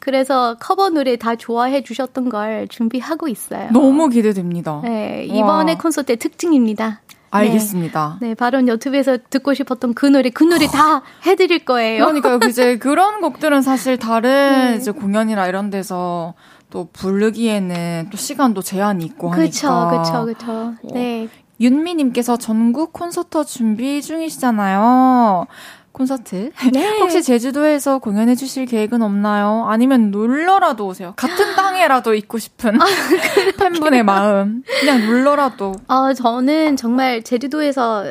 그래서 0.00 0.56
커버 0.60 0.90
노래 0.90 1.16
다 1.16 1.36
좋아해 1.36 1.82
주셨던 1.82 2.28
걸 2.28 2.68
준비하고 2.68 3.28
있어요. 3.28 3.70
너무 3.72 4.08
기대됩니다. 4.08 4.82
네, 4.84 5.24
이번에 5.24 5.72
와. 5.72 5.78
콘서트의 5.78 6.18
특징입니다. 6.18 7.00
알겠습니다. 7.30 8.18
네, 8.20 8.34
바로 8.34 8.66
유튜브에서 8.66 9.18
듣고 9.30 9.54
싶었던 9.54 9.94
그 9.94 10.06
노래, 10.06 10.30
그 10.30 10.44
노래 10.44 10.66
다 10.66 11.02
해드릴 11.26 11.64
거예요. 11.64 12.04
그러니까요. 12.06 12.38
이제 12.48 12.78
그런 12.78 13.20
곡들은 13.20 13.62
사실 13.62 13.98
다른 13.98 14.30
네. 14.72 14.76
이제 14.76 14.90
공연이나 14.90 15.46
이런 15.46 15.70
데서 15.70 16.34
또 16.70 16.88
부르기에는 16.92 18.08
또 18.10 18.16
시간도 18.16 18.62
제한이 18.62 19.04
있고 19.04 19.30
하니까. 19.30 19.94
그쵸, 20.02 20.26
그쵸. 20.26 20.74
네. 20.92 21.28
윤미님께서 21.60 22.36
전국 22.36 22.92
콘서트 22.92 23.44
준비 23.44 24.00
중이시잖아요. 24.02 25.46
콘서트. 25.92 26.52
네. 26.72 26.98
혹시 27.00 27.22
제주도에서 27.22 27.98
공연해 27.98 28.34
주실 28.36 28.66
계획은 28.66 29.02
없나요? 29.02 29.66
아니면 29.68 30.10
놀러라도 30.12 30.86
오세요. 30.86 31.14
같은 31.16 31.56
땅에라도 31.56 32.14
있고 32.14 32.38
싶은 32.38 32.80
아, 32.80 32.84
팬분의 33.58 34.04
마음. 34.04 34.62
그냥 34.80 35.06
놀러라도. 35.06 35.74
어, 35.88 36.12
저는 36.12 36.76
정말 36.76 37.22
제주도에서 37.24 38.04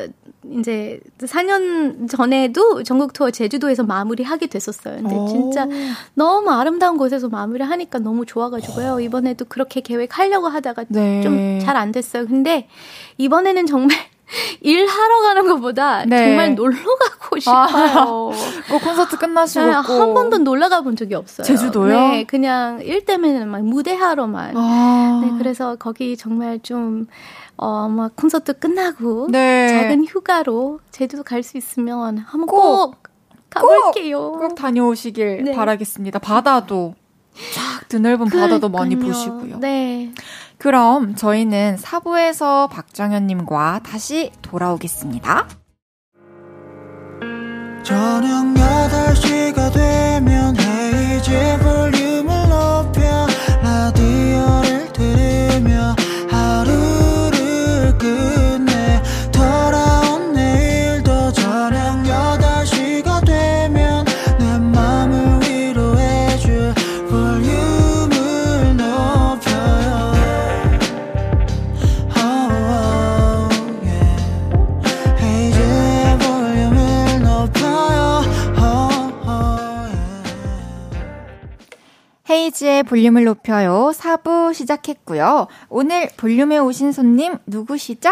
이제 0.60 1.00
4년 1.20 2.10
전에도 2.10 2.84
전국 2.84 3.14
투어 3.14 3.32
제주도에서 3.32 3.84
마무리하게 3.84 4.48
됐었어요. 4.48 4.98
근데 4.98 5.16
오. 5.16 5.28
진짜 5.28 5.68
너무 6.14 6.50
아름다운 6.52 6.98
곳에서 6.98 7.30
마무리하니까 7.30 8.00
너무 8.00 8.26
좋아가지고요. 8.26 9.00
이번에도 9.00 9.46
그렇게 9.46 9.82
계획하려고 9.82 10.48
하다가 10.48 10.86
네. 10.90 11.22
좀잘 11.22 11.76
안 11.76 11.92
됐어요. 11.92 12.28
근데 12.28 12.68
이번에는 13.18 13.66
정말 13.66 13.98
일하러 14.62 15.22
가는 15.22 15.48
것보다 15.48 16.06
네. 16.06 16.18
정말 16.18 16.56
놀러 16.56 16.78
가고 16.78 17.40
싶어요. 17.40 18.32
꼭 18.70 18.82
콘서트 18.84 19.18
끝나시고 19.18 19.66
네, 19.66 19.72
꼭. 19.86 20.02
한 20.02 20.14
번도 20.14 20.40
놀러 20.40 20.70
가본 20.70 20.96
적이 20.96 21.16
없어요. 21.16 21.46
제주도요? 21.46 21.88
네, 21.88 22.24
그냥 22.26 22.82
일 22.82 23.06
때문에 23.06 23.46
막 23.46 23.62
무대하러만. 23.64 24.54
아. 24.56 25.22
네, 25.24 25.32
그래서 25.38 25.76
거기 25.78 26.18
정말 26.18 26.60
좀, 26.60 27.08
어, 27.58 27.88
막 27.90 28.16
콘서트 28.16 28.54
끝나고 28.54 29.28
네. 29.32 29.68
작은 29.70 30.06
휴가로 30.06 30.80
제주도 30.92 31.24
갈 31.24 31.44
수 31.44 31.58
있으면 31.58 32.18
한번 32.20 32.48
꼭, 32.48 32.92
꼭, 32.92 33.04
가볼게요. 33.50 34.34
꼭 34.34 34.56
다녀오시길 34.56 35.44
네. 35.46 35.52
바라겠습니다. 35.54 36.20
바다도 36.20 36.94
쫙 37.56 37.88
드넓은 37.90 38.26
바다도 38.28 38.70
많이. 38.70 38.96
보시고요. 38.96 39.60
네. 39.60 40.12
그럼 40.58 41.16
저희는 41.16 41.78
4부에서 41.80 42.70
박정현님과 42.70 43.82
다시 43.84 44.32
돌아오겠습니다. 44.42 45.48
저녁 47.84 48.54
8시가 48.54 49.72
되면 49.74 50.56
헤이즈 50.58 51.60
볼륨을 51.64 52.50
높여 52.50 52.97
헤이지의 82.58 82.84
볼륨을 82.84 83.24
높여요. 83.24 83.92
4부 83.94 84.54
시작했고요. 84.54 85.48
오늘 85.70 86.10
볼륨에 86.18 86.58
오신 86.58 86.92
손님 86.92 87.38
누구시죠? 87.46 88.10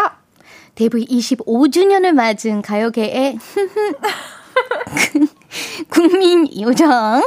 데뷔 0.74 1.04
25주년을 1.06 2.12
맞은 2.12 2.62
가요계의 2.62 3.38
국민 5.90 6.48
요정. 6.60 7.22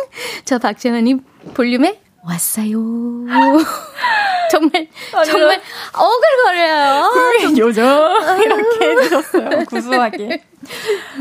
저 0.46 0.58
박정현님 0.60 1.24
볼륨에 1.54 2.00
왔어요. 2.24 2.78
정말, 4.52 4.88
정말 5.26 5.62
어글거려요. 5.94 7.10
국민 7.12 7.58
요정 7.58 7.86
이렇게 8.44 8.90
해주셨어요. 8.92 9.66
구수하게. 9.66 10.44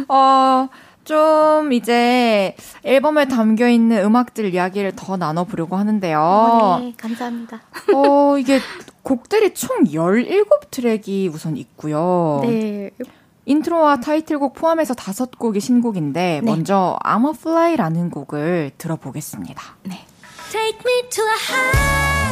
어, 0.09 0.69
좀 1.09 1.73
이제 1.73 2.55
앨범에 2.85 3.29
담겨 3.29 3.67
있는 3.67 4.05
음악들 4.05 4.53
이야기를 4.53 4.93
더 4.95 5.17
나눠보려고 5.17 5.77
하는데요. 5.77 6.79
네, 6.83 6.93
감사합니다. 6.99 7.63
어, 7.95 8.37
이게 8.37 8.61
곡들이 9.03 9.55
총 9.55 9.85
17트랙이 9.85 11.33
우선 11.33 11.57
있고요. 11.57 12.43
네. 12.45 12.91
인트로와 13.47 14.01
타이틀곡 14.01 14.53
포함해서 14.53 14.93
다섯 14.93 15.31
곡이 15.39 15.61
신곡인데 15.61 16.43
네. 16.45 16.51
먼저 16.51 16.99
I'm 17.03 17.27
a 17.27 17.31
Fly라는 17.35 18.11
곡을 18.11 18.73
들어보겠습니다. 18.77 19.63
Take 20.53 20.81
me 20.85 21.09
to 21.09 21.25
a 21.25 21.39
higher, 21.49 22.29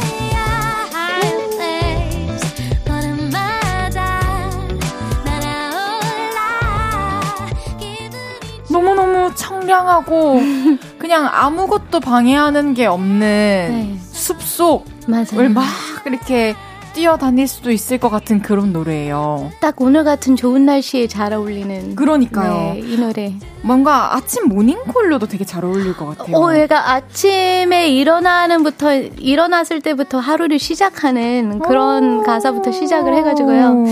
청량하고 9.37 10.41
그냥 10.99 11.28
아무것도 11.30 12.01
방해하는 12.01 12.74
게 12.74 12.87
없는 12.87 13.18
네. 13.20 13.97
숲속을 14.01 14.84
맞아요. 15.07 15.49
막 15.51 15.64
이렇게 16.07 16.55
뛰어다닐 16.95 17.47
수도 17.47 17.70
있을 17.70 17.99
것 17.99 18.09
같은 18.09 18.41
그런 18.41 18.72
노래예요. 18.72 19.53
딱 19.61 19.80
오늘 19.82 20.03
같은 20.03 20.34
좋은 20.34 20.64
날씨에 20.64 21.07
잘 21.07 21.34
어울리는. 21.34 21.95
그러니까요. 21.95 22.72
네, 22.72 22.80
이 22.80 22.97
노래. 22.97 23.34
뭔가 23.66 24.14
아침 24.14 24.48
모닝콜로도 24.48 25.26
되게 25.26 25.44
잘 25.44 25.64
어울릴 25.64 25.96
것 25.96 26.16
같아요. 26.16 26.36
어, 26.36 26.56
얘가 26.56 26.92
아침에 26.92 27.88
일어나는부터, 27.88 28.94
일어났을 28.94 29.80
때부터 29.80 30.20
하루를 30.20 30.60
시작하는 30.60 31.58
그런 31.58 32.22
가사부터 32.22 32.70
시작을 32.70 33.14
해가지고요. 33.16 33.84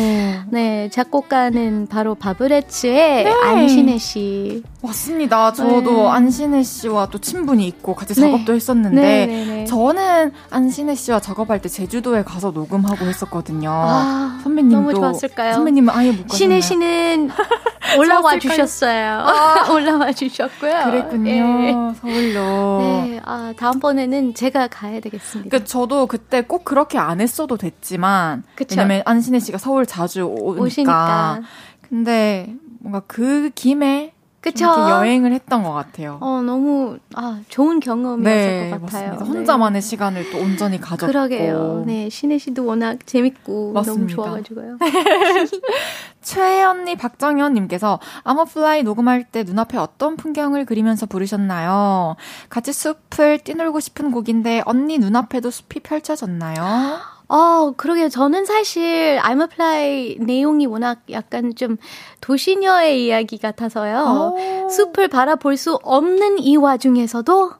네, 0.50 0.88
작곡가는 0.92 1.88
바로 1.88 2.14
바브레츠의 2.14 3.24
네. 3.24 3.30
안신혜 3.42 3.98
씨. 3.98 4.62
맞습니다. 4.80 5.52
저도 5.52 5.82
네. 6.02 6.08
안신혜 6.08 6.62
씨와 6.62 7.08
또 7.10 7.18
친분이 7.18 7.66
있고 7.66 7.94
같이 7.94 8.14
네. 8.14 8.20
작업도 8.20 8.54
했었는데 8.54 9.00
네, 9.00 9.26
네, 9.26 9.44
네. 9.46 9.64
저는 9.64 10.30
안신혜 10.50 10.94
씨와 10.94 11.18
작업할 11.20 11.60
때 11.60 11.68
제주도에 11.68 12.22
가서 12.22 12.50
녹음하고 12.52 13.06
했었거든요. 13.06 13.70
아, 13.72 14.38
선배님도 14.44 14.76
너무 14.76 14.94
좋았을까요? 14.94 15.54
선배님은 15.54 15.92
아예 15.92 16.12
못 16.12 16.28
가셨나요? 16.28 16.36
신혜 16.36 16.60
씨는 16.60 17.30
올라와? 17.98 18.38
주셨어요. 18.38 19.24
올라와 19.72 20.12
주셨고요. 20.12 20.72
그랬군요. 20.84 21.30
예. 21.30 21.72
서울로. 22.00 22.78
네, 22.80 23.20
아, 23.24 23.52
다음번에는 23.56 24.34
제가 24.34 24.68
가야 24.68 25.00
되겠습니다. 25.00 25.56
그 25.56 25.64
저도 25.64 26.06
그때 26.06 26.40
꼭 26.42 26.64
그렇게 26.64 26.98
안 26.98 27.20
했어도 27.20 27.56
됐지만 27.56 28.42
그쵸. 28.54 28.76
왜냐면 28.76 29.02
안신혜 29.04 29.38
씨가 29.40 29.58
서울 29.58 29.86
자주 29.86 30.24
오니까. 30.24 30.62
오시니까. 30.64 31.42
근데 31.88 32.54
뭔가 32.80 33.00
그 33.06 33.50
김에 33.54 34.12
좀 34.12 34.13
그쵸? 34.44 34.66
이렇게 34.66 34.90
여행을 34.90 35.32
했던 35.32 35.62
것 35.62 35.72
같아요. 35.72 36.18
어, 36.20 36.42
너무, 36.42 36.98
아, 37.14 37.40
좋은 37.48 37.80
경험이었을 37.80 38.24
네, 38.24 38.70
것 38.70 38.82
같아요. 38.82 39.06
맞습니다. 39.08 39.24
네. 39.24 39.38
혼자만의 39.38 39.80
시간을 39.80 40.30
또 40.30 40.38
온전히 40.38 40.78
가졌고. 40.78 41.10
그러게요. 41.10 41.84
네, 41.86 42.10
신혜 42.10 42.36
씨도 42.36 42.66
워낙 42.66 43.06
재밌고 43.06 43.72
맞습니다. 43.72 44.14
너무 44.14 44.42
좋아가지고요. 44.44 44.78
최언니 46.20 46.96
박정현님께서 46.96 48.00
아머플라이 48.22 48.82
녹음할 48.82 49.24
때 49.24 49.44
눈앞에 49.44 49.78
어떤 49.78 50.16
풍경을 50.16 50.66
그리면서 50.66 51.06
부르셨나요? 51.06 52.16
같이 52.50 52.74
숲을 52.74 53.38
뛰놀고 53.38 53.80
싶은 53.80 54.10
곡인데 54.10 54.62
언니 54.66 54.98
눈앞에도 54.98 55.50
숲이 55.50 55.80
펼쳐졌나요? 55.80 57.13
어, 57.36 57.72
그러게요. 57.76 58.08
저는 58.10 58.44
사실 58.44 59.18
I'm 59.20 59.40
a 59.40 59.48
Fly 59.50 60.16
내용이 60.20 60.66
워낙 60.66 61.00
약간 61.10 61.54
좀 61.56 61.78
도시녀의 62.20 63.04
이야기 63.04 63.38
같아서요. 63.38 64.34
오. 64.36 64.68
숲을 64.70 65.08
바라볼 65.08 65.56
수 65.56 65.74
없는 65.82 66.38
이 66.38 66.56
와중에서도 66.56 67.50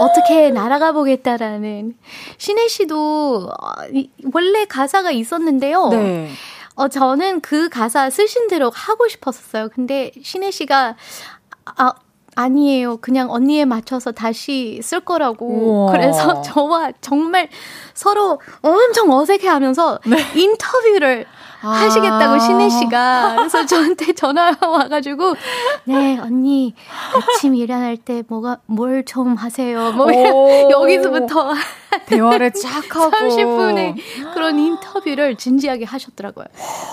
어떻게 0.00 0.50
날아가 0.50 0.90
보겠다라는 0.92 1.94
신혜 2.38 2.66
씨도 2.66 3.48
어, 3.50 3.70
이- 3.94 4.10
원래 4.34 4.64
가사가 4.64 5.12
있었는데요. 5.12 5.88
네. 5.90 6.28
어, 6.74 6.88
저는 6.88 7.40
그 7.40 7.68
가사 7.68 8.10
쓰신 8.10 8.48
대로 8.48 8.70
하고 8.74 9.06
싶었었어요. 9.06 9.68
근데 9.72 10.10
신혜 10.22 10.50
씨가, 10.50 10.96
아, 11.76 11.92
아니에요. 12.42 12.96
그냥 12.98 13.30
언니에 13.30 13.64
맞춰서 13.64 14.12
다시 14.12 14.80
쓸 14.82 15.00
거라고. 15.00 15.46
우와. 15.46 15.92
그래서 15.92 16.40
저와 16.42 16.92
정말 17.00 17.48
서로 17.94 18.40
엄청 18.62 19.10
어색해 19.12 19.46
하면서 19.48 19.98
인터뷰를 20.34 21.26
하시겠다고 21.60 22.38
신혜 22.38 22.68
씨가. 22.70 23.34
그래서 23.36 23.66
저한테 23.66 24.14
전화가 24.14 24.66
와가지고, 24.66 25.34
네, 25.84 26.18
언니, 26.18 26.74
아침 27.34 27.54
일어날 27.54 27.98
때 27.98 28.22
뭐가, 28.28 28.58
뭘 28.66 29.04
좀 29.04 29.34
하세요. 29.34 29.92
뭐, 29.92 30.06
오. 30.06 30.70
여기서부터 30.70 31.52
대화를 32.06 32.52
쫙 32.60 32.96
하고 32.96 33.10
30분의 33.10 33.94
그런 34.34 34.58
인터뷰를 34.58 35.36
진지하게 35.36 35.84
하셨더라고요. 35.84 36.46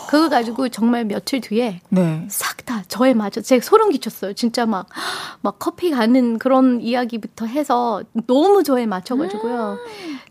그거 0.09 0.29
가지고 0.29 0.69
정말 0.69 1.05
며칠 1.05 1.41
뒤에 1.41 1.81
네. 1.89 2.25
싹다 2.29 2.83
저에 2.87 3.13
맞춰 3.13 3.41
제가 3.41 3.63
소름 3.63 3.91
끼쳤어요. 3.91 4.33
진짜 4.33 4.65
막막 4.65 5.59
커피 5.59 5.91
가는 5.91 6.37
그런 6.39 6.81
이야기부터 6.81 7.45
해서 7.45 8.01
너무 8.27 8.63
저에 8.63 8.85
맞춰가지고요. 8.85 9.77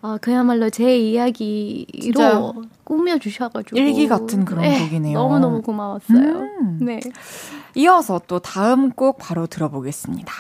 아 0.03 0.19
그야말로 0.21 0.71
제 0.71 0.97
이야기로 0.97 2.01
진짜 2.01 2.53
꾸며 2.85 3.19
주셔가지고 3.19 3.77
일기 3.77 4.07
같은 4.09 4.45
그런 4.45 4.63
곡이네요. 4.79 5.19
너무 5.19 5.39
너무 5.39 5.63
고마웠어요. 5.63 6.19
음. 6.19 6.79
네. 6.81 7.01
이어서 7.75 8.21
또 8.27 8.39
다음 8.39 8.91
곡 8.91 9.19
바로 9.19 9.47
들어보겠습니다. 9.47 10.33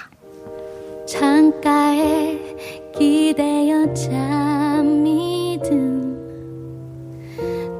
창가에 1.06 2.85
기대어 2.98 3.92
잠이 3.94 5.58
든 5.62 6.16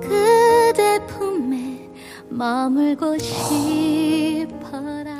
그대 0.00 0.98
품에 1.06 1.88
머물고 2.28 3.16
싶어라 3.18 5.16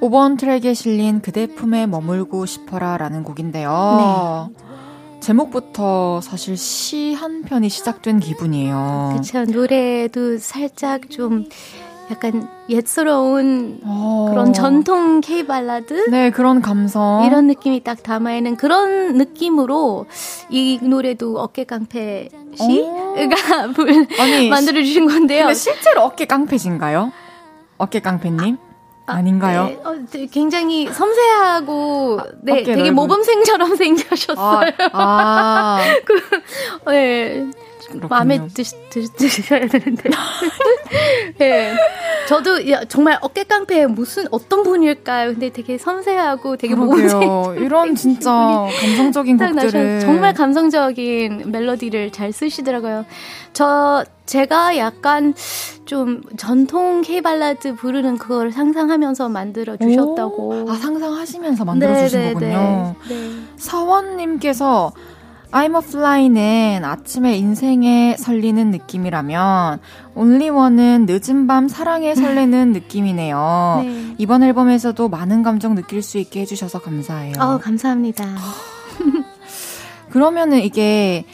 5번 0.00 0.38
트랙에 0.38 0.74
실린 0.74 1.20
그대 1.20 1.46
품에 1.46 1.86
머물고 1.86 2.46
싶어라 2.46 2.96
라는 2.96 3.22
곡인데요. 3.24 4.50
제목부터 5.20 6.20
사실 6.20 6.56
시 6.56 7.14
한 7.14 7.42
편이 7.42 7.68
시작된 7.68 8.20
기분이에요. 8.20 9.14
그쵸 9.16 9.44
노래도 9.44 10.38
살짝 10.38 11.10
좀 11.10 11.46
약간 12.10 12.48
옛스러운 12.70 13.80
어. 13.84 14.28
그런 14.30 14.52
전통 14.52 15.20
K 15.20 15.46
발라드 15.46 16.08
네, 16.10 16.30
그런 16.30 16.62
감성. 16.62 17.24
이런 17.26 17.46
느낌이 17.46 17.82
딱 17.84 18.02
담아있는 18.02 18.56
그런 18.56 19.14
느낌으로 19.18 20.06
이 20.48 20.78
노래도 20.82 21.38
어깨 21.38 21.64
깡패 21.64 22.28
씨가 22.54 23.68
불- 23.76 24.06
아니, 24.18 24.48
만들어 24.48 24.82
주신 24.82 25.06
건데요. 25.06 25.44
근데 25.44 25.54
실제로 25.54 26.02
어깨 26.02 26.24
깡패신가요? 26.24 27.12
어깨 27.76 28.00
깡패님? 28.00 28.56
아 29.06 29.22
닌가요? 29.22 29.64
네, 29.66 29.80
어, 29.84 29.94
되게 30.10 30.26
굉장히 30.26 30.86
섬세하고 30.86 32.20
네, 32.42 32.62
되게 32.62 32.74
넓은. 32.76 32.94
모범생처럼 32.94 33.72
아, 33.72 33.76
생겨셨어요. 33.76 34.70
아, 34.92 35.78
네. 36.88 37.46
그렇군요. 37.86 38.08
마음에 38.08 38.46
드시, 38.48 38.74
드, 38.90 39.06
드셔야 39.12 39.66
되는데. 39.66 40.10
네. 41.38 41.74
저도 42.28 42.70
야, 42.70 42.84
정말 42.84 43.18
어깨 43.22 43.44
깡패 43.44 43.86
무슨 43.86 44.26
어떤 44.30 44.62
분일까요? 44.62 45.30
근데 45.32 45.50
되게 45.50 45.78
섬세하고 45.78 46.56
되게. 46.56 46.74
그러게요. 46.74 47.54
이런 47.58 47.94
진짜 47.96 48.66
감성적인 48.80 49.38
곡들을 49.38 50.00
정말 50.00 50.34
감성적인 50.34 51.50
멜로디를 51.50 52.12
잘 52.12 52.32
쓰시더라고요. 52.32 53.06
저 53.54 54.04
제가 54.26 54.76
약간 54.76 55.32
좀 55.86 56.22
전통 56.36 57.00
K 57.00 57.22
발라드 57.22 57.76
부르는 57.76 58.18
그걸 58.18 58.52
상상하면서 58.52 59.30
만들어 59.30 59.76
주셨다고. 59.78 60.66
아 60.68 60.74
상상하시면서 60.74 61.64
만들어 61.64 61.94
주신 61.94 62.18
네, 62.20 62.26
네, 62.26 62.32
거군요. 62.34 62.94
네. 63.08 63.14
네. 63.14 63.30
서원님께서 63.56 64.92
I'm 65.50 65.74
a 65.74 65.82
Fly는 65.82 66.84
아침에 66.84 67.36
인생에 67.36 68.16
설리는 68.18 68.70
느낌이라면 68.70 69.80
Only1은 70.14 71.06
늦은 71.08 71.46
밤 71.46 71.68
사랑에 71.68 72.14
설레는 72.14 72.72
느낌이네요. 72.74 73.80
네. 73.82 74.14
이번 74.18 74.42
앨범에서도 74.42 75.08
많은 75.08 75.42
감정 75.42 75.74
느낄 75.74 76.02
수 76.02 76.18
있게 76.18 76.40
해주셔서 76.40 76.80
감사해요. 76.80 77.34
어, 77.40 77.58
감사합니다. 77.58 78.26
그러면은 80.10 80.58
이게 80.60 81.24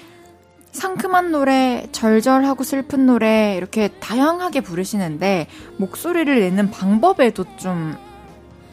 상큼한 0.71 1.33
노래, 1.33 1.87
절절하고 1.91 2.63
슬픈 2.65 3.07
노래 3.07 3.57
이렇게 3.57 3.89
다양하게 4.01 4.61
부르시는데 4.61 5.47
목소리를 5.77 6.39
내는 6.41 6.71
방법에도 6.71 7.45
좀 7.57 7.97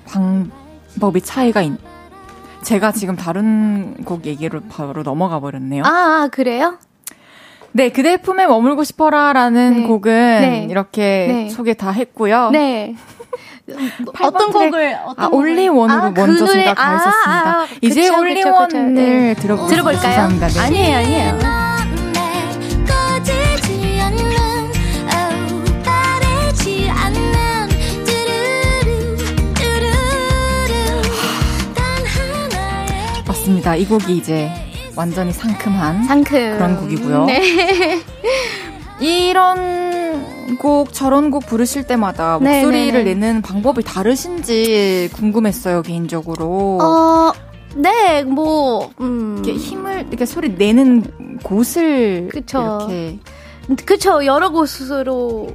방법이 0.06 1.22
차이가 1.22 1.62
있. 1.62 1.91
제가 2.64 2.92
지금 2.92 3.16
다른 3.16 3.96
곡 4.06 4.26
얘기로 4.26 4.62
바로 4.70 5.04
넘어가 5.04 5.40
버렸네요. 5.40 5.84
아, 5.86 5.90
아, 6.24 6.28
그래요? 6.32 6.78
네, 7.74 7.90
그대 7.90 8.18
품에 8.18 8.48
머물고 8.48 8.84
싶어라라는 8.84 9.82
네. 9.82 9.88
곡은 9.88 10.12
네. 10.12 10.68
이렇게 10.70 11.28
네. 11.32 11.50
소개 11.50 11.74
다 11.74 11.92
했고요. 11.92 12.50
네. 12.52 12.96
팔번 14.14 14.36
어떤 14.36 14.52
트랙. 14.52 14.72
곡을 14.72 14.98
어떤 15.06 15.26
아, 15.26 15.30
곡을? 15.30 15.50
올리원으로 15.50 16.02
아, 16.02 16.14
그 16.14 16.20
먼저 16.20 16.46
노래. 16.46 16.64
제가 16.66 16.74
가 16.74 16.84
아, 16.84 16.96
있었습니다. 16.96 17.60
아, 17.62 17.68
이제 17.82 18.02
그쵸, 18.02 18.14
그쵸, 18.14 18.22
올리원을. 18.22 18.94
네. 18.94 19.34
들어볼까요? 19.36 20.30
아니에요, 20.60 20.98
아니에요. 20.98 21.61
맞습니다. 33.72 33.76
이 33.76 33.86
곡이 33.86 34.18
이제 34.18 34.52
완전히 34.96 35.32
상큼한 35.32 36.04
상큼. 36.04 36.58
그런 36.58 36.78
곡이고요. 36.78 37.26
네. 37.26 38.00
이런 39.00 40.58
곡 40.58 40.94
저런 40.94 41.32
곡 41.32 41.46
부르실 41.46 41.88
때마다 41.88 42.38
네, 42.42 42.62
목소리를 42.62 43.04
네, 43.04 43.14
네. 43.14 43.14
내는 43.16 43.42
방법이 43.42 43.84
다르신지 43.84 45.10
궁금했어요 45.14 45.82
개인적으로. 45.82 46.80
어, 46.82 47.32
네, 47.76 48.24
뭐, 48.24 48.92
음. 49.00 49.42
이렇게 49.44 49.58
힘을 49.58 50.08
이렇게 50.10 50.26
소리 50.26 50.50
내는 50.50 51.40
곳을 51.44 52.30
그쵸. 52.32 52.88
이렇게 52.90 53.20
그쵸 53.86 54.26
여러 54.26 54.50
곳으로 54.50 55.48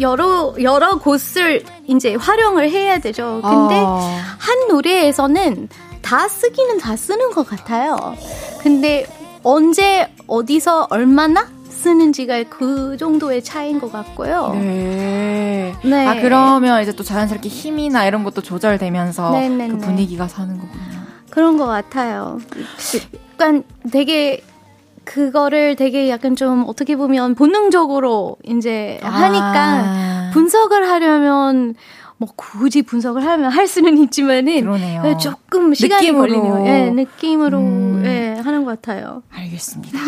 여러 0.00 0.54
여러 0.60 0.98
곳을 0.98 1.64
이제 1.86 2.14
활용을 2.14 2.70
해야 2.70 2.98
되죠. 2.98 3.40
근데 3.42 3.74
아. 3.84 4.36
한 4.38 4.68
노래에서는 4.68 5.68
다 6.06 6.28
쓰기는 6.28 6.78
다 6.78 6.94
쓰는 6.94 7.32
것 7.32 7.48
같아요. 7.48 8.14
근데 8.62 9.06
언제 9.42 10.08
어디서 10.28 10.86
얼마나 10.88 11.48
쓰는지가 11.68 12.44
그 12.44 12.96
정도의 12.96 13.42
차이인 13.42 13.80
것 13.80 13.90
같고요. 13.90 14.52
네. 14.54 15.74
네. 15.82 16.06
아 16.06 16.14
그러면 16.20 16.80
이제 16.80 16.94
또 16.94 17.02
자연스럽게 17.02 17.48
힘이나 17.48 18.06
이런 18.06 18.22
것도 18.22 18.40
조절되면서 18.40 19.32
네네네. 19.32 19.68
그 19.68 19.78
분위기가 19.78 20.28
사는 20.28 20.56
거군요. 20.56 21.06
그런 21.30 21.58
것 21.58 21.66
같아요. 21.66 22.38
약간 23.32 23.64
되게 23.90 24.44
그거를 25.02 25.74
되게 25.74 26.08
약간 26.08 26.36
좀 26.36 26.64
어떻게 26.68 26.94
보면 26.94 27.34
본능적으로 27.34 28.36
이제 28.44 29.00
하니까 29.02 29.54
아. 29.54 30.30
분석을 30.32 30.88
하려면 30.88 31.74
뭐 32.18 32.30
굳이 32.34 32.80
분석을 32.80 33.22
하면 33.24 33.50
할 33.50 33.66
수는 33.66 33.98
있지만은 33.98 34.62
그러네요. 34.62 35.18
조금 35.18 35.74
시간이 35.74 36.06
느낌으로. 36.06 36.42
걸리네요. 36.42 36.66
예, 36.66 36.90
느낌으로 36.90 37.58
음. 37.58 38.02
예, 38.06 38.40
하는 38.42 38.64
것 38.64 38.80
같아요. 38.80 39.22
알겠습니다. 39.30 39.98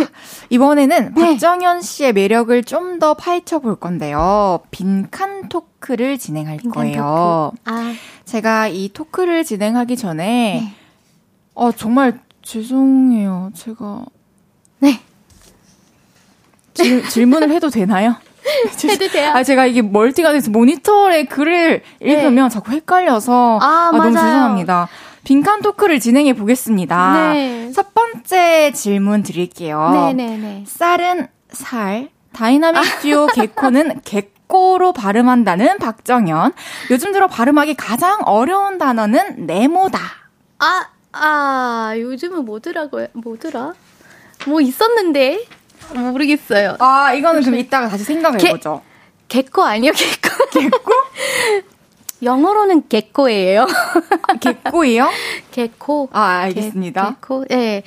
이번에는 0.49 1.13
네. 1.15 1.21
박정현 1.21 1.83
씨의 1.83 2.15
매력을 2.15 2.63
좀 2.65 2.99
더 2.99 3.15
파헤쳐 3.15 3.59
볼 3.61 3.77
건데요. 3.77 4.61
빈칸 4.73 5.49
토크를 5.51 6.19
진행할 6.19 6.57
빈칸 6.57 6.83
거예요. 6.85 7.53
아, 7.67 7.95
제가 8.25 8.69
이 8.69 8.89
토크를 8.93 9.45
진행하기 9.45 9.97
전에 9.97 10.25
네. 10.65 10.75
어 11.55 11.71
정말 11.71 12.19
죄송해요. 12.43 13.51
제가 13.55 14.05
네. 14.81 15.01
질, 16.75 17.07
질문을 17.09 17.51
해도 17.53 17.69
되나요? 17.71 18.17
해도 18.85 19.09
돼요. 19.09 19.33
아 19.35 19.43
제가 19.43 19.67
이게 19.67 19.83
multi가 19.83 20.33
돼서 20.33 20.51
모니터에 20.51 21.25
글을 21.25 21.83
읽으면 22.01 22.49
자꾸 22.51 22.73
헷갈려서 22.73 23.59
네. 23.61 23.67
아, 23.67 23.91
너무. 23.93 24.13
죄송합니다. 24.13 24.89
빈칸 25.25 25.61
토크를 25.63 26.01
진행해 26.01 26.33
보겠습니다. 26.33 27.33
네. 27.35 27.71
첫 27.75 27.93
번째 27.93 28.73
질문 28.73 29.23
드릴게요. 29.23 29.91
네네네. 29.91 30.65
쌀은 30.67 31.29
살, 31.51 32.09
다이나믹 32.33 33.01
듀오 33.01 33.27
개코는 33.35 34.01
개꼬로 34.05 34.93
발음한다는 34.93 35.79
박정현. 35.79 36.53
요즘 36.91 37.13
들어 37.13 37.27
발음하기 37.27 37.75
가장 37.75 38.21
어려운 38.25 38.79
단어는 38.79 39.47
네모다. 39.47 39.99
아, 40.61 40.87
아, 41.13 41.93
요즘은 41.97 42.45
뭐더라고요? 42.45 43.09
뭐더라? 43.13 43.75
뭐 44.47 44.61
있었는데? 44.61 45.45
모르겠어요. 45.95 46.77
아, 46.79 47.13
이거는 47.15 47.43
그럼 47.43 47.59
이따가 47.59 47.89
다시 47.89 48.05
생각해보죠. 48.05 48.83
개코 49.29 49.63
아니요, 49.63 49.93
개코. 49.93 50.51
개코? 50.51 50.93
영어로는 52.23 52.89
개코예요. 52.89 53.67
개꼬이요? 54.41 55.09
개코. 55.53 56.09
아, 56.13 56.39
알겠습니다. 56.43 57.11
개 57.11 57.17
코. 57.21 57.45
예. 57.53 57.83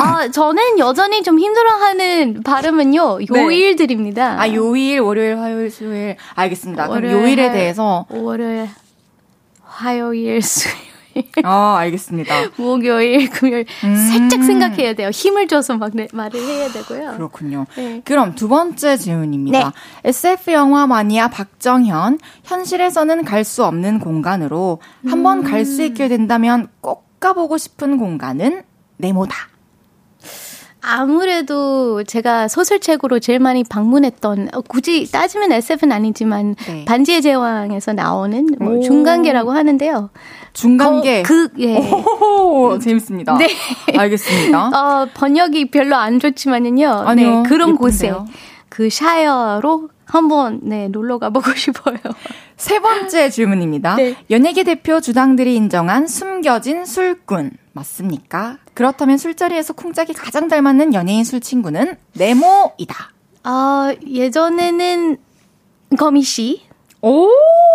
아, 0.00 0.28
저는 0.30 0.78
여전히 0.78 1.22
좀 1.22 1.38
힘들어하는 1.38 2.42
발음은요, 2.42 3.18
네. 3.20 3.26
요일들입니다. 3.30 4.38
아, 4.40 4.52
요일, 4.52 5.00
월요일, 5.00 5.38
화요일, 5.38 5.70
수요일. 5.70 6.16
알겠습니다. 6.34 6.88
그럼 6.88 6.96
월요일, 6.96 7.14
요일에 7.14 7.42
화요일. 7.46 7.58
대해서. 7.58 8.06
월요일, 8.10 8.68
화요일, 9.64 10.42
수요일, 10.42 10.76
아, 11.44 11.76
알겠습니다. 11.78 12.34
목요일, 12.56 13.28
금요일. 13.30 13.66
음. 13.84 13.96
살짝 14.10 14.44
생각해야 14.44 14.94
돼요. 14.94 15.10
힘을 15.10 15.48
줘서 15.48 15.76
막 15.76 15.90
내- 15.94 16.08
말을 16.12 16.40
해야 16.40 16.68
되고요. 16.68 17.12
그렇군요. 17.16 17.66
네. 17.76 18.02
그럼 18.04 18.34
두 18.34 18.48
번째 18.48 18.96
질문입니다. 18.96 19.58
네. 19.58 19.64
SF 20.04 20.52
영화 20.52 20.86
마니아 20.86 21.28
박정현, 21.28 22.18
현실에서는 22.44 23.24
갈 23.24 23.44
수 23.44 23.64
없는 23.64 24.00
공간으로 24.00 24.78
한번갈 25.06 25.60
음. 25.60 25.64
수 25.64 25.82
있게 25.82 26.08
된다면 26.08 26.68
꼭 26.80 27.08
가보고 27.20 27.58
싶은 27.58 27.98
공간은 27.98 28.62
네모다. 28.98 29.34
아무래도 30.82 32.02
제가 32.04 32.48
소설책으로 32.48 33.18
제일 33.18 33.38
많이 33.38 33.62
방문했던 33.64 34.48
어, 34.54 34.60
굳이 34.62 35.10
따지면 35.12 35.52
SF는 35.52 35.92
아니지만 35.94 36.54
네. 36.66 36.84
반지의 36.86 37.20
제왕에서 37.20 37.92
나오는 37.92 38.46
뭐 38.58 38.76
오. 38.78 38.80
중간계라고 38.80 39.52
하는데요. 39.52 40.08
중간계. 40.52 41.22
거- 41.22 41.28
그 41.28 41.48
예. 41.58 41.76
오, 41.76 42.78
재밌습니다. 42.78 43.36
네. 43.38 43.48
알겠습니다. 43.96 44.68
어, 44.74 45.08
번역이 45.14 45.70
별로 45.70 45.96
안 45.96 46.18
좋지만은요. 46.20 46.88
아니요, 47.06 47.42
네, 47.42 47.48
그런 47.48 47.70
예쁜데요. 47.74 47.76
곳에 47.78 48.12
그 48.68 48.90
샤이어로 48.90 49.88
한번 50.04 50.60
네, 50.62 50.88
놀러 50.88 51.18
가보고 51.18 51.52
싶어요. 51.54 51.96
세 52.56 52.78
번째 52.80 53.30
질문입니다. 53.30 53.96
네. 53.96 54.16
연예계 54.30 54.64
대표 54.64 55.00
주당들이 55.00 55.54
인정한 55.56 56.06
숨겨진 56.06 56.84
술꾼 56.84 57.52
맞습니까? 57.72 58.58
그렇다면 58.74 59.18
술자리에서 59.18 59.72
콩짝이 59.74 60.12
가장 60.12 60.48
잘 60.48 60.60
맞는 60.62 60.92
연예인 60.94 61.24
술 61.24 61.40
친구는 61.40 61.96
네모이다. 62.14 63.12
아, 63.44 63.94
예전에는 64.06 65.16
거미 65.98 66.22
씨. 66.22 66.62
오. 67.02 67.28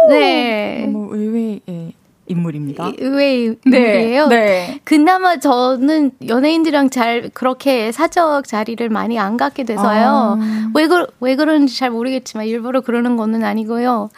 네. 0.09 0.84
너무 0.86 1.15
의외의 1.15 1.93
인물입니다. 2.28 2.91
의외의 2.97 3.57
인물이에요. 3.65 4.28
네. 4.28 4.80
그나마 4.84 5.38
저는 5.38 6.11
연예인들이랑 6.28 6.89
잘 6.89 7.30
그렇게 7.34 7.91
사적 7.91 8.47
자리를 8.47 8.88
많이 8.89 9.19
안 9.19 9.38
갖게 9.38 9.63
돼서요. 9.63 10.38
아. 10.39 10.71
왜, 10.73 10.88
그, 10.88 11.05
왜 11.19 11.36
그런지 11.36 11.78
잘 11.78 11.91
모르겠지만 11.91 12.47
일부러 12.47 12.82
그러는 12.82 13.15
거는 13.15 13.43
아니고요. 13.43 14.09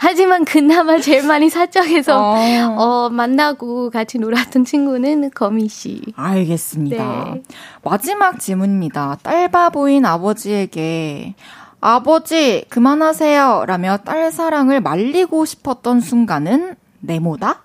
하지만 0.00 0.44
그나마 0.44 1.00
제일 1.00 1.26
많이 1.26 1.50
사적에서 1.50 2.20
어. 2.20 2.36
어, 2.76 3.08
만나고 3.10 3.90
같이 3.90 4.18
놀았던 4.18 4.64
친구는 4.64 5.30
거미 5.34 5.68
씨. 5.68 6.02
알겠습니다. 6.14 7.32
네. 7.34 7.42
마지막 7.82 8.38
질문입니다. 8.38 9.18
딸바보인 9.22 10.06
아버지에게 10.06 11.34
아버지 11.80 12.64
그만하세요 12.68 13.64
라며 13.66 13.98
딸 13.98 14.30
사랑을 14.30 14.80
말리고 14.80 15.44
싶었던 15.44 16.00
순간은 16.00 16.76
네모다? 17.00 17.60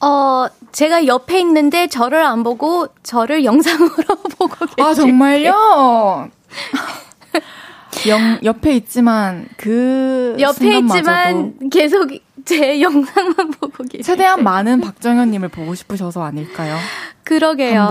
어, 0.00 0.46
제가 0.72 1.06
옆에 1.06 1.38
있는데 1.40 1.86
저를 1.86 2.24
안 2.24 2.42
보고 2.42 2.88
저를 3.02 3.44
영상으로 3.44 3.88
보고 4.38 4.66
계실 4.66 4.82
아 4.82 4.94
정말요? 4.94 6.30
영, 8.08 8.38
옆에 8.42 8.74
있지만 8.76 9.46
그 9.56 10.36
옆에 10.40 10.78
있지만 10.78 11.54
계속 11.70 12.10
제 12.44 12.80
영상만 12.80 13.50
보고 13.60 13.84
계세요. 13.84 14.02
최대한 14.02 14.42
많은 14.42 14.80
박정현님을 14.80 15.48
보고 15.50 15.74
싶으셔서 15.74 16.24
아닐까요? 16.24 16.76
그러게요. 17.22 17.82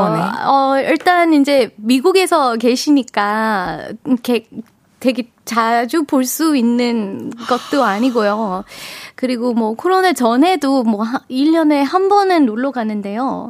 어, 0.46 0.76
일단 0.80 1.34
이제 1.34 1.74
미국에서 1.78 2.56
계시니까 2.58 3.90
이렇게 4.06 4.48
되게 5.00 5.30
자주 5.46 6.04
볼 6.04 6.26
수 6.26 6.56
있는 6.58 7.32
것도 7.48 7.84
아니고요. 7.84 8.64
그리고 9.22 9.54
뭐 9.54 9.76
코로나 9.76 10.14
전에도 10.14 10.82
뭐 10.82 11.04
한- 11.04 11.22
1년에 11.30 11.84
한 11.84 12.10
번은 12.10 12.48
놀러 12.48 12.72
가는데요. 12.72 13.50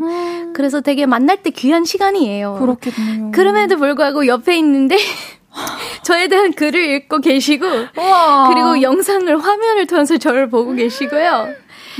그래서 0.54 0.82
되게 0.82 1.06
만날 1.06 1.38
때 1.42 1.50
귀한 1.50 1.86
시간이에요. 1.86 2.58
그렇겠네요. 2.60 3.32
그럼에도 3.32 3.78
불구하고 3.78 4.28
옆에 4.28 4.58
있는데 4.58 4.98
저에 6.04 6.28
대한 6.28 6.52
글을 6.52 6.76
읽고 6.96 7.20
계시고 7.20 7.66
우와. 7.98 8.50
그리고 8.50 8.82
영상을 8.82 9.42
화면을 9.42 9.88
통해서 9.88 10.18
저를 10.18 10.50
보고 10.50 10.74
계시고요. 10.74 11.48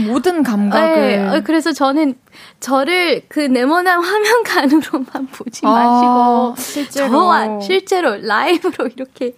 모든 0.06 0.44
감각을 0.44 0.96
네, 0.96 1.28
어, 1.38 1.42
그래서 1.44 1.72
저는 1.72 2.16
저를 2.60 3.22
그 3.30 3.40
네모난 3.40 4.02
화면 4.04 4.44
간으로만 4.44 5.28
보지 5.32 5.62
아, 5.66 5.70
마시고 5.72 6.56
실제로. 6.62 7.10
저와 7.10 7.60
실제로 7.62 8.18
라이브로 8.18 8.90
이렇게 8.96 9.34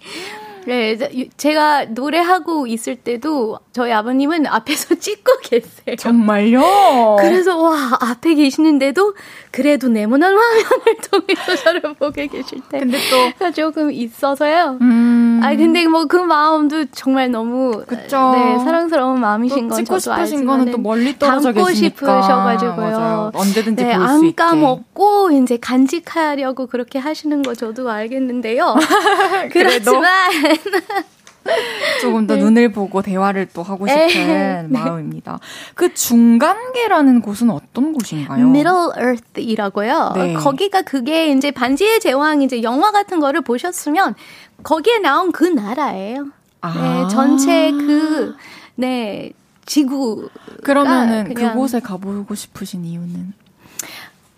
네, 0.66 0.96
저- 0.96 1.08
제가 1.36 1.86
노래하고 1.86 2.66
있을 2.66 2.96
때도 2.96 3.58
저희 3.72 3.92
아버님은 3.92 4.46
앞에서 4.46 4.94
찍고 5.00 5.32
계세요. 5.42 5.96
정말요? 5.98 7.16
그래서 7.20 7.58
와 7.58 7.98
앞에 8.00 8.34
계시는데도 8.34 9.14
그래도 9.50 9.88
네모난 9.88 10.32
화면을 10.36 10.96
통해서 11.10 11.56
저를 11.56 11.80
보고 11.82 12.10
계실 12.10 12.60
때 12.70 12.78
근데 12.80 12.98
또 13.40 13.50
조금 13.52 13.90
있어서요. 13.92 14.78
음. 14.80 15.40
아 15.42 15.54
근데 15.56 15.86
뭐 15.86 16.04
그 16.06 16.16
마음도 16.16 16.84
정말 16.92 17.30
너무 17.30 17.82
그쵸. 17.86 18.32
네, 18.34 18.58
사랑스러운 18.64 19.20
마음이신 19.20 19.68
또건 19.68 19.84
찍고 19.84 19.98
저도 19.98 20.16
싶으신 20.16 20.36
알지만은 20.38 20.58
거는 20.66 20.72
또 20.72 20.78
멀리 20.78 21.18
떨어져 21.18 21.52
담고 21.52 21.66
계시니까. 21.68 21.96
싶으셔가지고요. 22.22 22.76
맞아요. 22.76 23.30
언제든지 23.34 23.84
네, 23.84 23.96
볼수안 23.96 24.24
있게. 24.24 24.34
까먹고 24.36 25.30
이제 25.32 25.56
간직하려고 25.56 26.66
그렇게 26.66 26.98
하시는 26.98 27.42
거 27.42 27.54
저도 27.54 27.90
알겠는데요. 27.90 28.74
그렇지만 29.52 30.30
조금 32.00 32.26
더 32.26 32.36
눈을 32.36 32.72
보고 32.72 33.02
대화를 33.02 33.48
또 33.52 33.62
하고 33.62 33.86
싶은 33.86 33.98
네. 34.08 34.66
마음입니다. 34.68 35.38
그 35.74 35.92
중간계라는 35.92 37.20
곳은 37.20 37.50
어떤 37.50 37.92
곳인가요? 37.92 38.46
Middle 38.48 38.90
Earth이라고요. 38.98 40.12
네. 40.14 40.32
거기가 40.34 40.82
그게 40.82 41.28
이제 41.30 41.50
반지의 41.50 42.00
제왕 42.00 42.40
이제 42.42 42.62
영화 42.62 42.92
같은 42.92 43.20
거를 43.20 43.42
보셨으면 43.42 44.14
거기에 44.62 44.98
나온 45.00 45.32
그 45.32 45.44
나라예요. 45.44 46.28
아. 46.62 46.72
네, 46.72 47.08
전체 47.14 47.70
그, 47.72 48.34
네, 48.76 49.32
지구. 49.66 50.30
그러면은 50.62 51.32
그냥- 51.34 51.52
그곳에 51.52 51.80
가보고 51.80 52.34
싶으신 52.34 52.86
이유는? 52.86 53.34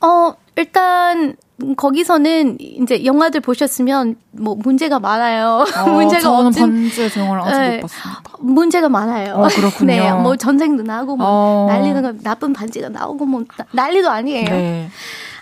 어, 0.01 0.35
일단, 0.57 1.37
거기서는 1.77 2.59
이제 2.61 3.05
영화들 3.05 3.41
보셨으면 3.41 4.17
뭐 4.33 4.55
문제가 4.57 4.99
많아요. 4.99 5.65
문제가 5.89 6.19
어, 6.31 6.35
저는 6.37 6.47
없진 6.49 6.63
반지의 6.67 7.11
제왕을 7.11 7.41
아직 7.41 7.59
네. 7.61 7.77
못 7.77 7.83
봤습니다. 7.83 8.23
문제가 8.41 8.89
많아요. 8.89 9.35
어, 9.35 9.49
그렇군요. 9.49 9.87
네, 9.93 10.13
뭐 10.13 10.37
전쟁도 10.37 10.83
나고 10.83 11.17
뭐 11.17 11.27
어. 11.27 11.67
난리는 11.69 12.03
거 12.03 12.13
나쁜 12.23 12.53
반지가 12.53 12.91
나오고 12.91 13.25
뭐 13.25 13.45
나- 13.57 13.67
난리도 13.73 14.11
아니에요. 14.11 14.49
네. 14.51 14.89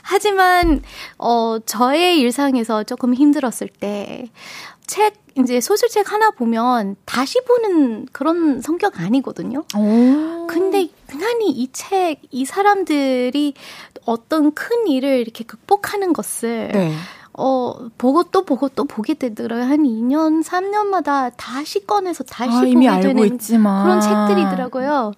하지만 0.03 0.83
어 1.19 1.59
저의 1.65 2.19
일상에서 2.21 2.85
조금 2.85 3.15
힘들었을 3.15 3.69
때 3.69 4.27
책 4.87 5.15
이제 5.39 5.63
소설책 5.63 6.13
하나 6.13 6.31
보면 6.31 6.97
다시 7.07 7.41
보는 7.41 8.05
그런 8.13 8.61
성격 8.61 9.01
아니거든요. 9.01 9.65
오. 9.75 10.47
근데 10.47 10.91
유난히 11.11 11.49
이 11.53 11.69
책, 11.73 12.19
이 12.31 12.45
사람들이 12.45 13.55
어떤 14.07 14.53
큰 14.53 14.87
일을 14.87 15.19
이렇게 15.19 15.45
극복하는 15.45 16.13
것을 16.13 16.69
네. 16.73 16.93
어, 17.37 17.89
보고 17.99 18.23
또 18.25 18.45
보고 18.45 18.69
또 18.69 18.85
보게 18.85 19.15
되더라고요. 19.15 19.65
한 19.65 19.83
2년, 19.83 20.45
3년마다 20.45 21.33
다시 21.37 21.85
꺼내서 21.85 22.25
다시 22.25 22.51
아, 22.51 22.61
보게 22.61 23.01
되는 23.01 23.35
있지만. 23.35 23.83
그런 23.85 24.01
책들이더라고요. 24.01 25.13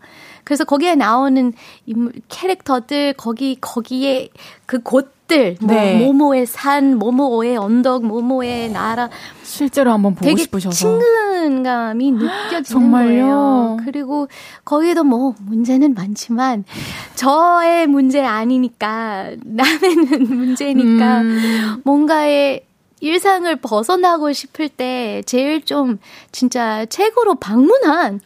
그래서 0.47 0.65
거기에 0.65 0.95
나오는 0.95 1.53
인물, 1.87 2.13
캐릭터들, 2.29 3.15
거기, 3.15 3.59
거기에 3.61 4.29
그 4.65 4.79
곳들, 4.81 5.57
뭐, 5.61 5.75
네. 5.75 5.99
모모의 5.99 6.47
산, 6.47 6.99
모모의 6.99 7.57
언덕, 7.57 8.07
모모의 8.07 8.71
나라, 8.71 9.11
실제로 9.43 9.91
한번 9.91 10.15
보고 10.15 10.25
되게 10.25 10.45
싶으셔서. 10.45 10.77
친근감이 10.77 12.13
느껴지는 12.13 12.63
정말요? 12.63 13.07
거예요. 13.09 13.77
그리고 13.85 14.29
거기에도 14.65 15.03
뭐 15.03 15.35
문제는 15.41 15.95
많지만 15.95 16.63
저의 17.17 17.89
문제 17.89 18.25
아니니까 18.25 19.31
남의 19.45 19.97
문제니까 20.29 21.23
음. 21.23 21.83
뭔가의 21.83 22.65
일상을 23.01 23.55
벗어나고 23.57 24.33
싶을 24.33 24.69
때 24.69 25.25
제일 25.27 25.65
좀 25.65 25.99
진짜 26.31 26.87
책으로 26.87 27.35
방문한 27.35 28.21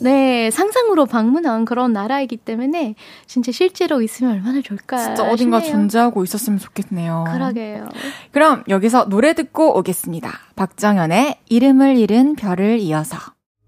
네 0.00 0.50
상상으로 0.50 1.06
방문한 1.06 1.64
그런 1.64 1.92
나라이기 1.92 2.38
때문에 2.38 2.94
진짜 3.26 3.52
실제로 3.52 4.00
있으면 4.02 4.32
얼마나 4.32 4.62
좋을까 4.62 4.98
진짜 4.98 5.30
어딘가 5.30 5.60
싶네요. 5.60 5.80
존재하고 5.80 6.24
있었으면 6.24 6.58
좋겠네요. 6.58 7.24
그러게요. 7.32 7.88
그럼 8.32 8.64
여기서 8.68 9.08
노래 9.08 9.34
듣고 9.34 9.78
오겠습니다. 9.78 10.30
박정현의 10.56 11.36
이름을 11.48 11.96
잃은 11.96 12.36
별을 12.36 12.78
이어서. 12.80 13.16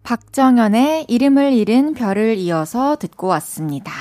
박정현의 0.04 1.06
이름을 1.08 1.52
잃은 1.52 1.94
별을 1.94 2.36
이어서 2.36 2.96
듣고 2.96 3.28
왔습니다. 3.28 3.92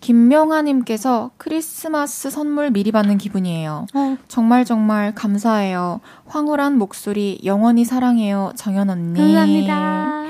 김명아님께서 0.00 1.30
크리스마스 1.36 2.28
선물 2.28 2.70
미리 2.70 2.90
받는 2.90 3.18
기분이에요. 3.18 3.86
어, 3.94 4.16
정말 4.26 4.64
정말 4.64 5.14
감사해요. 5.14 6.00
황홀한 6.26 6.76
목소리 6.76 7.40
영원히 7.44 7.84
사랑해요. 7.84 8.52
정연 8.56 8.90
언니. 8.90 9.18
감사합니다. 9.18 10.22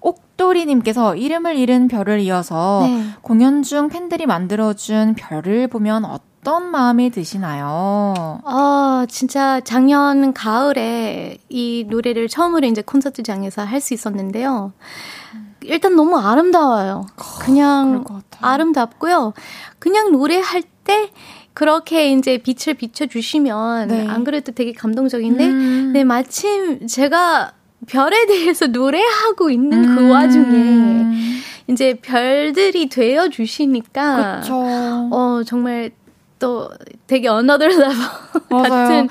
옥도리님께서 0.00 1.16
이름을 1.16 1.56
잃은 1.56 1.88
별을 1.88 2.20
이어서 2.20 2.82
네. 2.86 3.04
공연 3.22 3.62
중 3.62 3.88
팬들이 3.88 4.26
만들어준 4.26 5.14
별을 5.14 5.68
보면 5.68 6.04
어떤 6.04 6.70
마음이 6.70 7.10
드시나요? 7.10 8.40
아, 8.44 9.06
진짜 9.08 9.60
작년 9.60 10.32
가을에 10.32 11.38
이 11.48 11.84
노래를 11.88 12.28
처음으로 12.28 12.66
이제 12.66 12.82
콘서트장에서 12.82 13.62
할 13.62 13.80
수 13.80 13.94
있었는데요. 13.94 14.72
일단 15.62 15.94
너무 15.94 16.18
아름다워요. 16.18 17.06
그냥. 17.16 18.04
아름답고요. 18.40 19.34
그냥 19.78 20.10
노래할 20.12 20.62
때 20.84 21.10
그렇게 21.52 22.12
이제 22.12 22.38
빛을 22.38 22.74
비춰주시면 22.74 23.88
네. 23.88 24.06
안 24.08 24.24
그래도 24.24 24.52
되게 24.52 24.72
감동적인데, 24.72 25.46
음. 25.46 25.90
네, 25.92 26.04
마침 26.04 26.86
제가 26.86 27.52
별에 27.86 28.26
대해서 28.26 28.66
노래하고 28.66 29.50
있는 29.50 29.94
그 29.94 30.00
음. 30.02 30.10
와중에 30.10 31.40
이제 31.68 31.94
별들이 31.94 32.88
되어 32.88 33.28
주시니까. 33.28 34.42
어 34.50 35.42
정말 35.46 35.92
또 36.38 36.70
되게 37.06 37.28
another 37.28 37.72
level. 37.72 38.08
같은 38.50 39.08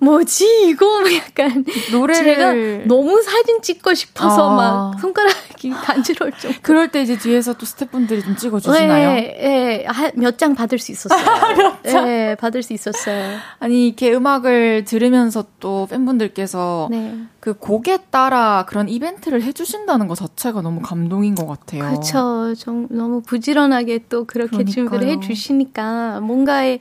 뭐지 0.00 0.68
이거 0.68 1.00
막 1.02 1.12
약간 1.14 1.64
노래를 1.92 2.24
제가 2.24 2.52
너무 2.86 3.20
사진 3.22 3.60
찍고 3.60 3.94
싶어서 3.94 4.50
아. 4.50 4.56
막 4.56 5.00
손가락이 5.00 5.70
간지러울 5.84 6.32
정도. 6.32 6.58
그럴 6.62 6.88
때 6.88 7.02
이제 7.02 7.18
뒤에서 7.18 7.52
또 7.52 7.66
스태프분들이 7.66 8.22
좀 8.22 8.34
찍어 8.34 8.58
주시나요? 8.60 9.12
네, 9.12 9.84
네, 9.84 10.12
몇장 10.14 10.54
받을 10.54 10.78
수 10.78 10.90
있었어요. 10.90 11.76
네, 11.84 12.34
받을 12.36 12.62
수 12.62 12.72
있었어요. 12.72 13.38
아니 13.58 13.88
이렇게 13.88 14.12
음악을 14.14 14.84
들으면서 14.86 15.44
또 15.60 15.86
팬분들께서 15.90 16.88
네, 16.90 17.14
그 17.40 17.54
곡에 17.54 17.98
따라 18.10 18.66
그런 18.68 18.88
이벤트를 18.88 19.42
해주신다는 19.42 20.08
것 20.08 20.14
자체가 20.14 20.60
너무 20.60 20.80
감동인 20.82 21.34
것 21.34 21.46
같아요. 21.46 21.84
그렇죠. 21.84 22.54
좀 22.54 22.86
너무 22.90 23.22
부지런하게 23.22 24.04
또 24.10 24.24
그렇게 24.24 24.58
그러니까요. 24.58 24.74
준비를 24.74 25.08
해주시니까 25.08 26.20
뭔가에 26.20 26.78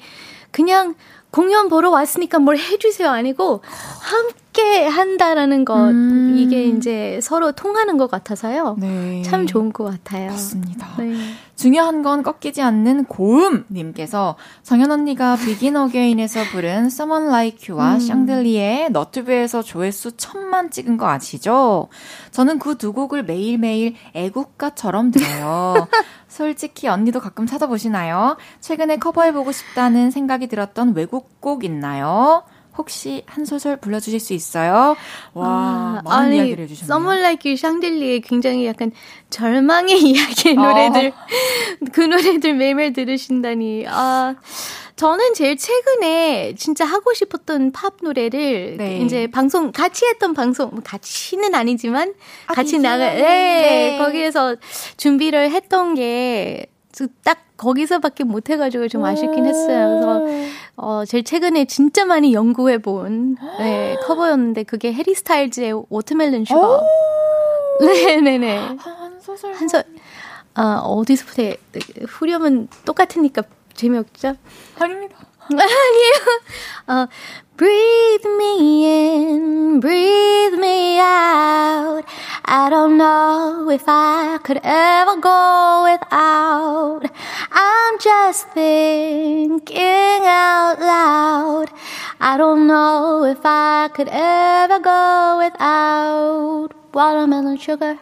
그냥 0.52 0.96
공연 1.32 1.70
보러 1.70 1.90
왔으니까 1.92 2.40
뭘 2.40 2.58
해주세요 2.58 3.10
아니고 3.10 3.62
함께 4.02 4.49
한다라는 4.88 5.66
것 5.66 5.76
음. 5.76 6.36
이게 6.38 6.66
이제 6.66 7.20
서로 7.22 7.52
통하는 7.52 7.98
것 7.98 8.10
같아서요. 8.10 8.78
네. 8.80 9.22
참 9.24 9.46
좋은 9.46 9.72
것 9.72 9.84
같아요. 9.84 10.32
맞습니다. 10.32 10.88
네. 10.98 11.14
중요한 11.56 12.04
건 12.04 12.24
꺾이지 12.24 12.62
않는 12.62 13.04
고음 13.06 13.66
님께서 13.70 14.36
정현 14.64 14.92
언니가 14.92 15.36
비긴 15.36 15.76
어게인에서 15.76 16.44
부른 16.54 16.86
Someone 16.86 17.28
Like 17.28 17.70
You와 17.70 17.96
음. 17.96 18.00
샹들리에 18.00 18.90
너튜브에서 18.90 19.62
조회수 19.62 20.14
천만 20.16 20.72
찍은 20.72 20.96
거 20.98 21.10
아시죠? 21.10 21.90
저는 22.32 22.58
그 22.60 22.80
두 22.80 22.94
곡을 22.94 23.24
매일매일 23.24 23.94
애국가처럼 24.14 25.12
들어요. 25.12 25.88
솔직히 26.30 26.88
언니도 26.88 27.20
가끔 27.20 27.46
찾아보시나요? 27.46 28.38
최근에 28.62 28.98
커버해보고 28.98 29.52
싶다는 29.52 30.10
생각이 30.12 30.48
들었던 30.48 30.96
외국 30.96 31.42
곡 31.42 31.66
있나요? 31.66 32.44
혹시 32.80 33.24
한 33.26 33.44
소절 33.44 33.76
불러주실 33.76 34.22
수 34.22 34.34
있어요? 34.34 34.96
와, 35.34 36.02
많은 36.06 36.08
아, 36.08 36.16
아니, 36.16 36.38
이야기를 36.38 36.64
해주셨네요. 36.64 36.96
Someone 36.96 37.20
Like 37.20 37.52
You, 37.52 37.58
샹들리에 37.58 38.20
굉장히 38.20 38.66
약간 38.66 38.94
절망의 39.30 40.00
이야기의 40.02 40.58
어. 40.58 40.62
노래들, 40.62 41.12
그 41.92 42.00
노래들 42.00 42.54
매일매일 42.54 42.94
들으신다니. 42.94 43.84
아, 43.90 44.34
저는 44.96 45.34
제일 45.34 45.58
최근에 45.58 46.56
진짜 46.58 46.86
하고 46.86 47.14
싶었던 47.14 47.74
팝 47.74 47.96
노래를 48.02 48.78
네. 48.78 49.00
이제 49.00 49.28
방송, 49.28 49.74
같이 49.74 50.06
했던 50.06 50.34
방송, 50.34 50.70
뭐 50.72 50.82
같이는 50.82 51.54
아니지만 51.54 52.14
같이 52.48 52.76
아니지만, 52.76 52.82
나가, 52.84 53.14
네, 53.14 53.22
네. 53.22 53.98
거기에서 53.98 54.56
준비를 54.96 55.52
했던 55.52 55.96
게 55.96 56.66
딱 57.24 57.40
거기서밖에 57.58 58.24
못 58.24 58.50
해가지고 58.50 58.88
좀 58.88 59.04
아쉽긴 59.06 59.46
했어요. 59.46 59.90
그래서 59.90 60.56
어, 60.78 61.04
제일 61.06 61.24
최근에 61.24 61.66
진짜 61.66 62.06
많이 62.06 62.34
연구해 62.34 62.78
본, 62.80 63.36
네, 63.60 63.96
커버였는데, 64.08 64.64
그게 64.64 64.94
해리 64.94 65.14
스타일즈의 65.14 65.86
Watermelon 65.90 66.46
Sugar. 66.46 66.82
네네네. 67.82 68.58
한 68.80 69.20
소절. 69.22 69.54
한 69.54 69.68
서, 69.68 69.84
아, 70.56 70.80
어디서부터 70.84 71.44
해- 71.44 71.58
후렴은 72.08 72.68
똑같으니까 72.86 73.44
재미없죠? 73.74 74.36
아닙니다. 74.80 75.16
아니에요. 75.50 76.40
어, 76.88 77.08
breathe 77.60 78.28
me 78.38 78.54
in, 78.88 79.82
breathe 79.82 80.54
me 80.54 80.98
out. 80.98 82.04
I 82.46 82.70
don't 82.70 82.98
know 82.98 83.70
if 83.70 83.84
I 83.86 84.40
could 84.46 84.62
ever 84.64 85.16
go 85.20 85.84
without. 85.92 87.02
I'm 87.52 88.00
just 88.00 88.48
thinking 88.52 90.22
out 90.24 90.78
loud. 90.80 91.68
I 92.22 92.38
don't 92.38 92.66
know 92.66 93.26
if 93.26 93.42
I 93.44 93.90
could 93.94 94.08
ever 94.10 94.80
go 94.80 95.40
without 95.44 96.70
watermelon 96.94 97.58
sugar. 97.58 98.00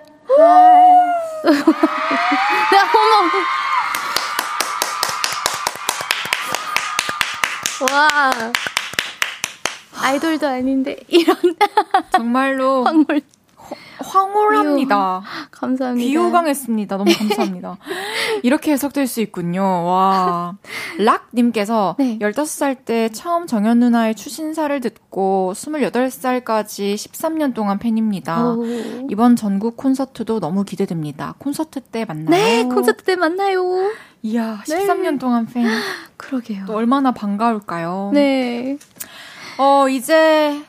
머. 7.79 8.53
와. 10.01 10.07
아이돌도 10.07 10.47
아닌데 10.47 10.97
이런 11.07 11.35
정말로 12.11 12.83
황홀. 12.85 13.21
황홀합니다. 13.99 15.23
감사합니다. 15.51 16.07
비호강했습니다. 16.07 16.97
너무 16.97 17.11
감사합니다. 17.17 17.77
이렇게 18.43 18.71
해석될 18.71 19.07
수 19.07 19.21
있군요. 19.21 19.63
와. 19.63 20.55
락님께서 20.99 21.95
네. 21.97 22.17
15살 22.19 22.85
때 22.85 23.09
처음 23.09 23.47
정연 23.47 23.79
누나의 23.79 24.13
추신사를 24.15 24.79
듣고 24.81 25.53
28살까지 25.55 26.93
13년 26.95 27.53
동안 27.55 27.79
팬입니다. 27.79 28.45
오. 28.53 28.63
이번 29.09 29.35
전국 29.35 29.77
콘서트도 29.77 30.39
너무 30.39 30.63
기대됩니다. 30.63 31.33
콘서트 31.39 31.81
때 31.81 32.05
만나요. 32.05 32.29
네, 32.29 32.63
콘서트 32.65 33.03
때 33.03 33.15
만나요. 33.15 33.63
이야, 34.23 34.61
네. 34.67 34.87
13년 34.87 35.19
동안 35.19 35.45
팬. 35.47 35.65
그러게요. 36.17 36.65
또 36.65 36.75
얼마나 36.75 37.11
반가울까요? 37.11 38.11
네. 38.13 38.77
어, 39.57 39.89
이제 39.89 40.61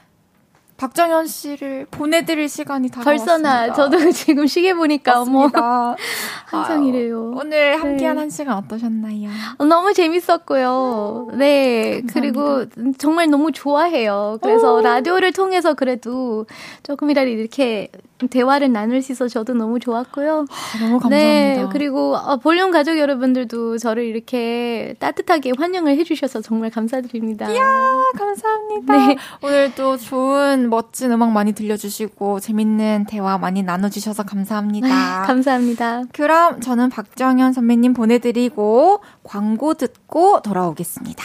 박정현 0.78 1.26
씨를 1.26 1.86
보내드릴 1.90 2.48
시간이 2.48 2.88
다가왔습니다. 2.88 3.24
벌써나 3.42 3.72
저도 3.72 3.98
지금 4.12 4.46
시계 4.46 4.72
보니까 4.74 5.20
어머. 5.22 5.50
한창이래요. 6.46 7.16
아유, 7.16 7.32
오늘 7.36 7.80
함께한 7.82 8.16
네. 8.16 8.20
한 8.20 8.30
시간 8.30 8.56
어떠셨나요? 8.58 9.28
너무 9.68 9.92
재밌었고요. 9.92 11.30
네. 11.34 12.02
그리고 12.12 12.64
정말 12.96 13.28
너무 13.28 13.50
좋아해요. 13.50 14.38
그래서 14.40 14.80
라디오를 14.80 15.32
통해서 15.32 15.74
그래도 15.74 16.46
조금이라도 16.84 17.28
이렇게 17.28 17.90
대화를 18.26 18.72
나눌 18.72 19.00
수 19.00 19.12
있어서 19.12 19.28
저도 19.28 19.54
너무 19.54 19.78
좋았고요. 19.78 20.46
아, 20.50 20.78
너무 20.78 20.98
감사합니다. 20.98 21.08
네. 21.08 21.66
그리고 21.72 22.16
어, 22.16 22.36
볼륨 22.36 22.70
가족 22.70 22.98
여러분들도 22.98 23.78
저를 23.78 24.04
이렇게 24.04 24.94
따뜻하게 24.98 25.52
환영을 25.56 25.96
해주셔서 25.98 26.40
정말 26.40 26.70
감사드립니다. 26.70 27.46
아, 27.48 28.10
감사합니다. 28.16 28.96
네. 28.96 29.16
오늘 29.42 29.74
또 29.74 29.96
좋은 29.96 30.68
멋진 30.68 31.12
음악 31.12 31.30
많이 31.32 31.52
들려주시고 31.52 32.40
재밌는 32.40 33.06
대화 33.08 33.38
많이 33.38 33.62
나눠주셔서 33.62 34.24
감사합니다. 34.24 34.88
감사합니다. 35.26 36.04
그럼 36.12 36.60
저는 36.60 36.90
박정현 36.90 37.52
선배님 37.52 37.94
보내드리고 37.94 39.00
광고 39.22 39.74
듣고 39.74 40.42
돌아오겠습니다. 40.42 41.24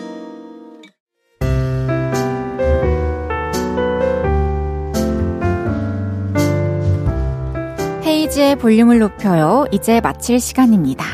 헤이지의 8.31 8.55
볼륨을 8.55 8.99
높여요. 8.99 9.65
이제 9.71 9.99
마칠 9.99 10.39
시간입니다. 10.39 11.05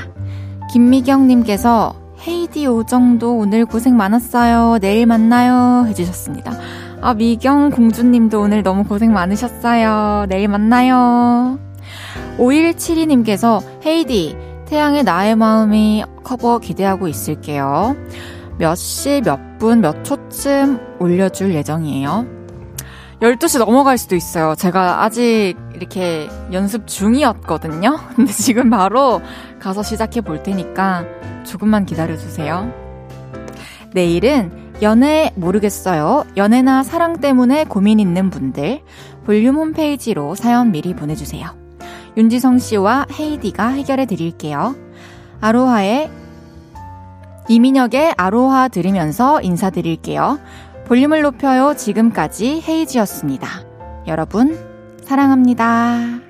김미경님께서 0.72 1.95
헤이디 2.27 2.68
오정도 2.68 3.38
오늘 3.38 3.65
고생 3.65 3.98
많았어요. 3.98 4.77
내일 4.80 5.07
만나요. 5.07 5.85
해주셨습니다. 5.88 6.52
아, 7.02 7.14
미경 7.15 7.72
공주님도 7.72 8.39
오늘 8.39 8.61
너무 8.61 8.84
고생 8.84 9.14
많으셨어요. 9.14 10.27
내일 10.30 10.48
만나요. 10.48 11.57
5172님께서 12.38 13.64
헤이디, 13.84 14.38
태양의 14.68 15.03
나의 15.03 15.35
마음이 15.35 16.03
커버 16.23 16.60
기대하고 16.60 17.07
있을게요. 17.07 17.95
몇 18.60 18.76
시, 18.76 19.22
몇 19.23 19.57
분, 19.57 19.81
몇 19.81 20.03
초쯤 20.03 20.80
올려줄 20.99 21.53
예정이에요. 21.56 22.38
12시 23.22 23.57
넘어갈 23.57 23.98
수도 23.98 24.15
있어요. 24.15 24.53
제가 24.56 25.03
아직 25.03 25.56
이렇게 25.77 26.27
연습 26.51 26.87
중이었거든요. 26.87 27.97
근데 28.15 28.31
지금 28.31 28.69
바로 28.69 29.21
가서 29.59 29.83
시작해 29.83 30.21
볼 30.21 30.43
테니까 30.43 31.05
조금만 31.45 31.85
기다려 31.85 32.17
주세요. 32.17 32.71
내일은 33.93 34.73
연애 34.81 35.31
모르겠어요. 35.35 36.25
연애나 36.35 36.83
사랑 36.83 37.19
때문에 37.19 37.63
고민 37.63 37.99
있는 37.99 38.29
분들 38.29 38.81
볼륨 39.25 39.55
홈페이지로 39.55 40.35
사연 40.35 40.71
미리 40.71 40.93
보내주세요. 40.93 41.47
윤지성 42.17 42.59
씨와 42.59 43.05
헤이디가 43.17 43.67
해결해 43.69 44.05
드릴게요. 44.05 44.75
아로하의 45.39 46.09
이민혁의 47.47 48.15
아로하 48.17 48.67
들으면서 48.67 49.41
인사드릴게요. 49.41 50.39
볼륨을 50.85 51.21
높여요. 51.21 51.75
지금까지 51.75 52.63
헤이지였습니다. 52.67 53.47
여러분, 54.07 54.57
사랑합니다. 55.07 56.26